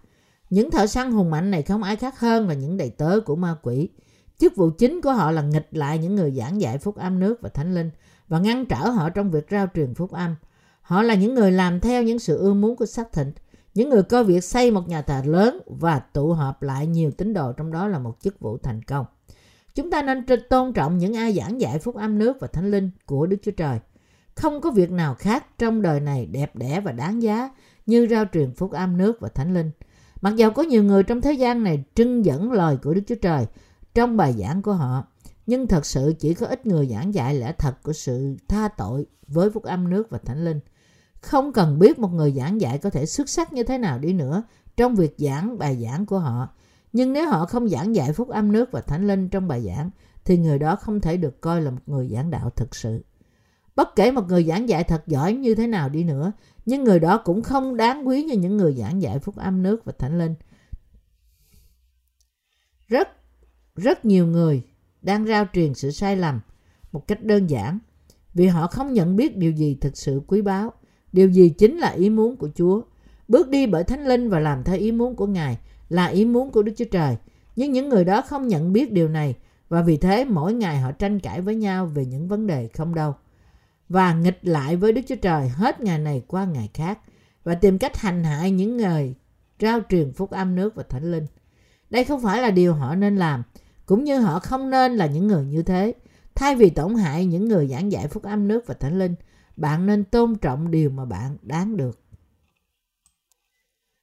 Những 0.49 0.71
thợ 0.71 0.87
săn 0.87 1.11
hùng 1.11 1.31
mạnh 1.31 1.51
này 1.51 1.61
không 1.63 1.83
ai 1.83 1.95
khác 1.95 2.19
hơn 2.19 2.47
là 2.47 2.53
những 2.53 2.77
đầy 2.77 2.89
tớ 2.89 3.19
của 3.25 3.35
ma 3.35 3.55
quỷ. 3.61 3.89
Chức 4.37 4.55
vụ 4.55 4.69
chính 4.69 5.01
của 5.01 5.11
họ 5.11 5.31
là 5.31 5.41
nghịch 5.41 5.67
lại 5.71 5.97
những 5.97 6.15
người 6.15 6.31
giảng 6.31 6.61
dạy 6.61 6.77
phúc 6.77 6.95
âm 6.95 7.19
nước 7.19 7.41
và 7.41 7.49
thánh 7.49 7.75
linh 7.75 7.89
và 8.27 8.39
ngăn 8.39 8.65
trở 8.65 8.89
họ 8.89 9.09
trong 9.09 9.31
việc 9.31 9.47
rao 9.51 9.67
truyền 9.75 9.93
phúc 9.93 10.11
âm. 10.11 10.35
Họ 10.81 11.01
là 11.01 11.15
những 11.15 11.35
người 11.35 11.51
làm 11.51 11.79
theo 11.79 12.03
những 12.03 12.19
sự 12.19 12.37
ưa 12.37 12.53
muốn 12.53 12.75
của 12.75 12.85
xác 12.85 13.11
thịnh, 13.11 13.31
những 13.73 13.89
người 13.89 14.03
coi 14.03 14.23
việc 14.23 14.43
xây 14.43 14.71
một 14.71 14.89
nhà 14.89 15.01
thờ 15.01 15.21
lớn 15.25 15.59
và 15.65 15.99
tụ 15.99 16.33
họp 16.33 16.61
lại 16.61 16.87
nhiều 16.87 17.11
tín 17.11 17.33
đồ 17.33 17.51
trong 17.51 17.71
đó 17.71 17.87
là 17.87 17.99
một 17.99 18.17
chức 18.21 18.39
vụ 18.39 18.57
thành 18.57 18.83
công. 18.83 19.05
Chúng 19.75 19.91
ta 19.91 20.01
nên 20.01 20.25
tôn 20.49 20.73
trọng 20.73 20.97
những 20.97 21.13
ai 21.13 21.33
giảng 21.33 21.61
dạy 21.61 21.79
phúc 21.79 21.95
âm 21.95 22.19
nước 22.19 22.37
và 22.39 22.47
thánh 22.47 22.71
linh 22.71 22.91
của 23.05 23.25
Đức 23.25 23.37
Chúa 23.41 23.51
Trời. 23.51 23.79
Không 24.35 24.61
có 24.61 24.71
việc 24.71 24.91
nào 24.91 25.15
khác 25.15 25.45
trong 25.57 25.81
đời 25.81 25.99
này 25.99 26.25
đẹp 26.25 26.55
đẽ 26.55 26.81
và 26.81 26.91
đáng 26.91 27.21
giá 27.21 27.49
như 27.85 28.07
rao 28.09 28.25
truyền 28.33 28.53
phúc 28.53 28.71
âm 28.71 28.97
nước 28.97 29.19
và 29.19 29.29
thánh 29.29 29.53
linh. 29.53 29.71
Mặc 30.21 30.35
dầu 30.35 30.51
có 30.51 30.63
nhiều 30.63 30.83
người 30.83 31.03
trong 31.03 31.21
thế 31.21 31.33
gian 31.33 31.63
này 31.63 31.83
trưng 31.95 32.25
dẫn 32.25 32.51
lời 32.51 32.77
của 32.83 32.93
Đức 32.93 33.01
Chúa 33.07 33.15
Trời 33.21 33.45
trong 33.95 34.17
bài 34.17 34.33
giảng 34.33 34.61
của 34.61 34.73
họ, 34.73 35.07
nhưng 35.45 35.67
thật 35.67 35.85
sự 35.85 36.13
chỉ 36.19 36.33
có 36.33 36.47
ít 36.47 36.65
người 36.65 36.87
giảng 36.87 37.13
dạy 37.13 37.35
lẽ 37.35 37.53
thật 37.57 37.83
của 37.83 37.93
sự 37.93 38.37
tha 38.47 38.67
tội 38.67 39.05
với 39.27 39.49
phúc 39.49 39.63
âm 39.63 39.89
nước 39.89 40.09
và 40.09 40.17
thánh 40.17 40.45
linh. 40.45 40.59
Không 41.21 41.53
cần 41.53 41.79
biết 41.79 41.99
một 41.99 42.13
người 42.13 42.31
giảng 42.31 42.61
dạy 42.61 42.77
có 42.77 42.89
thể 42.89 43.05
xuất 43.05 43.29
sắc 43.29 43.53
như 43.53 43.63
thế 43.63 43.77
nào 43.77 43.99
đi 43.99 44.13
nữa 44.13 44.43
trong 44.77 44.95
việc 44.95 45.15
giảng 45.17 45.57
bài 45.57 45.83
giảng 45.83 46.05
của 46.05 46.19
họ. 46.19 46.49
Nhưng 46.93 47.13
nếu 47.13 47.29
họ 47.29 47.45
không 47.45 47.69
giảng 47.69 47.95
dạy 47.95 48.13
phúc 48.13 48.29
âm 48.29 48.51
nước 48.51 48.71
và 48.71 48.81
thánh 48.81 49.07
linh 49.07 49.29
trong 49.29 49.47
bài 49.47 49.61
giảng, 49.61 49.89
thì 50.25 50.37
người 50.37 50.59
đó 50.59 50.75
không 50.75 51.01
thể 51.01 51.17
được 51.17 51.41
coi 51.41 51.61
là 51.61 51.71
một 51.71 51.81
người 51.85 52.09
giảng 52.13 52.31
đạo 52.31 52.49
thực 52.49 52.75
sự. 52.75 53.03
Bất 53.75 53.95
kể 53.95 54.11
một 54.11 54.27
người 54.27 54.43
giảng 54.43 54.69
dạy 54.69 54.83
thật 54.83 55.03
giỏi 55.07 55.33
như 55.33 55.55
thế 55.55 55.67
nào 55.67 55.89
đi 55.89 56.03
nữa, 56.03 56.31
nhưng 56.65 56.83
người 56.83 56.99
đó 56.99 57.21
cũng 57.25 57.41
không 57.41 57.77
đáng 57.77 58.07
quý 58.07 58.23
như 58.23 58.33
những 58.33 58.57
người 58.57 58.73
giảng 58.73 59.01
dạy 59.01 59.19
phúc 59.19 59.35
âm 59.35 59.63
nước 59.63 59.85
và 59.85 59.93
thánh 59.99 60.19
linh. 60.19 60.35
Rất, 62.87 63.07
rất 63.75 64.05
nhiều 64.05 64.27
người 64.27 64.63
đang 65.01 65.25
rao 65.25 65.45
truyền 65.53 65.73
sự 65.73 65.91
sai 65.91 66.15
lầm 66.15 66.39
một 66.91 67.07
cách 67.07 67.23
đơn 67.23 67.49
giản 67.49 67.79
vì 68.33 68.47
họ 68.47 68.67
không 68.67 68.93
nhận 68.93 69.15
biết 69.15 69.37
điều 69.37 69.51
gì 69.51 69.77
thực 69.81 69.97
sự 69.97 70.21
quý 70.27 70.41
báu, 70.41 70.73
điều 71.11 71.29
gì 71.29 71.49
chính 71.49 71.77
là 71.77 71.89
ý 71.89 72.09
muốn 72.09 72.35
của 72.35 72.49
Chúa. 72.55 72.81
Bước 73.27 73.49
đi 73.49 73.67
bởi 73.67 73.83
Thánh 73.83 74.07
Linh 74.07 74.29
và 74.29 74.39
làm 74.39 74.63
theo 74.63 74.77
ý 74.77 74.91
muốn 74.91 75.15
của 75.15 75.27
Ngài 75.27 75.57
là 75.89 76.05
ý 76.05 76.25
muốn 76.25 76.51
của 76.51 76.63
Đức 76.63 76.73
Chúa 76.77 76.85
Trời. 76.91 77.17
Nhưng 77.55 77.71
những 77.71 77.89
người 77.89 78.05
đó 78.05 78.21
không 78.21 78.47
nhận 78.47 78.73
biết 78.73 78.91
điều 78.91 79.07
này 79.07 79.35
và 79.69 79.81
vì 79.81 79.97
thế 79.97 80.25
mỗi 80.25 80.53
ngày 80.53 80.79
họ 80.79 80.91
tranh 80.91 81.19
cãi 81.19 81.41
với 81.41 81.55
nhau 81.55 81.85
về 81.85 82.05
những 82.05 82.27
vấn 82.27 82.47
đề 82.47 82.67
không 82.67 82.95
đâu 82.95 83.15
và 83.89 84.13
nghịch 84.13 84.39
lại 84.41 84.75
với 84.75 84.91
Đức 84.91 85.01
Chúa 85.07 85.15
Trời 85.15 85.49
hết 85.49 85.81
ngày 85.81 85.99
này 85.99 86.23
qua 86.27 86.45
ngày 86.45 86.69
khác 86.73 86.99
và 87.43 87.55
tìm 87.55 87.77
cách 87.77 87.97
hành 87.97 88.23
hại 88.23 88.51
những 88.51 88.77
người 88.77 89.15
trao 89.59 89.79
truyền 89.89 90.13
phúc 90.13 90.31
âm 90.31 90.55
nước 90.55 90.75
và 90.75 90.83
thánh 90.83 91.11
linh. 91.11 91.25
Đây 91.89 92.03
không 92.03 92.21
phải 92.21 92.41
là 92.41 92.51
điều 92.51 92.73
họ 92.73 92.95
nên 92.95 93.17
làm, 93.17 93.43
cũng 93.85 94.03
như 94.03 94.19
họ 94.19 94.39
không 94.39 94.69
nên 94.69 94.95
là 94.95 95.05
những 95.05 95.27
người 95.27 95.45
như 95.45 95.63
thế. 95.63 95.93
Thay 96.35 96.55
vì 96.55 96.69
tổn 96.69 96.95
hại 96.95 97.25
những 97.25 97.47
người 97.47 97.67
giảng 97.67 97.91
dạy 97.91 98.07
phúc 98.07 98.23
âm 98.23 98.47
nước 98.47 98.67
và 98.67 98.73
thánh 98.73 98.99
linh, 98.99 99.15
bạn 99.57 99.85
nên 99.85 100.03
tôn 100.03 100.35
trọng 100.35 100.71
điều 100.71 100.89
mà 100.89 101.05
bạn 101.05 101.37
đáng 101.41 101.77
được. 101.77 101.99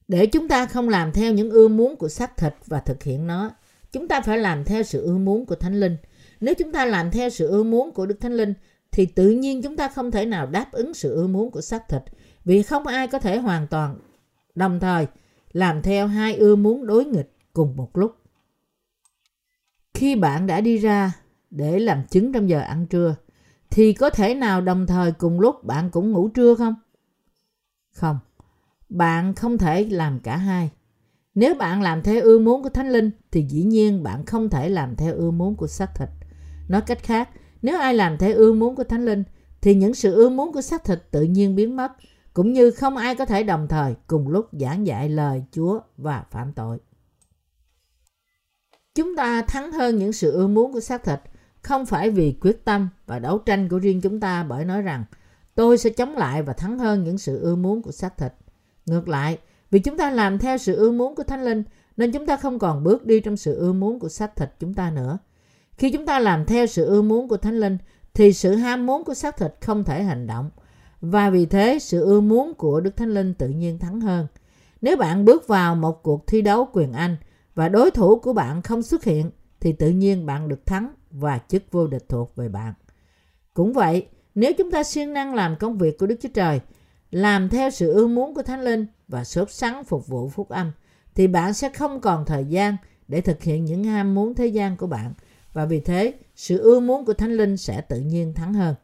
Để 0.09 0.27
chúng 0.27 0.49
ta 0.49 0.67
không 0.67 0.89
làm 0.89 1.13
theo 1.13 1.33
những 1.33 1.51
ưa 1.51 1.69
muốn 1.69 1.97
của 1.97 2.09
xác 2.09 2.37
thịt 2.37 2.55
và 2.67 2.81
thực 2.81 3.03
hiện 3.03 3.27
nó, 3.27 3.51
chúng 3.93 4.09
ta 4.09 4.21
phải 4.21 4.39
làm 4.39 4.65
theo 4.65 4.83
sự 4.83 5.03
ưa 5.03 5.19
muốn 5.19 5.47
của 5.47 5.55
Thánh 5.55 5.81
Linh. 5.81 5.97
Nếu 6.41 6.55
chúng 6.55 6.73
ta 6.73 6.87
làm 6.87 7.11
theo 7.11 7.31
sự 7.31 7.49
ưa 7.49 7.63
muốn 7.63 7.93
của 7.93 8.07
Đức 8.07 8.21
Thánh 8.21 8.33
Linh, 8.33 8.55
thì 8.93 9.07
tự 9.07 9.31
nhiên 9.31 9.63
chúng 9.63 9.77
ta 9.77 9.89
không 9.89 10.11
thể 10.11 10.25
nào 10.25 10.47
đáp 10.47 10.73
ứng 10.73 10.95
sự 10.95 11.15
ưa 11.15 11.27
muốn 11.27 11.51
của 11.51 11.61
xác 11.61 11.89
thịt 11.89 12.03
vì 12.45 12.63
không 12.63 12.87
ai 12.87 13.07
có 13.07 13.19
thể 13.19 13.39
hoàn 13.39 13.67
toàn 13.67 13.99
đồng 14.55 14.81
thời 14.81 15.07
làm 15.53 15.83
theo 15.83 16.07
hai 16.07 16.35
ưa 16.35 16.57
muốn 16.57 16.87
đối 16.87 17.05
nghịch 17.05 17.33
cùng 17.53 17.77
một 17.77 17.99
lúc. 17.99 18.22
Khi 19.95 20.17
bạn 20.17 20.47
đã 20.47 20.61
đi 20.61 20.79
ra 20.79 21.13
để 21.51 21.79
làm 21.79 22.03
chứng 22.07 22.33
trong 22.33 22.49
giờ 22.49 22.61
ăn 22.61 22.87
trưa, 22.87 23.15
thì 23.71 23.93
có 23.93 24.11
thể 24.11 24.35
nào 24.35 24.61
đồng 24.61 24.87
thời 24.87 25.13
cùng 25.13 25.41
lúc 25.41 25.65
bạn 25.65 25.91
cũng 25.91 26.13
ngủ 26.13 26.29
trưa 26.29 26.55
không? 26.55 26.75
Không, 27.93 28.19
bạn 28.89 29.35
không 29.35 29.59
thể 29.59 29.85
làm 29.85 30.21
cả 30.21 30.37
hai. 30.37 30.71
Nếu 31.35 31.55
bạn 31.55 31.83
làm 31.83 32.03
theo 32.03 32.23
ưa 32.23 32.39
muốn 32.39 32.63
của 32.63 32.69
Thánh 32.69 32.91
Linh 32.91 33.11
thì 33.31 33.47
dĩ 33.49 33.63
nhiên 33.63 34.03
bạn 34.03 34.27
không 34.27 34.49
thể 34.49 34.69
làm 34.69 34.97
theo 34.97 35.15
ưa 35.15 35.31
muốn 35.31 35.57
của 35.57 35.67
xác 35.67 35.95
thịt. 35.95 36.09
Nói 36.69 36.81
cách 36.81 37.03
khác, 37.03 37.29
nếu 37.63 37.79
ai 37.79 37.95
làm 37.95 38.19
theo 38.19 38.35
ưa 38.35 38.53
muốn 38.53 38.77
của 38.77 38.85
Thánh 38.85 39.05
Linh 39.05 39.25
thì 39.61 39.75
những 39.75 39.95
sự 39.95 40.15
ưa 40.15 40.29
muốn 40.29 40.53
của 40.53 40.63
xác 40.63 40.85
thịt 40.85 40.99
tự 41.11 41.23
nhiên 41.23 41.57
biến 41.57 41.77
mất, 41.77 41.93
cũng 42.33 42.53
như 42.53 42.71
không 42.71 42.97
ai 42.97 43.15
có 43.15 43.25
thể 43.25 43.43
đồng 43.43 43.69
thời 43.69 43.95
cùng 44.07 44.29
lúc 44.29 44.49
giảng 44.53 44.87
dạy 44.87 45.09
lời 45.09 45.45
Chúa 45.53 45.81
và 45.97 46.25
phạm 46.31 46.53
tội. 46.53 46.79
Chúng 48.95 49.17
ta 49.17 49.43
thắng 49.43 49.73
hơn 49.73 49.99
những 49.99 50.13
sự 50.13 50.33
ưa 50.33 50.47
muốn 50.47 50.73
của 50.73 50.81
xác 50.81 51.05
thịt 51.05 51.21
không 51.63 51.87
phải 51.87 52.11
vì 52.11 52.37
quyết 52.41 52.65
tâm 52.65 52.89
và 53.07 53.19
đấu 53.19 53.39
tranh 53.39 53.69
của 53.69 53.79
riêng 53.79 54.01
chúng 54.01 54.21
ta 54.21 54.45
bởi 54.45 54.65
nói 54.65 54.83
rằng 54.83 55.05
tôi 55.55 55.79
sẽ 55.79 55.91
chống 55.91 56.17
lại 56.17 56.43
và 56.43 56.53
thắng 56.53 56.79
hơn 56.79 57.05
những 57.05 57.19
sự 57.19 57.41
ưa 57.43 57.55
muốn 57.55 57.83
của 57.83 57.93
xác 57.93 58.19
thịt. 58.19 58.33
Ngược 58.87 59.09
lại, 59.09 59.39
vì 59.71 59.79
chúng 59.79 59.97
ta 59.97 60.11
làm 60.11 60.39
theo 60.39 60.59
sự 60.59 60.77
ưa 60.77 60.91
muốn 60.91 61.15
của 61.15 61.23
Thánh 61.23 61.45
Linh 61.45 61.63
nên 61.97 62.13
chúng 62.13 62.27
ta 62.27 62.37
không 62.37 62.59
còn 62.59 62.85
bước 62.85 63.07
đi 63.07 63.21
trong 63.21 63.37
sự 63.37 63.55
ưa 63.55 63.73
muốn 63.73 64.01
của 64.01 64.09
xác 64.09 64.37
thịt 64.37 64.51
chúng 64.61 64.75
ta 64.75 64.91
nữa. 64.91 65.19
Khi 65.73 65.91
chúng 65.91 66.07
ta 66.07 66.19
làm 66.19 66.47
theo 66.47 66.67
sự 66.67 66.87
ưa 66.87 67.03
muốn 67.03 67.29
của 67.29 67.37
Thánh 67.37 67.61
Linh 67.61 67.79
thì 68.15 68.33
sự 68.33 68.55
ham 68.55 68.87
muốn 68.87 69.05
của 69.05 69.15
xác 69.15 69.37
thịt 69.37 69.55
không 69.61 69.85
thể 69.85 70.03
hành 70.03 70.27
động 70.27 70.51
và 71.01 71.31
vì 71.31 71.47
thế 71.47 71.79
sự 71.81 72.05
ưa 72.05 72.21
muốn 72.21 72.55
của 72.55 72.81
Đức 72.81 72.97
Thánh 72.97 73.15
Linh 73.15 73.35
tự 73.35 73.49
nhiên 73.49 73.79
thắng 73.79 74.01
hơn. 74.01 74.27
Nếu 74.81 74.97
bạn 74.97 75.25
bước 75.25 75.49
vào 75.49 75.75
một 75.75 76.03
cuộc 76.03 76.27
thi 76.27 76.43
đấu 76.43 76.69
quyền 76.73 76.93
Anh 76.93 77.17
và 77.55 77.69
đối 77.69 77.91
thủ 77.91 78.19
của 78.19 78.33
bạn 78.33 78.63
không 78.63 78.83
xuất 78.83 79.05
hiện 79.05 79.31
thì 79.61 79.73
tự 79.73 79.91
nhiên 79.91 80.27
bạn 80.27 80.49
được 80.49 80.67
thắng 80.67 80.95
và 81.11 81.39
chức 81.49 81.63
vô 81.71 81.87
địch 81.87 82.09
thuộc 82.09 82.37
về 82.37 82.49
bạn. 82.49 82.75
Cũng 83.55 83.73
vậy, 83.73 84.07
nếu 84.35 84.53
chúng 84.59 84.71
ta 84.71 84.83
siêng 84.83 85.13
năng 85.13 85.35
làm 85.35 85.57
công 85.57 85.79
việc 85.79 85.99
của 85.99 86.07
Đức 86.07 86.17
Chúa 86.23 86.29
Trời, 86.35 86.61
làm 87.11 87.49
theo 87.49 87.71
sự 87.71 87.93
ưa 87.93 88.07
muốn 88.07 88.35
của 88.35 88.43
Thánh 88.43 88.63
Linh 88.63 88.87
và 89.09 89.25
sốt 89.25 89.51
sắng 89.51 89.85
phục 89.85 90.07
vụ 90.07 90.29
phúc 90.29 90.49
âm, 90.49 90.73
thì 91.15 91.27
bạn 91.27 91.55
sẽ 91.55 91.69
không 91.69 92.01
còn 92.01 92.25
thời 92.27 92.45
gian 92.45 92.77
để 93.09 93.21
thực 93.21 93.43
hiện 93.43 93.65
những 93.65 93.85
ham 93.85 94.15
muốn 94.15 94.35
thế 94.35 94.47
gian 94.47 94.77
của 94.77 94.87
bạn 94.87 95.13
và 95.53 95.65
vì 95.65 95.81
thế 95.81 96.15
sự 96.37 96.59
ưa 96.59 96.81
muốn 96.81 97.05
của 97.05 97.15
Thánh 97.15 97.33
Linh 97.33 97.57
sẽ 97.57 97.81
tự 97.81 98.01
nhiên 98.01 98.35
thắng 98.35 98.55
hơn. 98.55 98.75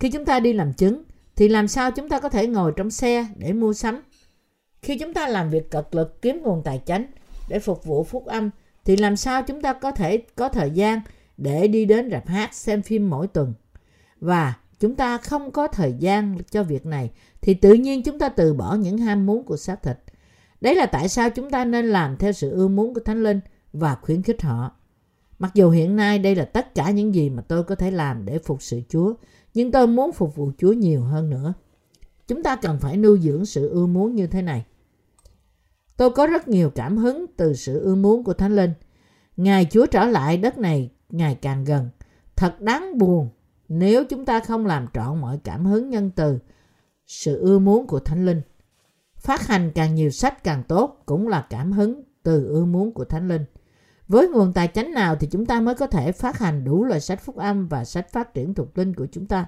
Khi 0.00 0.10
chúng 0.10 0.24
ta 0.24 0.40
đi 0.40 0.52
làm 0.52 0.72
chứng 0.72 1.02
thì 1.36 1.48
làm 1.48 1.68
sao 1.68 1.90
chúng 1.90 2.08
ta 2.08 2.20
có 2.20 2.28
thể 2.28 2.46
ngồi 2.46 2.72
trong 2.76 2.90
xe 2.90 3.26
để 3.36 3.52
mua 3.52 3.72
sắm? 3.72 4.02
Khi 4.82 4.98
chúng 4.98 5.14
ta 5.14 5.28
làm 5.28 5.50
việc 5.50 5.70
cật 5.70 5.94
lực 5.94 6.22
kiếm 6.22 6.42
nguồn 6.42 6.62
tài 6.62 6.82
chính 6.86 7.06
để 7.48 7.58
phục 7.58 7.84
vụ 7.84 8.04
phúc 8.04 8.26
âm 8.26 8.50
thì 8.84 8.96
làm 8.96 9.16
sao 9.16 9.42
chúng 9.42 9.62
ta 9.62 9.72
có 9.72 9.90
thể 9.90 10.22
có 10.36 10.48
thời 10.48 10.70
gian 10.70 11.00
để 11.36 11.68
đi 11.68 11.84
đến 11.84 12.10
rạp 12.10 12.26
hát 12.26 12.54
xem 12.54 12.82
phim 12.82 13.10
mỗi 13.10 13.26
tuần? 13.26 13.54
Và 14.20 14.54
chúng 14.80 14.94
ta 14.94 15.18
không 15.18 15.50
có 15.50 15.68
thời 15.68 15.94
gian 15.98 16.38
cho 16.50 16.62
việc 16.62 16.86
này 16.86 17.10
thì 17.40 17.54
tự 17.54 17.72
nhiên 17.72 18.02
chúng 18.02 18.18
ta 18.18 18.28
từ 18.28 18.54
bỏ 18.54 18.74
những 18.74 18.98
ham 18.98 19.26
muốn 19.26 19.44
của 19.44 19.56
xác 19.56 19.82
thịt. 19.82 19.96
Đấy 20.60 20.74
là 20.74 20.86
tại 20.86 21.08
sao 21.08 21.30
chúng 21.30 21.50
ta 21.50 21.64
nên 21.64 21.86
làm 21.86 22.16
theo 22.16 22.32
sự 22.32 22.50
ưa 22.50 22.68
muốn 22.68 22.94
của 22.94 23.00
Thánh 23.00 23.22
Linh 23.22 23.40
và 23.72 23.94
khuyến 23.94 24.22
khích 24.22 24.42
họ. 24.42 24.72
Mặc 25.38 25.50
dù 25.54 25.70
hiện 25.70 25.96
nay 25.96 26.18
đây 26.18 26.34
là 26.34 26.44
tất 26.44 26.74
cả 26.74 26.90
những 26.90 27.14
gì 27.14 27.30
mà 27.30 27.42
tôi 27.42 27.64
có 27.64 27.74
thể 27.74 27.90
làm 27.90 28.24
để 28.24 28.38
phục 28.38 28.62
sự 28.62 28.80
Chúa, 28.88 29.14
nhưng 29.54 29.72
tôi 29.72 29.86
muốn 29.86 30.12
phục 30.12 30.36
vụ 30.36 30.50
Chúa 30.58 30.72
nhiều 30.72 31.02
hơn 31.02 31.30
nữa. 31.30 31.54
Chúng 32.28 32.42
ta 32.42 32.56
cần 32.56 32.78
phải 32.80 32.96
nuôi 32.96 33.20
dưỡng 33.22 33.46
sự 33.46 33.68
ưa 33.68 33.86
muốn 33.86 34.14
như 34.14 34.26
thế 34.26 34.42
này. 34.42 34.64
Tôi 35.96 36.10
có 36.10 36.26
rất 36.26 36.48
nhiều 36.48 36.70
cảm 36.70 36.96
hứng 36.96 37.26
từ 37.36 37.54
sự 37.54 37.80
ưa 37.80 37.94
muốn 37.94 38.24
của 38.24 38.32
Thánh 38.32 38.56
Linh. 38.56 38.72
ngài 39.36 39.66
Chúa 39.70 39.86
trở 39.86 40.04
lại 40.04 40.36
đất 40.36 40.58
này 40.58 40.90
ngày 41.08 41.38
càng 41.42 41.64
gần. 41.64 41.88
Thật 42.36 42.60
đáng 42.60 42.98
buồn 42.98 43.28
nếu 43.68 44.04
chúng 44.04 44.24
ta 44.24 44.40
không 44.40 44.66
làm 44.66 44.86
trọn 44.94 45.20
mọi 45.20 45.38
cảm 45.44 45.66
hứng 45.66 45.90
nhân 45.90 46.10
từ, 46.16 46.38
sự 47.06 47.40
ưa 47.40 47.58
muốn 47.58 47.86
của 47.86 48.00
Thánh 48.00 48.26
Linh. 48.26 48.40
Phát 49.16 49.46
hành 49.46 49.72
càng 49.74 49.94
nhiều 49.94 50.10
sách 50.10 50.44
càng 50.44 50.62
tốt 50.68 51.02
cũng 51.06 51.28
là 51.28 51.46
cảm 51.50 51.72
hứng 51.72 52.02
từ 52.22 52.48
ưa 52.48 52.64
muốn 52.64 52.92
của 52.92 53.04
Thánh 53.04 53.28
Linh. 53.28 53.44
Với 54.08 54.28
nguồn 54.28 54.52
tài 54.52 54.68
chánh 54.68 54.92
nào 54.92 55.16
thì 55.16 55.28
chúng 55.30 55.46
ta 55.46 55.60
mới 55.60 55.74
có 55.74 55.86
thể 55.86 56.12
phát 56.12 56.38
hành 56.38 56.64
đủ 56.64 56.84
loại 56.84 57.00
sách 57.00 57.22
phúc 57.24 57.36
âm 57.36 57.68
và 57.68 57.84
sách 57.84 58.12
phát 58.12 58.34
triển 58.34 58.54
thuộc 58.54 58.78
linh 58.78 58.94
của 58.94 59.06
chúng 59.12 59.26
ta. 59.26 59.46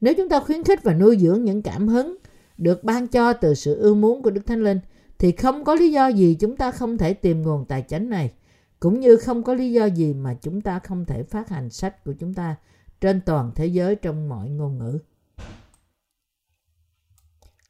Nếu 0.00 0.14
chúng 0.16 0.28
ta 0.28 0.40
khuyến 0.40 0.64
khích 0.64 0.82
và 0.82 0.94
nuôi 0.94 1.18
dưỡng 1.18 1.44
những 1.44 1.62
cảm 1.62 1.88
hứng 1.88 2.16
được 2.58 2.84
ban 2.84 3.06
cho 3.06 3.32
từ 3.32 3.54
sự 3.54 3.74
ưa 3.80 3.94
muốn 3.94 4.22
của 4.22 4.30
Đức 4.30 4.46
Thánh 4.46 4.64
Linh 4.64 4.80
thì 5.20 5.32
không 5.32 5.64
có 5.64 5.74
lý 5.74 5.92
do 5.92 6.08
gì 6.08 6.36
chúng 6.40 6.56
ta 6.56 6.70
không 6.70 6.98
thể 6.98 7.14
tìm 7.14 7.42
nguồn 7.42 7.64
tài 7.64 7.82
chính 7.82 8.10
này 8.10 8.32
cũng 8.80 9.00
như 9.00 9.16
không 9.16 9.42
có 9.42 9.54
lý 9.54 9.72
do 9.72 9.84
gì 9.84 10.14
mà 10.14 10.34
chúng 10.34 10.60
ta 10.60 10.78
không 10.78 11.04
thể 11.04 11.22
phát 11.22 11.48
hành 11.48 11.70
sách 11.70 12.04
của 12.04 12.12
chúng 12.12 12.34
ta 12.34 12.56
trên 13.00 13.20
toàn 13.20 13.52
thế 13.54 13.66
giới 13.66 13.96
trong 13.96 14.28
mọi 14.28 14.48
ngôn 14.48 14.78
ngữ. 14.78 14.98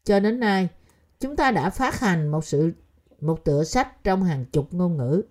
Cho 0.04 0.20
đến 0.20 0.40
nay, 0.40 0.68
chúng 1.20 1.36
ta 1.36 1.50
đã 1.50 1.70
phát 1.70 2.00
hành 2.00 2.28
một 2.28 2.44
sự 2.44 2.72
một 3.20 3.44
tựa 3.44 3.64
sách 3.64 4.04
trong 4.04 4.24
hàng 4.24 4.44
chục 4.44 4.74
ngôn 4.74 4.96
ngữ. 4.96 5.22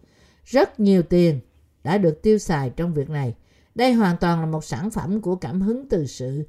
Rất 0.43 0.79
nhiều 0.79 1.03
tiền 1.03 1.39
đã 1.83 1.97
được 1.97 2.21
tiêu 2.21 2.37
xài 2.37 2.69
trong 2.69 2.93
việc 2.93 3.09
này. 3.09 3.35
Đây 3.75 3.93
hoàn 3.93 4.17
toàn 4.17 4.39
là 4.39 4.45
một 4.45 4.65
sản 4.65 4.89
phẩm 4.89 5.21
của 5.21 5.35
cảm 5.35 5.61
hứng 5.61 5.89
từ 5.89 6.05
sự 6.05 6.43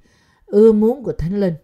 ưa 0.47 0.73
muốn 0.73 1.05
của 1.05 1.13
Thánh 1.13 1.41
Linh. 1.41 1.55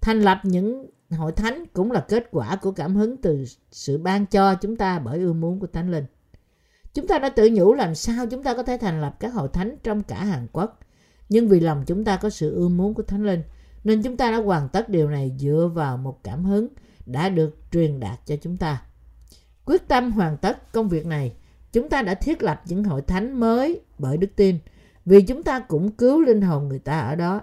Thành 0.00 0.20
lập 0.20 0.40
những 0.42 0.90
hội 1.16 1.32
thánh 1.32 1.64
cũng 1.72 1.92
là 1.92 2.00
kết 2.08 2.28
quả 2.30 2.56
của 2.56 2.70
cảm 2.70 2.96
hứng 2.96 3.16
từ 3.16 3.44
sự 3.70 3.98
ban 3.98 4.26
cho 4.26 4.54
chúng 4.54 4.76
ta 4.76 4.98
bởi 4.98 5.18
ưu 5.18 5.32
muốn 5.32 5.60
của 5.60 5.66
Thánh 5.66 5.90
Linh. 5.90 6.04
Chúng 6.94 7.06
ta 7.06 7.18
đã 7.18 7.28
tự 7.28 7.50
nhủ 7.52 7.74
làm 7.74 7.94
sao 7.94 8.26
chúng 8.26 8.42
ta 8.42 8.54
có 8.54 8.62
thể 8.62 8.78
thành 8.78 9.00
lập 9.00 9.16
các 9.20 9.34
hội 9.34 9.48
thánh 9.52 9.76
trong 9.82 10.02
cả 10.02 10.24
Hàn 10.24 10.46
Quốc. 10.52 10.80
Nhưng 11.28 11.48
vì 11.48 11.60
lòng 11.60 11.84
chúng 11.86 12.04
ta 12.04 12.16
có 12.16 12.30
sự 12.30 12.54
ưu 12.54 12.68
muốn 12.68 12.94
của 12.94 13.02
Thánh 13.02 13.26
Linh, 13.26 13.42
nên 13.84 14.02
chúng 14.02 14.16
ta 14.16 14.30
đã 14.30 14.36
hoàn 14.36 14.68
tất 14.68 14.88
điều 14.88 15.10
này 15.10 15.36
dựa 15.38 15.70
vào 15.74 15.96
một 15.96 16.24
cảm 16.24 16.44
hứng 16.44 16.68
đã 17.06 17.28
được 17.28 17.56
truyền 17.72 18.00
đạt 18.00 18.20
cho 18.26 18.36
chúng 18.36 18.56
ta. 18.56 18.82
Quyết 19.64 19.88
tâm 19.88 20.12
hoàn 20.12 20.36
tất 20.36 20.72
công 20.72 20.88
việc 20.88 21.06
này, 21.06 21.32
chúng 21.72 21.88
ta 21.88 22.02
đã 22.02 22.14
thiết 22.14 22.42
lập 22.42 22.62
những 22.66 22.84
hội 22.84 23.02
thánh 23.02 23.40
mới 23.40 23.80
bởi 23.98 24.16
đức 24.16 24.30
tin, 24.36 24.58
vì 25.04 25.22
chúng 25.22 25.42
ta 25.42 25.60
cũng 25.60 25.90
cứu 25.90 26.20
linh 26.20 26.42
hồn 26.42 26.68
người 26.68 26.78
ta 26.78 27.00
ở 27.00 27.14
đó. 27.14 27.40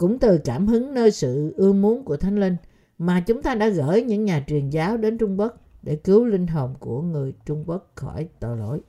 Cũng 0.00 0.18
từ 0.18 0.38
cảm 0.44 0.66
hứng 0.66 0.94
nơi 0.94 1.10
sự 1.10 1.54
ưa 1.56 1.72
muốn 1.72 2.04
của 2.04 2.16
Thánh 2.16 2.40
Linh 2.40 2.56
mà 2.98 3.20
chúng 3.20 3.42
ta 3.42 3.54
đã 3.54 3.68
gửi 3.68 4.02
những 4.02 4.24
nhà 4.24 4.44
truyền 4.46 4.70
giáo 4.70 4.96
đến 4.96 5.18
Trung 5.18 5.40
Quốc 5.40 5.56
để 5.82 5.96
cứu 5.96 6.24
linh 6.24 6.46
hồn 6.46 6.74
của 6.78 7.02
người 7.02 7.34
Trung 7.46 7.64
Quốc 7.66 7.92
khỏi 7.94 8.28
tội 8.40 8.56
lỗi. 8.56 8.80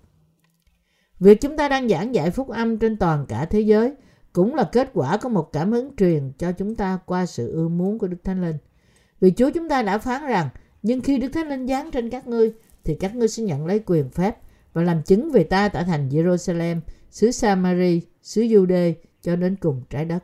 Việc 1.20 1.42
chúng 1.42 1.58
ta 1.58 1.70
đang 1.70 1.90
giảng 1.90 2.16
dạy 2.16 2.32
phúc 2.32 2.50
âm 2.50 2.78
trên 2.78 2.98
toàn 2.98 3.26
cả 3.26 3.46
thế 3.46 3.62
giới 3.62 3.94
cũng 4.34 4.56
là 4.56 4.70
kết 4.72 4.90
quả 4.94 5.18
của 5.18 5.30
một 5.30 5.54
cảm 5.54 5.72
hứng 5.72 5.96
truyền 5.96 6.32
cho 6.38 6.52
chúng 6.52 6.76
ta 6.76 7.00
qua 7.06 7.26
sự 7.26 7.52
ưa 7.52 7.68
muốn 7.68 8.00
của 8.00 8.08
Đức 8.08 8.24
Thánh 8.24 8.42
Linh. 8.42 8.58
Vì 9.20 9.32
Chúa 9.32 9.52
chúng 9.52 9.70
ta 9.70 9.82
đã 9.82 9.98
phán 9.98 10.22
rằng, 10.22 10.50
nhưng 10.82 11.02
khi 11.02 11.18
Đức 11.18 11.30
Thánh 11.34 11.50
Linh 11.50 11.68
giáng 11.68 11.92
trên 11.92 12.10
các 12.10 12.28
ngươi, 12.28 12.54
thì 12.84 12.96
các 12.96 13.16
ngươi 13.16 13.28
sẽ 13.28 13.44
nhận 13.44 13.66
lấy 13.66 13.80
quyền 13.86 14.10
phép 14.10 14.38
và 14.74 14.84
làm 14.84 15.04
chứng 15.04 15.32
về 15.32 15.44
ta 15.44 15.70
tại 15.70 15.84
thành 15.84 16.10
Jerusalem, 16.10 16.80
xứ 17.10 17.32
Samari, 17.32 18.02
xứ 18.22 18.42
Jude 18.42 18.94
cho 19.22 19.36
đến 19.36 19.56
cùng 19.56 19.82
trái 19.90 20.06
đất. 20.06 20.24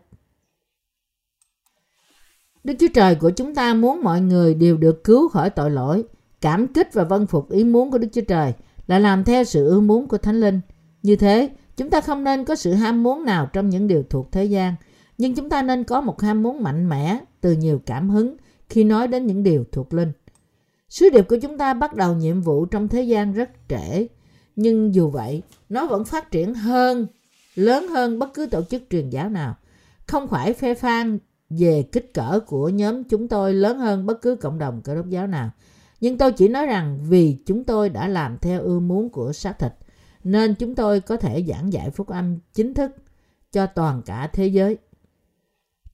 Đức 2.63 2.73
Chúa 2.79 2.87
Trời 2.93 3.15
của 3.15 3.29
chúng 3.29 3.55
ta 3.55 3.73
muốn 3.73 4.03
mọi 4.03 4.21
người 4.21 4.53
đều 4.53 4.77
được 4.77 5.03
cứu 5.03 5.29
khỏi 5.29 5.49
tội 5.49 5.71
lỗi, 5.71 6.03
cảm 6.41 6.67
kích 6.67 6.93
và 6.93 7.03
vâng 7.03 7.27
phục 7.27 7.51
ý 7.51 7.63
muốn 7.63 7.91
của 7.91 7.97
Đức 7.97 8.07
Chúa 8.13 8.21
Trời 8.21 8.53
là 8.87 8.99
làm 8.99 9.23
theo 9.23 9.43
sự 9.43 9.67
ưa 9.67 9.79
muốn 9.79 10.07
của 10.07 10.17
Thánh 10.17 10.39
Linh. 10.39 10.61
Như 11.03 11.15
thế, 11.15 11.49
chúng 11.77 11.89
ta 11.89 12.01
không 12.01 12.23
nên 12.23 12.45
có 12.45 12.55
sự 12.55 12.73
ham 12.73 13.03
muốn 13.03 13.25
nào 13.25 13.49
trong 13.53 13.69
những 13.69 13.87
điều 13.87 14.03
thuộc 14.09 14.31
thế 14.31 14.45
gian, 14.45 14.75
nhưng 15.17 15.35
chúng 15.35 15.49
ta 15.49 15.61
nên 15.61 15.83
có 15.83 16.01
một 16.01 16.21
ham 16.21 16.43
muốn 16.43 16.63
mạnh 16.63 16.89
mẽ 16.89 17.19
từ 17.41 17.51
nhiều 17.51 17.81
cảm 17.85 18.09
hứng 18.09 18.37
khi 18.69 18.83
nói 18.83 19.07
đến 19.07 19.25
những 19.25 19.43
điều 19.43 19.63
thuộc 19.71 19.93
linh. 19.93 20.11
Sứ 20.89 21.09
điệp 21.09 21.27
của 21.27 21.37
chúng 21.41 21.57
ta 21.57 21.73
bắt 21.73 21.95
đầu 21.95 22.15
nhiệm 22.15 22.41
vụ 22.41 22.65
trong 22.65 22.87
thế 22.87 23.01
gian 23.01 23.33
rất 23.33 23.49
trễ, 23.69 24.07
nhưng 24.55 24.95
dù 24.95 25.09
vậy, 25.09 25.41
nó 25.69 25.85
vẫn 25.85 26.05
phát 26.05 26.31
triển 26.31 26.53
hơn, 26.53 27.07
lớn 27.55 27.87
hơn 27.87 28.19
bất 28.19 28.33
cứ 28.33 28.45
tổ 28.45 28.61
chức 28.63 28.83
truyền 28.89 29.09
giáo 29.09 29.29
nào. 29.29 29.55
Không 30.07 30.27
phải 30.27 30.53
phê 30.53 30.73
phan 30.73 31.19
về 31.49 31.83
kích 31.91 32.13
cỡ 32.13 32.39
của 32.47 32.69
nhóm 32.69 33.03
chúng 33.03 33.27
tôi 33.27 33.53
lớn 33.53 33.79
hơn 33.79 34.05
bất 34.05 34.21
cứ 34.21 34.35
cộng 34.35 34.59
đồng 34.59 34.81
cơ 34.81 34.95
đốc 34.95 35.09
giáo 35.09 35.27
nào. 35.27 35.51
Nhưng 36.01 36.17
tôi 36.17 36.31
chỉ 36.31 36.47
nói 36.47 36.65
rằng 36.65 36.99
vì 37.09 37.37
chúng 37.45 37.63
tôi 37.63 37.89
đã 37.89 38.07
làm 38.07 38.37
theo 38.37 38.61
ưa 38.61 38.79
muốn 38.79 39.09
của 39.09 39.33
xác 39.33 39.59
thịt, 39.59 39.73
nên 40.23 40.55
chúng 40.55 40.75
tôi 40.75 41.01
có 41.01 41.17
thể 41.17 41.43
giảng 41.47 41.73
dạy 41.73 41.89
phúc 41.89 42.07
âm 42.07 42.39
chính 42.53 42.73
thức 42.73 42.91
cho 43.51 43.65
toàn 43.65 44.01
cả 44.05 44.29
thế 44.33 44.47
giới. 44.47 44.77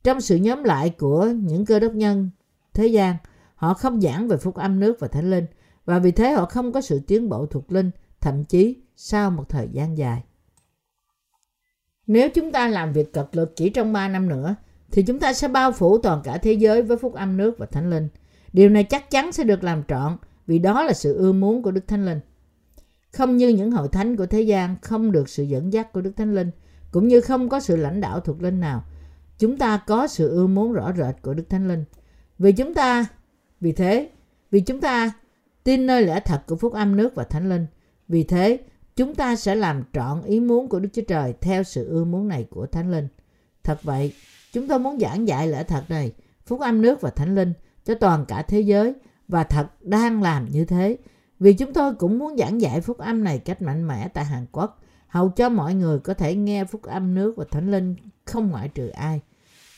Trong 0.04 0.22
sự 0.22 0.36
nhóm 0.36 0.64
lại 0.64 0.90
của 0.90 1.26
những 1.26 1.66
cơ 1.66 1.80
đốc 1.80 1.94
nhân 1.94 2.30
thế 2.74 2.88
gian, 2.88 3.16
họ 3.56 3.74
không 3.74 4.02
giảng 4.02 4.28
về 4.28 4.38
phúc 4.38 4.56
âm 4.56 4.80
nước 4.80 5.00
và 5.00 5.08
thánh 5.08 5.32
linh, 5.32 5.46
và 5.86 6.00
vì 6.00 6.12
thế 6.12 6.32
họ 6.32 6.46
không 6.46 6.72
có 6.72 6.82
sự 6.82 7.00
tiến 7.08 7.30
bộ 7.30 7.46
thuộc 7.46 7.72
linh, 7.72 7.92
thậm 8.22 8.44
chí 8.44 8.82
sau 8.96 9.32
một 9.32 9.50
thời 9.50 9.68
gian 9.72 9.98
dài. 9.98 10.24
Nếu 12.08 12.30
chúng 12.30 12.52
ta 12.52 12.68
làm 12.68 12.94
việc 12.94 13.14
cật 13.14 13.28
lực 13.32 13.54
chỉ 13.56 13.70
trong 13.70 13.94
3 13.94 14.08
năm 14.08 14.30
nữa, 14.30 14.56
thì 14.94 15.04
chúng 15.04 15.20
ta 15.20 15.34
sẽ 15.34 15.48
bao 15.48 15.72
phủ 15.72 15.98
toàn 15.98 16.22
cả 16.24 16.38
thế 16.38 16.54
giới 16.54 16.82
với 16.82 16.98
phúc 16.98 17.14
âm 17.14 17.38
nước 17.38 17.58
và 17.58 17.66
thánh 17.66 17.90
linh. 17.90 18.08
Điều 18.54 18.70
này 18.70 18.84
chắc 18.84 19.12
chắn 19.12 19.32
sẽ 19.32 19.44
được 19.44 19.64
làm 19.64 19.84
trọn 19.88 20.18
vì 20.48 20.60
đó 20.60 20.84
là 20.84 20.94
sự 20.94 21.18
ưa 21.18 21.32
muốn 21.32 21.64
của 21.64 21.72
Đức 21.72 21.88
Thánh 21.88 22.06
Linh. 22.06 22.20
Không 23.12 23.38
như 23.38 23.50
những 23.50 23.72
hội 23.72 23.88
thánh 23.88 24.16
của 24.16 24.26
thế 24.26 24.42
gian 24.42 24.76
không 24.82 25.12
được 25.12 25.30
sự 25.30 25.44
dẫn 25.44 25.74
dắt 25.74 25.94
của 25.94 26.02
Đức 26.02 26.12
Thánh 26.18 26.36
Linh, 26.36 26.52
cũng 26.92 27.08
như 27.08 27.22
không 27.22 27.50
có 27.50 27.60
sự 27.60 27.76
lãnh 27.76 28.02
đạo 28.02 28.20
thuộc 28.20 28.42
linh 28.42 28.60
nào. 28.60 28.84
Chúng 29.40 29.58
ta 29.58 29.78
có 29.88 30.08
sự 30.08 30.30
ưa 30.30 30.48
muốn 30.48 30.74
rõ 30.74 30.94
rệt 30.98 31.22
của 31.22 31.34
Đức 31.34 31.50
Thánh 31.50 31.68
Linh. 31.68 31.84
Vì 32.40 32.52
chúng 32.52 32.74
ta, 32.74 33.06
vì 33.62 33.72
thế, 33.72 34.10
vì 34.52 34.62
chúng 34.62 34.82
ta 34.82 35.12
tin 35.64 35.88
nơi 35.88 36.02
lẽ 36.06 36.20
thật 36.26 36.42
của 36.48 36.56
phúc 36.56 36.74
âm 36.74 36.96
nước 36.96 37.16
và 37.16 37.24
thánh 37.24 37.50
linh. 37.50 37.66
Vì 38.08 38.24
thế, 38.24 38.60
chúng 38.96 39.16
ta 39.16 39.36
sẽ 39.36 39.56
làm 39.56 39.84
trọn 39.94 40.22
ý 40.22 40.40
muốn 40.40 40.68
của 40.70 40.80
Đức 40.80 40.90
Chúa 40.94 41.02
Trời 41.08 41.34
theo 41.42 41.64
sự 41.64 41.88
ưa 41.88 42.04
muốn 42.04 42.28
này 42.28 42.48
của 42.50 42.66
thánh 42.66 42.92
linh. 42.92 43.08
Thật 43.64 43.84
vậy, 43.84 44.14
chúng 44.54 44.68
tôi 44.68 44.80
muốn 44.80 45.00
giảng 45.00 45.28
dạy 45.28 45.48
lẽ 45.48 45.64
thật 45.64 45.84
này, 45.90 46.14
phúc 46.46 46.60
âm 46.60 46.82
nước 46.82 47.02
và 47.02 47.10
thánh 47.10 47.36
linh 47.36 47.54
cho 47.86 47.96
toàn 47.96 48.26
cả 48.26 48.42
thế 48.42 48.62
giới 48.62 48.94
và 49.28 49.44
thật 49.44 49.68
đang 49.82 50.24
làm 50.24 50.50
như 50.52 50.66
thế. 50.66 50.98
Vì 51.40 51.54
chúng 51.54 51.74
tôi 51.74 51.96
cũng 51.96 52.20
muốn 52.20 52.38
giảng 52.38 52.62
dạy 52.62 52.82
phúc 52.82 52.98
âm 52.98 53.24
này 53.24 53.40
cách 53.40 53.62
mạnh 53.62 53.88
mẽ 53.88 54.08
tại 54.08 54.26
Hàn 54.26 54.46
Quốc, 54.52 54.82
hầu 55.08 55.30
cho 55.30 55.50
mọi 55.50 55.74
người 55.74 56.00
có 56.00 56.14
thể 56.14 56.36
nghe 56.36 56.66
phúc 56.66 56.82
âm 56.84 57.16
nước 57.16 57.34
và 57.38 57.46
thánh 57.52 57.72
linh 57.72 57.96
không 58.26 58.50
ngoại 58.50 58.70
trừ 58.70 58.88
ai. 58.88 59.22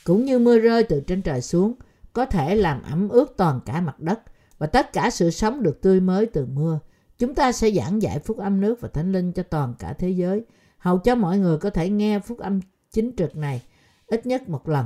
Cũng 0.04 0.26
như 0.26 0.40
mưa 0.40 0.60
rơi 0.60 0.84
từ 0.84 1.02
trên 1.08 1.22
trời 1.22 1.42
xuống, 1.42 1.74
có 2.14 2.26
thể 2.26 2.56
làm 2.56 2.82
ẩm 2.84 3.10
ướt 3.10 3.34
toàn 3.38 3.60
cả 3.66 3.82
mặt 3.82 4.00
đất 4.00 4.20
và 4.58 4.68
tất 4.68 4.94
cả 4.94 5.10
sự 5.10 5.32
sống 5.32 5.64
được 5.64 5.82
tươi 5.82 6.00
mới 6.00 6.26
từ 6.26 6.46
mưa. 6.46 6.80
Chúng 7.18 7.36
ta 7.36 7.52
sẽ 7.52 7.72
giảng 7.72 8.02
dạy 8.02 8.20
phúc 8.20 8.38
âm 8.38 8.62
nước 8.62 8.82
và 8.82 8.88
thánh 8.88 9.12
linh 9.12 9.32
cho 9.32 9.44
toàn 9.44 9.74
cả 9.80 9.94
thế 9.94 10.10
giới, 10.10 10.46
hầu 10.78 10.98
cho 10.98 11.16
mọi 11.16 11.38
người 11.38 11.58
có 11.58 11.70
thể 11.70 11.90
nghe 11.90 12.20
phúc 12.20 12.40
âm 12.40 12.60
chính 12.92 13.12
trực 13.18 13.36
này 13.36 13.62
ít 14.08 14.26
nhất 14.26 14.50
một 14.50 14.70
lần. 14.70 14.86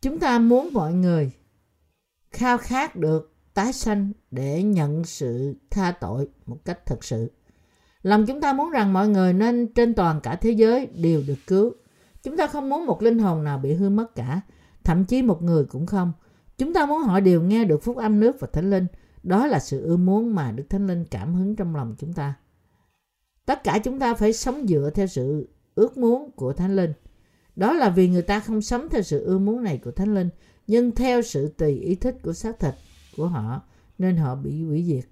Chúng 0.00 0.18
ta 0.18 0.38
muốn 0.38 0.68
mọi 0.72 0.92
người 0.92 1.32
khao 2.30 2.58
khát 2.58 2.96
được 2.96 3.34
tái 3.54 3.72
sanh 3.72 4.12
để 4.30 4.62
nhận 4.62 5.04
sự 5.04 5.54
tha 5.70 5.92
tội 6.00 6.28
một 6.46 6.64
cách 6.64 6.86
thật 6.86 7.04
sự. 7.04 7.30
Lòng 8.02 8.26
chúng 8.26 8.40
ta 8.40 8.52
muốn 8.52 8.70
rằng 8.70 8.92
mọi 8.92 9.08
người 9.08 9.32
nên 9.32 9.72
trên 9.74 9.94
toàn 9.94 10.20
cả 10.20 10.36
thế 10.36 10.50
giới 10.50 10.86
đều 10.86 11.22
được 11.26 11.38
cứu. 11.46 11.72
Chúng 12.22 12.36
ta 12.36 12.46
không 12.46 12.68
muốn 12.68 12.86
một 12.86 13.02
linh 13.02 13.18
hồn 13.18 13.44
nào 13.44 13.58
bị 13.58 13.74
hư 13.74 13.88
mất 13.88 14.14
cả, 14.14 14.40
thậm 14.84 15.04
chí 15.04 15.22
một 15.22 15.42
người 15.42 15.64
cũng 15.64 15.86
không. 15.86 16.12
Chúng 16.58 16.74
ta 16.74 16.86
muốn 16.86 17.02
họ 17.02 17.20
đều 17.20 17.42
nghe 17.42 17.64
được 17.64 17.82
phúc 17.82 17.96
âm 17.96 18.20
nước 18.20 18.40
và 18.40 18.48
thánh 18.52 18.70
linh. 18.70 18.86
Đó 19.22 19.46
là 19.46 19.58
sự 19.58 19.84
ưa 19.84 19.96
muốn 19.96 20.34
mà 20.34 20.52
Đức 20.52 20.64
Thánh 20.70 20.86
Linh 20.86 21.04
cảm 21.10 21.34
hứng 21.34 21.56
trong 21.56 21.76
lòng 21.76 21.94
chúng 21.98 22.12
ta. 22.12 22.34
Tất 23.46 23.64
cả 23.64 23.78
chúng 23.84 23.98
ta 23.98 24.14
phải 24.14 24.32
sống 24.32 24.66
dựa 24.66 24.90
theo 24.94 25.06
sự 25.06 25.48
ước 25.74 25.98
muốn 25.98 26.30
của 26.30 26.52
Thánh 26.52 26.76
Linh. 26.76 26.92
Đó 27.56 27.72
là 27.72 27.90
vì 27.90 28.08
người 28.08 28.22
ta 28.22 28.40
không 28.40 28.62
sống 28.62 28.88
theo 28.90 29.02
sự 29.02 29.24
ưa 29.24 29.38
muốn 29.38 29.62
này 29.62 29.80
của 29.84 29.90
Thánh 29.90 30.14
Linh, 30.14 30.28
nhưng 30.66 30.94
theo 30.94 31.22
sự 31.22 31.54
tùy 31.58 31.72
ý 31.72 31.94
thích 31.94 32.16
của 32.22 32.32
xác 32.32 32.60
thịt 32.60 32.74
của 33.16 33.26
họ, 33.26 33.62
nên 33.98 34.16
họ 34.16 34.34
bị 34.34 34.64
hủy 34.64 34.84
diệt. 34.86 35.04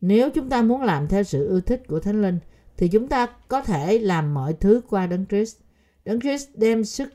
Nếu 0.00 0.30
chúng 0.30 0.50
ta 0.50 0.62
muốn 0.62 0.82
làm 0.82 1.08
theo 1.08 1.22
sự 1.22 1.46
ưa 1.48 1.60
thích 1.60 1.82
của 1.88 2.00
Thánh 2.00 2.22
Linh, 2.22 2.38
thì 2.76 2.88
chúng 2.88 3.08
ta 3.08 3.26
có 3.48 3.62
thể 3.62 3.98
làm 3.98 4.34
mọi 4.34 4.52
thứ 4.52 4.80
qua 4.88 5.06
Đấng 5.06 5.26
Christ. 5.26 5.56
Đấng 6.04 6.20
Christ 6.20 6.48
đem 6.54 6.84
sức 6.84 7.08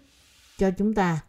cho 0.58 0.72
chúng 0.72 0.94
ta. 0.94 1.24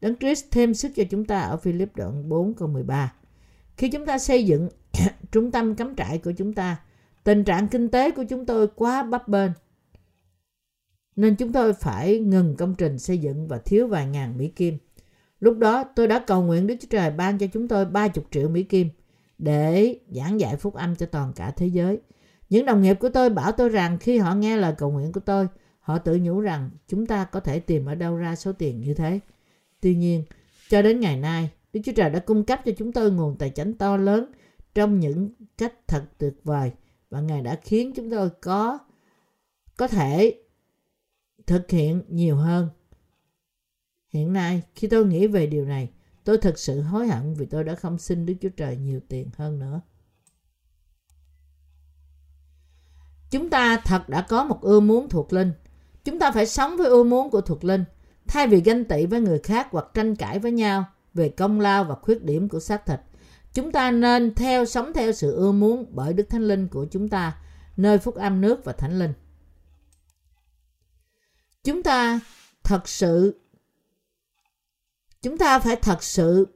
Đấng 0.00 0.16
Christ 0.16 0.44
thêm 0.50 0.74
sức 0.74 0.92
cho 0.96 1.02
chúng 1.10 1.24
ta 1.24 1.40
ở 1.40 1.56
Philip 1.56 1.96
đoạn 1.96 2.28
4 2.28 2.54
câu 2.54 2.68
13. 2.68 3.12
Khi 3.76 3.88
chúng 3.88 4.06
ta 4.06 4.18
xây 4.18 4.44
dựng 4.44 4.68
trung 5.32 5.50
tâm 5.50 5.74
cắm 5.74 5.96
trại 5.96 6.18
của 6.18 6.32
chúng 6.32 6.52
ta, 6.52 6.76
tình 7.24 7.44
trạng 7.44 7.68
kinh 7.68 7.88
tế 7.88 8.10
của 8.10 8.24
chúng 8.24 8.46
tôi 8.46 8.68
quá 8.74 9.02
bấp 9.02 9.28
bênh. 9.28 9.50
Nên 11.16 11.36
chúng 11.36 11.52
tôi 11.52 11.72
phải 11.74 12.18
ngừng 12.18 12.56
công 12.56 12.74
trình 12.74 12.98
xây 12.98 13.18
dựng 13.18 13.48
và 13.48 13.58
thiếu 13.58 13.86
vài 13.86 14.06
ngàn 14.06 14.38
Mỹ 14.38 14.48
Kim. 14.48 14.78
Lúc 15.40 15.58
đó 15.58 15.84
tôi 15.96 16.08
đã 16.08 16.18
cầu 16.18 16.42
nguyện 16.42 16.66
Đức 16.66 16.74
Chúa 16.80 16.88
Trời 16.90 17.10
ban 17.10 17.38
cho 17.38 17.46
chúng 17.52 17.68
tôi 17.68 17.84
30 17.84 18.24
triệu 18.30 18.48
Mỹ 18.48 18.62
Kim 18.62 18.88
để 19.38 19.98
giảng 20.10 20.40
dạy 20.40 20.56
phúc 20.56 20.74
âm 20.74 20.96
cho 20.96 21.06
toàn 21.06 21.32
cả 21.36 21.50
thế 21.56 21.66
giới. 21.66 21.98
Những 22.50 22.66
đồng 22.66 22.82
nghiệp 22.82 22.94
của 23.00 23.08
tôi 23.08 23.30
bảo 23.30 23.52
tôi 23.52 23.68
rằng 23.68 23.98
khi 23.98 24.18
họ 24.18 24.34
nghe 24.34 24.56
lời 24.56 24.74
cầu 24.78 24.90
nguyện 24.90 25.12
của 25.12 25.20
tôi, 25.20 25.46
họ 25.80 25.98
tự 25.98 26.18
nhủ 26.22 26.40
rằng 26.40 26.70
chúng 26.88 27.06
ta 27.06 27.24
có 27.24 27.40
thể 27.40 27.60
tìm 27.60 27.86
ở 27.86 27.94
đâu 27.94 28.16
ra 28.16 28.36
số 28.36 28.52
tiền 28.52 28.80
như 28.80 28.94
thế. 28.94 29.20
Tuy 29.80 29.94
nhiên, 29.94 30.24
cho 30.68 30.82
đến 30.82 31.00
ngày 31.00 31.16
nay, 31.16 31.50
Đức 31.72 31.80
Chúa 31.84 31.92
Trời 31.92 32.10
đã 32.10 32.18
cung 32.18 32.44
cấp 32.44 32.60
cho 32.64 32.72
chúng 32.76 32.92
tôi 32.92 33.10
nguồn 33.10 33.36
tài 33.38 33.50
chính 33.50 33.74
to 33.74 33.96
lớn 33.96 34.32
trong 34.74 35.00
những 35.00 35.30
cách 35.58 35.72
thật 35.88 36.04
tuyệt 36.18 36.34
vời 36.44 36.72
và 37.10 37.20
Ngài 37.20 37.42
đã 37.42 37.58
khiến 37.62 37.92
chúng 37.96 38.10
tôi 38.10 38.30
có 38.42 38.78
có 39.76 39.88
thể 39.88 40.43
thực 41.46 41.70
hiện 41.70 42.02
nhiều 42.08 42.36
hơn. 42.36 42.68
Hiện 44.08 44.32
nay, 44.32 44.62
khi 44.74 44.88
tôi 44.88 45.06
nghĩ 45.06 45.26
về 45.26 45.46
điều 45.46 45.64
này, 45.64 45.90
tôi 46.24 46.38
thực 46.38 46.58
sự 46.58 46.80
hối 46.80 47.08
hận 47.08 47.34
vì 47.34 47.46
tôi 47.46 47.64
đã 47.64 47.74
không 47.74 47.98
xin 47.98 48.26
Đức 48.26 48.34
Chúa 48.40 48.48
Trời 48.48 48.76
nhiều 48.76 49.00
tiền 49.08 49.30
hơn 49.36 49.58
nữa. 49.58 49.80
Chúng 53.30 53.50
ta 53.50 53.76
thật 53.84 54.08
đã 54.08 54.26
có 54.28 54.44
một 54.44 54.62
ưa 54.62 54.80
muốn 54.80 55.08
thuộc 55.08 55.32
linh. 55.32 55.52
Chúng 56.04 56.18
ta 56.18 56.30
phải 56.30 56.46
sống 56.46 56.76
với 56.76 56.86
ưa 56.86 57.02
muốn 57.02 57.30
của 57.30 57.40
thuộc 57.40 57.64
linh, 57.64 57.84
thay 58.26 58.46
vì 58.46 58.60
ganh 58.60 58.84
tị 58.84 59.06
với 59.06 59.20
người 59.20 59.38
khác 59.38 59.68
hoặc 59.70 59.86
tranh 59.94 60.16
cãi 60.16 60.38
với 60.38 60.52
nhau 60.52 60.84
về 61.14 61.28
công 61.28 61.60
lao 61.60 61.84
và 61.84 61.94
khuyết 61.94 62.24
điểm 62.24 62.48
của 62.48 62.60
xác 62.60 62.86
thịt. 62.86 63.00
Chúng 63.54 63.72
ta 63.72 63.90
nên 63.90 64.34
theo 64.34 64.64
sống 64.64 64.92
theo 64.94 65.12
sự 65.12 65.36
ưa 65.36 65.52
muốn 65.52 65.86
bởi 65.90 66.12
Đức 66.12 66.28
Thánh 66.28 66.48
Linh 66.48 66.68
của 66.68 66.86
chúng 66.90 67.08
ta, 67.08 67.36
nơi 67.76 67.98
phúc 67.98 68.14
âm 68.14 68.40
nước 68.40 68.64
và 68.64 68.72
Thánh 68.72 68.98
Linh. 68.98 69.12
Chúng 71.64 71.82
ta 71.82 72.20
thật 72.64 72.88
sự 72.88 73.40
chúng 75.22 75.38
ta 75.38 75.58
phải 75.58 75.76
thật 75.76 76.02
sự 76.02 76.46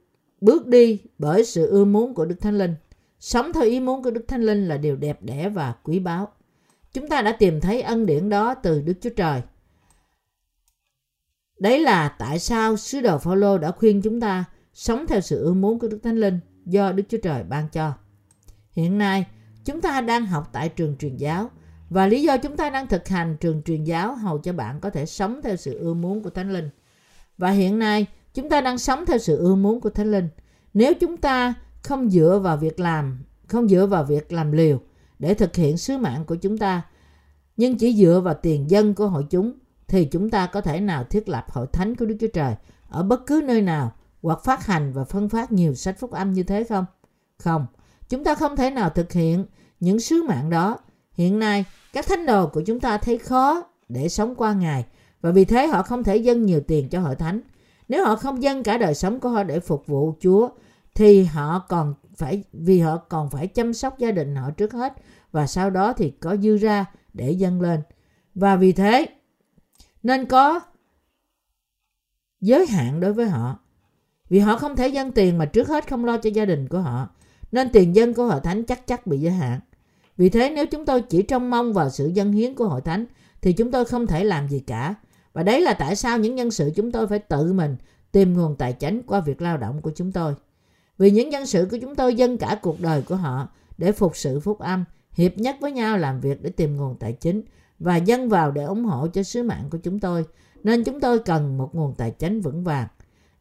bước 0.41 0.67
đi 0.67 1.01
bởi 1.17 1.45
sự 1.45 1.67
ưa 1.67 1.85
muốn 1.85 2.13
của 2.13 2.25
Đức 2.25 2.35
Thánh 2.41 2.57
Linh. 2.57 2.75
Sống 3.19 3.53
theo 3.53 3.63
ý 3.63 3.79
muốn 3.79 4.03
của 4.03 4.11
Đức 4.11 4.25
Thánh 4.27 4.41
Linh 4.41 4.67
là 4.67 4.77
điều 4.77 4.95
đẹp 4.95 5.21
đẽ 5.21 5.49
và 5.49 5.75
quý 5.83 5.99
báu. 5.99 6.31
Chúng 6.93 7.07
ta 7.07 7.21
đã 7.21 7.31
tìm 7.31 7.61
thấy 7.61 7.81
ân 7.81 8.05
điển 8.05 8.29
đó 8.29 8.53
từ 8.53 8.81
Đức 8.81 8.93
Chúa 9.01 9.09
Trời. 9.09 9.41
Đấy 11.59 11.79
là 11.79 12.09
tại 12.19 12.39
sao 12.39 12.77
sứ 12.77 13.01
đồ 13.01 13.17
Phaolô 13.17 13.57
đã 13.57 13.71
khuyên 13.71 14.01
chúng 14.01 14.21
ta 14.21 14.45
sống 14.73 15.07
theo 15.07 15.21
sự 15.21 15.43
ưa 15.43 15.53
muốn 15.53 15.79
của 15.79 15.87
Đức 15.87 15.99
Thánh 16.03 16.17
Linh 16.17 16.39
do 16.65 16.91
Đức 16.91 17.03
Chúa 17.09 17.17
Trời 17.23 17.43
ban 17.43 17.69
cho. 17.69 17.93
Hiện 18.71 18.97
nay, 18.97 19.25
chúng 19.65 19.81
ta 19.81 20.01
đang 20.01 20.25
học 20.25 20.49
tại 20.53 20.69
trường 20.69 20.97
truyền 20.97 21.17
giáo 21.17 21.49
và 21.89 22.07
lý 22.07 22.21
do 22.21 22.37
chúng 22.37 22.57
ta 22.57 22.69
đang 22.69 22.87
thực 22.87 23.07
hành 23.07 23.37
trường 23.39 23.61
truyền 23.63 23.83
giáo 23.83 24.15
hầu 24.15 24.37
cho 24.37 24.53
bạn 24.53 24.79
có 24.79 24.89
thể 24.89 25.05
sống 25.05 25.41
theo 25.43 25.55
sự 25.55 25.79
ưa 25.79 25.93
muốn 25.93 26.23
của 26.23 26.29
Thánh 26.29 26.53
Linh. 26.53 26.69
Và 27.37 27.49
hiện 27.51 27.79
nay, 27.79 28.05
chúng 28.33 28.49
ta 28.49 28.61
đang 28.61 28.77
sống 28.77 29.05
theo 29.05 29.17
sự 29.17 29.37
ưa 29.37 29.55
muốn 29.55 29.81
của 29.81 29.89
Thánh 29.89 30.11
Linh. 30.11 30.29
Nếu 30.73 30.93
chúng 30.93 31.17
ta 31.17 31.53
không 31.83 32.09
dựa 32.09 32.39
vào 32.43 32.57
việc 32.57 32.79
làm, 32.79 33.23
không 33.47 33.67
dựa 33.67 33.85
vào 33.85 34.03
việc 34.03 34.31
làm 34.33 34.51
liều 34.51 34.79
để 35.19 35.33
thực 35.33 35.55
hiện 35.55 35.77
sứ 35.77 35.97
mạng 35.97 36.25
của 36.25 36.35
chúng 36.35 36.57
ta, 36.57 36.81
nhưng 37.57 37.77
chỉ 37.77 37.93
dựa 37.93 38.21
vào 38.23 38.33
tiền 38.33 38.69
dân 38.69 38.93
của 38.93 39.07
hội 39.07 39.25
chúng, 39.29 39.53
thì 39.87 40.05
chúng 40.05 40.29
ta 40.29 40.45
có 40.45 40.61
thể 40.61 40.79
nào 40.79 41.03
thiết 41.03 41.29
lập 41.29 41.51
hội 41.51 41.67
thánh 41.73 41.95
của 41.95 42.05
Đức 42.05 42.15
Chúa 42.19 42.27
Trời 42.33 42.55
ở 42.89 43.03
bất 43.03 43.25
cứ 43.25 43.41
nơi 43.45 43.61
nào 43.61 43.91
hoặc 44.21 44.39
phát 44.43 44.65
hành 44.65 44.93
và 44.93 45.03
phân 45.03 45.29
phát 45.29 45.51
nhiều 45.51 45.73
sách 45.73 45.99
phúc 45.99 46.11
âm 46.11 46.33
như 46.33 46.43
thế 46.43 46.63
không? 46.63 46.85
Không, 47.37 47.65
chúng 48.09 48.23
ta 48.23 48.35
không 48.35 48.55
thể 48.55 48.71
nào 48.71 48.89
thực 48.89 49.11
hiện 49.11 49.45
những 49.79 49.99
sứ 49.99 50.23
mạng 50.23 50.49
đó. 50.49 50.77
Hiện 51.19 51.39
nay, 51.39 51.65
các 51.93 52.07
thánh 52.07 52.25
đồ 52.25 52.47
của 52.47 52.61
chúng 52.61 52.79
ta 52.79 52.97
thấy 52.97 53.17
khó 53.17 53.63
để 53.89 54.09
sống 54.09 54.35
qua 54.35 54.53
ngày 54.53 54.85
và 55.21 55.31
vì 55.31 55.45
thế 55.45 55.67
họ 55.67 55.83
không 55.83 56.03
thể 56.03 56.17
dâng 56.17 56.45
nhiều 56.45 56.61
tiền 56.67 56.89
cho 56.89 56.99
hội 56.99 57.15
thánh. 57.15 57.41
Nếu 57.87 58.05
họ 58.05 58.15
không 58.15 58.43
dâng 58.43 58.63
cả 58.63 58.77
đời 58.77 58.95
sống 58.95 59.19
của 59.19 59.29
họ 59.29 59.43
để 59.43 59.59
phục 59.59 59.87
vụ 59.87 60.13
Chúa 60.19 60.49
thì 60.95 61.23
họ 61.23 61.59
còn 61.69 61.93
phải 62.15 62.43
vì 62.53 62.79
họ 62.79 62.97
còn 62.97 63.29
phải 63.29 63.47
chăm 63.47 63.73
sóc 63.73 63.99
gia 63.99 64.11
đình 64.11 64.35
họ 64.35 64.51
trước 64.51 64.73
hết 64.73 64.93
và 65.31 65.47
sau 65.47 65.69
đó 65.69 65.93
thì 65.93 66.09
có 66.09 66.37
dư 66.37 66.57
ra 66.57 66.85
để 67.13 67.31
dâng 67.31 67.61
lên. 67.61 67.81
Và 68.35 68.55
vì 68.55 68.71
thế 68.71 69.05
nên 70.03 70.25
có 70.25 70.59
giới 72.41 72.67
hạn 72.67 72.99
đối 72.99 73.13
với 73.13 73.25
họ. 73.25 73.59
Vì 74.29 74.39
họ 74.39 74.57
không 74.57 74.75
thể 74.75 74.87
dâng 74.87 75.11
tiền 75.11 75.37
mà 75.37 75.45
trước 75.45 75.67
hết 75.67 75.89
không 75.89 76.05
lo 76.05 76.17
cho 76.17 76.29
gia 76.29 76.45
đình 76.45 76.67
của 76.67 76.79
họ. 76.79 77.09
Nên 77.51 77.69
tiền 77.73 77.95
dân 77.95 78.13
của 78.13 78.25
hội 78.25 78.39
thánh 78.43 78.63
chắc 78.63 78.87
chắc 78.87 79.07
bị 79.07 79.19
giới 79.19 79.33
hạn. 79.33 79.59
Vì 80.19 80.29
thế 80.29 80.51
nếu 80.55 80.65
chúng 80.65 80.85
tôi 80.85 81.01
chỉ 81.01 81.21
trông 81.21 81.49
mong 81.49 81.73
vào 81.73 81.89
sự 81.89 82.07
dân 82.07 82.31
hiến 82.31 82.55
của 82.55 82.67
hội 82.67 82.81
thánh 82.81 83.05
thì 83.41 83.53
chúng 83.53 83.71
tôi 83.71 83.85
không 83.85 84.07
thể 84.07 84.23
làm 84.23 84.47
gì 84.47 84.59
cả. 84.59 84.95
Và 85.33 85.43
đấy 85.43 85.61
là 85.61 85.73
tại 85.73 85.95
sao 85.95 86.17
những 86.17 86.35
nhân 86.35 86.51
sự 86.51 86.71
chúng 86.75 86.91
tôi 86.91 87.07
phải 87.07 87.19
tự 87.19 87.53
mình 87.53 87.75
tìm 88.11 88.33
nguồn 88.33 88.55
tài 88.55 88.73
chính 88.73 89.01
qua 89.07 89.19
việc 89.19 89.41
lao 89.41 89.57
động 89.57 89.81
của 89.81 89.91
chúng 89.95 90.11
tôi. 90.11 90.33
Vì 90.97 91.11
những 91.11 91.29
nhân 91.29 91.45
sự 91.45 91.67
của 91.71 91.77
chúng 91.81 91.95
tôi 91.95 92.15
dâng 92.15 92.37
cả 92.37 92.59
cuộc 92.61 92.81
đời 92.81 93.01
của 93.01 93.15
họ 93.15 93.47
để 93.77 93.91
phục 93.91 94.17
sự 94.17 94.39
phúc 94.39 94.59
âm, 94.59 94.85
hiệp 95.11 95.37
nhất 95.37 95.55
với 95.61 95.71
nhau 95.71 95.97
làm 95.97 96.19
việc 96.19 96.43
để 96.43 96.49
tìm 96.49 96.77
nguồn 96.77 96.95
tài 96.95 97.13
chính 97.13 97.41
và 97.79 97.95
dâng 97.95 98.29
vào 98.29 98.51
để 98.51 98.63
ủng 98.63 98.85
hộ 98.85 99.07
cho 99.07 99.23
sứ 99.23 99.43
mạng 99.43 99.65
của 99.71 99.77
chúng 99.77 99.99
tôi. 99.99 100.25
Nên 100.63 100.83
chúng 100.83 100.99
tôi 100.99 101.19
cần 101.19 101.57
một 101.57 101.75
nguồn 101.75 101.93
tài 101.95 102.11
chính 102.11 102.41
vững 102.41 102.63
vàng. 102.63 102.87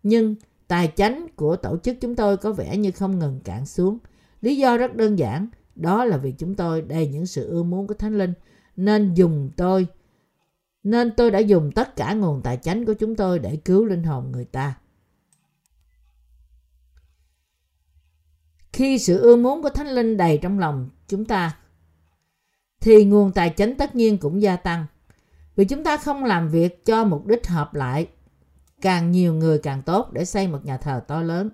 Nhưng 0.02 0.34
tài 0.68 0.88
chính 0.88 1.26
của 1.36 1.56
tổ 1.56 1.76
chức 1.82 1.96
chúng 2.00 2.16
tôi 2.16 2.36
có 2.36 2.52
vẻ 2.52 2.76
như 2.76 2.90
không 2.90 3.18
ngừng 3.18 3.40
cạn 3.44 3.66
xuống. 3.66 3.98
Lý 4.40 4.56
do 4.56 4.76
rất 4.76 4.96
đơn 4.96 5.18
giản, 5.18 5.48
đó 5.78 6.04
là 6.04 6.16
vì 6.16 6.32
chúng 6.32 6.54
tôi 6.54 6.82
đầy 6.82 7.08
những 7.08 7.26
sự 7.26 7.48
ưa 7.48 7.62
muốn 7.62 7.86
của 7.86 7.94
Thánh 7.94 8.18
Linh, 8.18 8.32
nên 8.76 9.14
dùng 9.14 9.50
tôi 9.56 9.86
nên 10.82 11.10
tôi 11.16 11.30
đã 11.30 11.38
dùng 11.38 11.72
tất 11.72 11.96
cả 11.96 12.12
nguồn 12.12 12.42
tài 12.42 12.56
chánh 12.56 12.84
của 12.84 12.94
chúng 12.94 13.16
tôi 13.16 13.38
để 13.38 13.56
cứu 13.56 13.84
linh 13.84 14.02
hồn 14.02 14.32
người 14.32 14.44
ta. 14.44 14.74
Khi 18.72 18.98
sự 18.98 19.20
ưa 19.20 19.36
muốn 19.36 19.62
của 19.62 19.70
Thánh 19.70 19.88
Linh 19.88 20.16
đầy 20.16 20.38
trong 20.42 20.58
lòng 20.58 20.90
chúng 21.08 21.24
ta, 21.24 21.56
thì 22.80 23.04
nguồn 23.04 23.32
tài 23.32 23.54
chánh 23.56 23.74
tất 23.74 23.94
nhiên 23.94 24.18
cũng 24.18 24.42
gia 24.42 24.56
tăng. 24.56 24.86
Vì 25.56 25.64
chúng 25.64 25.84
ta 25.84 25.96
không 25.96 26.24
làm 26.24 26.48
việc 26.48 26.84
cho 26.84 27.04
mục 27.04 27.26
đích 27.26 27.46
hợp 27.46 27.74
lại, 27.74 28.08
càng 28.80 29.10
nhiều 29.10 29.34
người 29.34 29.58
càng 29.58 29.82
tốt 29.82 30.12
để 30.12 30.24
xây 30.24 30.48
một 30.48 30.64
nhà 30.64 30.76
thờ 30.76 31.00
to 31.08 31.22
lớn. 31.22 31.50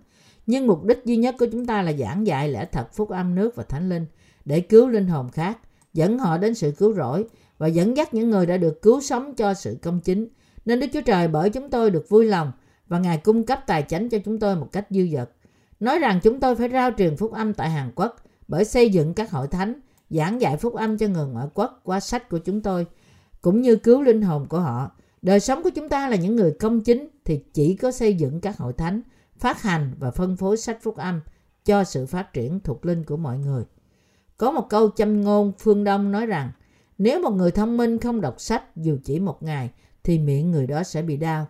Nhưng 0.46 0.66
mục 0.66 0.84
đích 0.84 1.04
duy 1.04 1.16
nhất 1.16 1.34
của 1.38 1.46
chúng 1.52 1.66
ta 1.66 1.82
là 1.82 1.92
giảng 1.92 2.26
dạy 2.26 2.48
lẽ 2.48 2.64
thật 2.72 2.92
phúc 2.92 3.10
âm 3.10 3.34
nước 3.34 3.56
và 3.56 3.62
thánh 3.62 3.88
linh 3.88 4.06
để 4.44 4.60
cứu 4.60 4.88
linh 4.88 5.06
hồn 5.06 5.28
khác, 5.28 5.58
dẫn 5.94 6.18
họ 6.18 6.38
đến 6.38 6.54
sự 6.54 6.72
cứu 6.78 6.94
rỗi 6.94 7.24
và 7.58 7.66
dẫn 7.66 7.96
dắt 7.96 8.14
những 8.14 8.30
người 8.30 8.46
đã 8.46 8.56
được 8.56 8.82
cứu 8.82 9.00
sống 9.00 9.34
cho 9.34 9.54
sự 9.54 9.78
công 9.82 10.00
chính. 10.00 10.28
Nên 10.64 10.80
Đức 10.80 10.86
Chúa 10.92 11.00
Trời 11.00 11.28
bởi 11.28 11.50
chúng 11.50 11.70
tôi 11.70 11.90
được 11.90 12.08
vui 12.08 12.24
lòng 12.24 12.52
và 12.88 12.98
Ngài 12.98 13.18
cung 13.18 13.46
cấp 13.46 13.60
tài 13.66 13.82
chánh 13.82 14.08
cho 14.08 14.18
chúng 14.24 14.38
tôi 14.38 14.56
một 14.56 14.68
cách 14.72 14.86
dư 14.90 15.06
dật. 15.12 15.30
Nói 15.80 15.98
rằng 15.98 16.20
chúng 16.22 16.40
tôi 16.40 16.56
phải 16.56 16.68
rao 16.68 16.90
truyền 16.98 17.16
phúc 17.16 17.32
âm 17.32 17.54
tại 17.54 17.70
Hàn 17.70 17.90
Quốc 17.94 18.16
bởi 18.48 18.64
xây 18.64 18.90
dựng 18.90 19.14
các 19.14 19.30
hội 19.30 19.48
thánh, 19.48 19.74
giảng 20.10 20.40
dạy 20.40 20.56
phúc 20.56 20.74
âm 20.74 20.98
cho 20.98 21.06
người 21.06 21.26
ngoại 21.26 21.46
quốc 21.54 21.80
qua 21.84 22.00
sách 22.00 22.28
của 22.28 22.38
chúng 22.38 22.60
tôi, 22.60 22.86
cũng 23.40 23.62
như 23.62 23.76
cứu 23.76 24.02
linh 24.02 24.22
hồn 24.22 24.46
của 24.48 24.60
họ. 24.60 24.90
Đời 25.22 25.40
sống 25.40 25.62
của 25.62 25.70
chúng 25.70 25.88
ta 25.88 26.08
là 26.08 26.16
những 26.16 26.36
người 26.36 26.52
công 26.60 26.80
chính 26.80 27.08
thì 27.24 27.40
chỉ 27.54 27.74
có 27.74 27.90
xây 27.90 28.14
dựng 28.14 28.40
các 28.40 28.58
hội 28.58 28.72
thánh, 28.72 29.00
phát 29.38 29.62
hành 29.62 29.94
và 29.98 30.10
phân 30.10 30.36
phối 30.36 30.56
sách 30.56 30.78
phúc 30.82 30.96
âm 30.96 31.20
cho 31.64 31.84
sự 31.84 32.06
phát 32.06 32.32
triển 32.32 32.60
thuộc 32.60 32.86
linh 32.86 33.04
của 33.04 33.16
mọi 33.16 33.38
người. 33.38 33.64
Có 34.36 34.50
một 34.50 34.66
câu 34.70 34.90
châm 34.90 35.20
ngôn 35.20 35.52
phương 35.58 35.84
Đông 35.84 36.12
nói 36.12 36.26
rằng 36.26 36.50
nếu 36.98 37.22
một 37.22 37.30
người 37.30 37.50
thông 37.50 37.76
minh 37.76 37.98
không 37.98 38.20
đọc 38.20 38.40
sách 38.40 38.76
dù 38.76 38.98
chỉ 39.04 39.20
một 39.20 39.42
ngày 39.42 39.70
thì 40.04 40.18
miệng 40.18 40.50
người 40.50 40.66
đó 40.66 40.82
sẽ 40.82 41.02
bị 41.02 41.16
đau. 41.16 41.46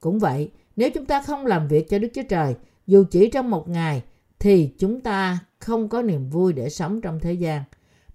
Cũng 0.00 0.18
vậy, 0.18 0.50
nếu 0.76 0.90
chúng 0.90 1.06
ta 1.06 1.22
không 1.22 1.46
làm 1.46 1.68
việc 1.68 1.88
cho 1.88 1.98
Đức 1.98 2.08
Chúa 2.14 2.22
Trời 2.28 2.54
dù 2.86 3.04
chỉ 3.10 3.30
trong 3.30 3.50
một 3.50 3.68
ngày 3.68 4.02
thì 4.38 4.74
chúng 4.78 5.00
ta 5.00 5.38
không 5.58 5.88
có 5.88 6.02
niềm 6.02 6.30
vui 6.30 6.52
để 6.52 6.68
sống 6.68 7.00
trong 7.00 7.20
thế 7.20 7.32
gian. 7.32 7.62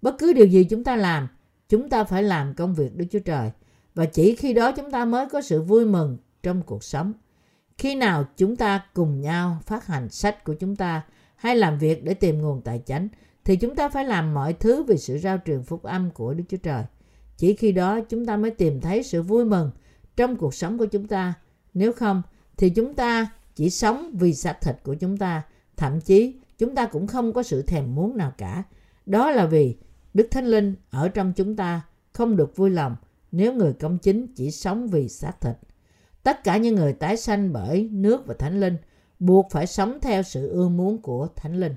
Bất 0.02 0.16
cứ 0.20 0.34
điều 0.34 0.46
gì 0.46 0.64
chúng 0.64 0.84
ta 0.84 0.96
làm, 0.96 1.28
chúng 1.70 1.90
ta 1.90 2.04
phải 2.04 2.24
làm 2.24 2.54
công 2.54 2.76
việc 2.76 2.98
Đức 2.98 3.06
Chúa 3.12 3.20
Trời 3.20 3.52
và 3.96 4.06
chỉ 4.06 4.36
khi 4.36 4.54
đó 4.54 4.72
chúng 4.72 4.92
ta 4.92 5.06
mới 5.06 5.30
có 5.30 5.42
sự 5.42 5.62
vui 5.62 5.86
mừng 5.86 6.18
trong 6.44 6.62
cuộc 6.62 6.84
sống. 6.84 7.14
Khi 7.82 7.96
nào 7.96 8.26
chúng 8.38 8.56
ta 8.56 8.86
cùng 8.94 9.22
nhau 9.22 9.58
phát 9.66 9.88
hành 9.88 10.10
sách 10.10 10.44
của 10.44 10.54
chúng 10.54 10.76
ta 10.76 11.02
hay 11.36 11.56
làm 11.56 11.78
việc 11.78 12.04
để 12.04 12.14
tìm 12.14 12.42
nguồn 12.42 12.62
tài 12.62 12.82
chánh, 12.86 13.08
thì 13.44 13.56
chúng 13.56 13.76
ta 13.76 13.90
phải 13.90 14.06
làm 14.06 14.34
mọi 14.34 14.54
thứ 14.54 14.84
vì 14.84 14.98
sự 14.98 15.18
rao 15.18 15.38
truyền 15.46 15.64
phúc 15.64 15.84
âm 15.84 16.12
của 16.12 16.34
Đức 16.34 16.44
Chúa 16.50 16.58
Trời. 16.58 16.84
Chỉ 17.38 17.54
khi 17.54 17.72
đó 17.72 18.00
chúng 18.10 18.26
ta 18.26 18.38
mới 18.38 18.52
tìm 18.52 18.82
thấy 18.82 19.04
sự 19.04 19.22
vui 19.22 19.46
mừng 19.46 19.72
trong 20.16 20.36
cuộc 20.36 20.54
sống 20.54 20.78
của 20.78 20.86
chúng 20.86 21.08
ta. 21.08 21.34
Nếu 21.74 21.94
không, 21.94 22.22
thì 22.58 22.70
chúng 22.70 22.94
ta 22.94 23.28
chỉ 23.56 23.70
sống 23.70 24.12
vì 24.14 24.34
xác 24.34 24.62
thịt 24.62 24.76
của 24.84 24.96
chúng 24.96 25.18
ta. 25.18 25.44
Thậm 25.78 26.02
chí, 26.02 26.40
chúng 26.58 26.76
ta 26.76 26.86
cũng 26.86 27.08
không 27.08 27.34
có 27.34 27.44
sự 27.44 27.62
thèm 27.62 27.96
muốn 27.96 28.18
nào 28.18 28.34
cả. 28.38 28.64
Đó 29.06 29.32
là 29.32 29.46
vì 29.46 29.78
Đức 30.14 30.28
Thánh 30.32 30.46
Linh 30.46 30.76
ở 30.90 31.10
trong 31.10 31.34
chúng 31.34 31.56
ta 31.56 31.82
không 32.14 32.38
được 32.38 32.56
vui 32.56 32.70
lòng 32.70 32.96
nếu 33.32 33.54
người 33.54 33.74
công 33.74 33.98
chính 33.98 34.28
chỉ 34.36 34.52
sống 34.52 34.88
vì 34.88 35.10
xác 35.10 35.42
thịt. 35.42 35.56
Tất 36.24 36.44
cả 36.44 36.58
những 36.58 36.76
người 36.76 36.94
tái 36.94 37.18
sanh 37.18 37.54
bởi 37.54 37.90
nước 37.92 38.26
và 38.26 38.34
Thánh 38.40 38.60
Linh 38.60 38.78
buộc 39.20 39.48
phải 39.52 39.68
sống 39.68 39.98
theo 40.02 40.24
sự 40.24 40.50
ưa 40.50 40.70
muốn 40.70 41.02
của 41.02 41.28
Thánh 41.36 41.60
Linh. 41.60 41.76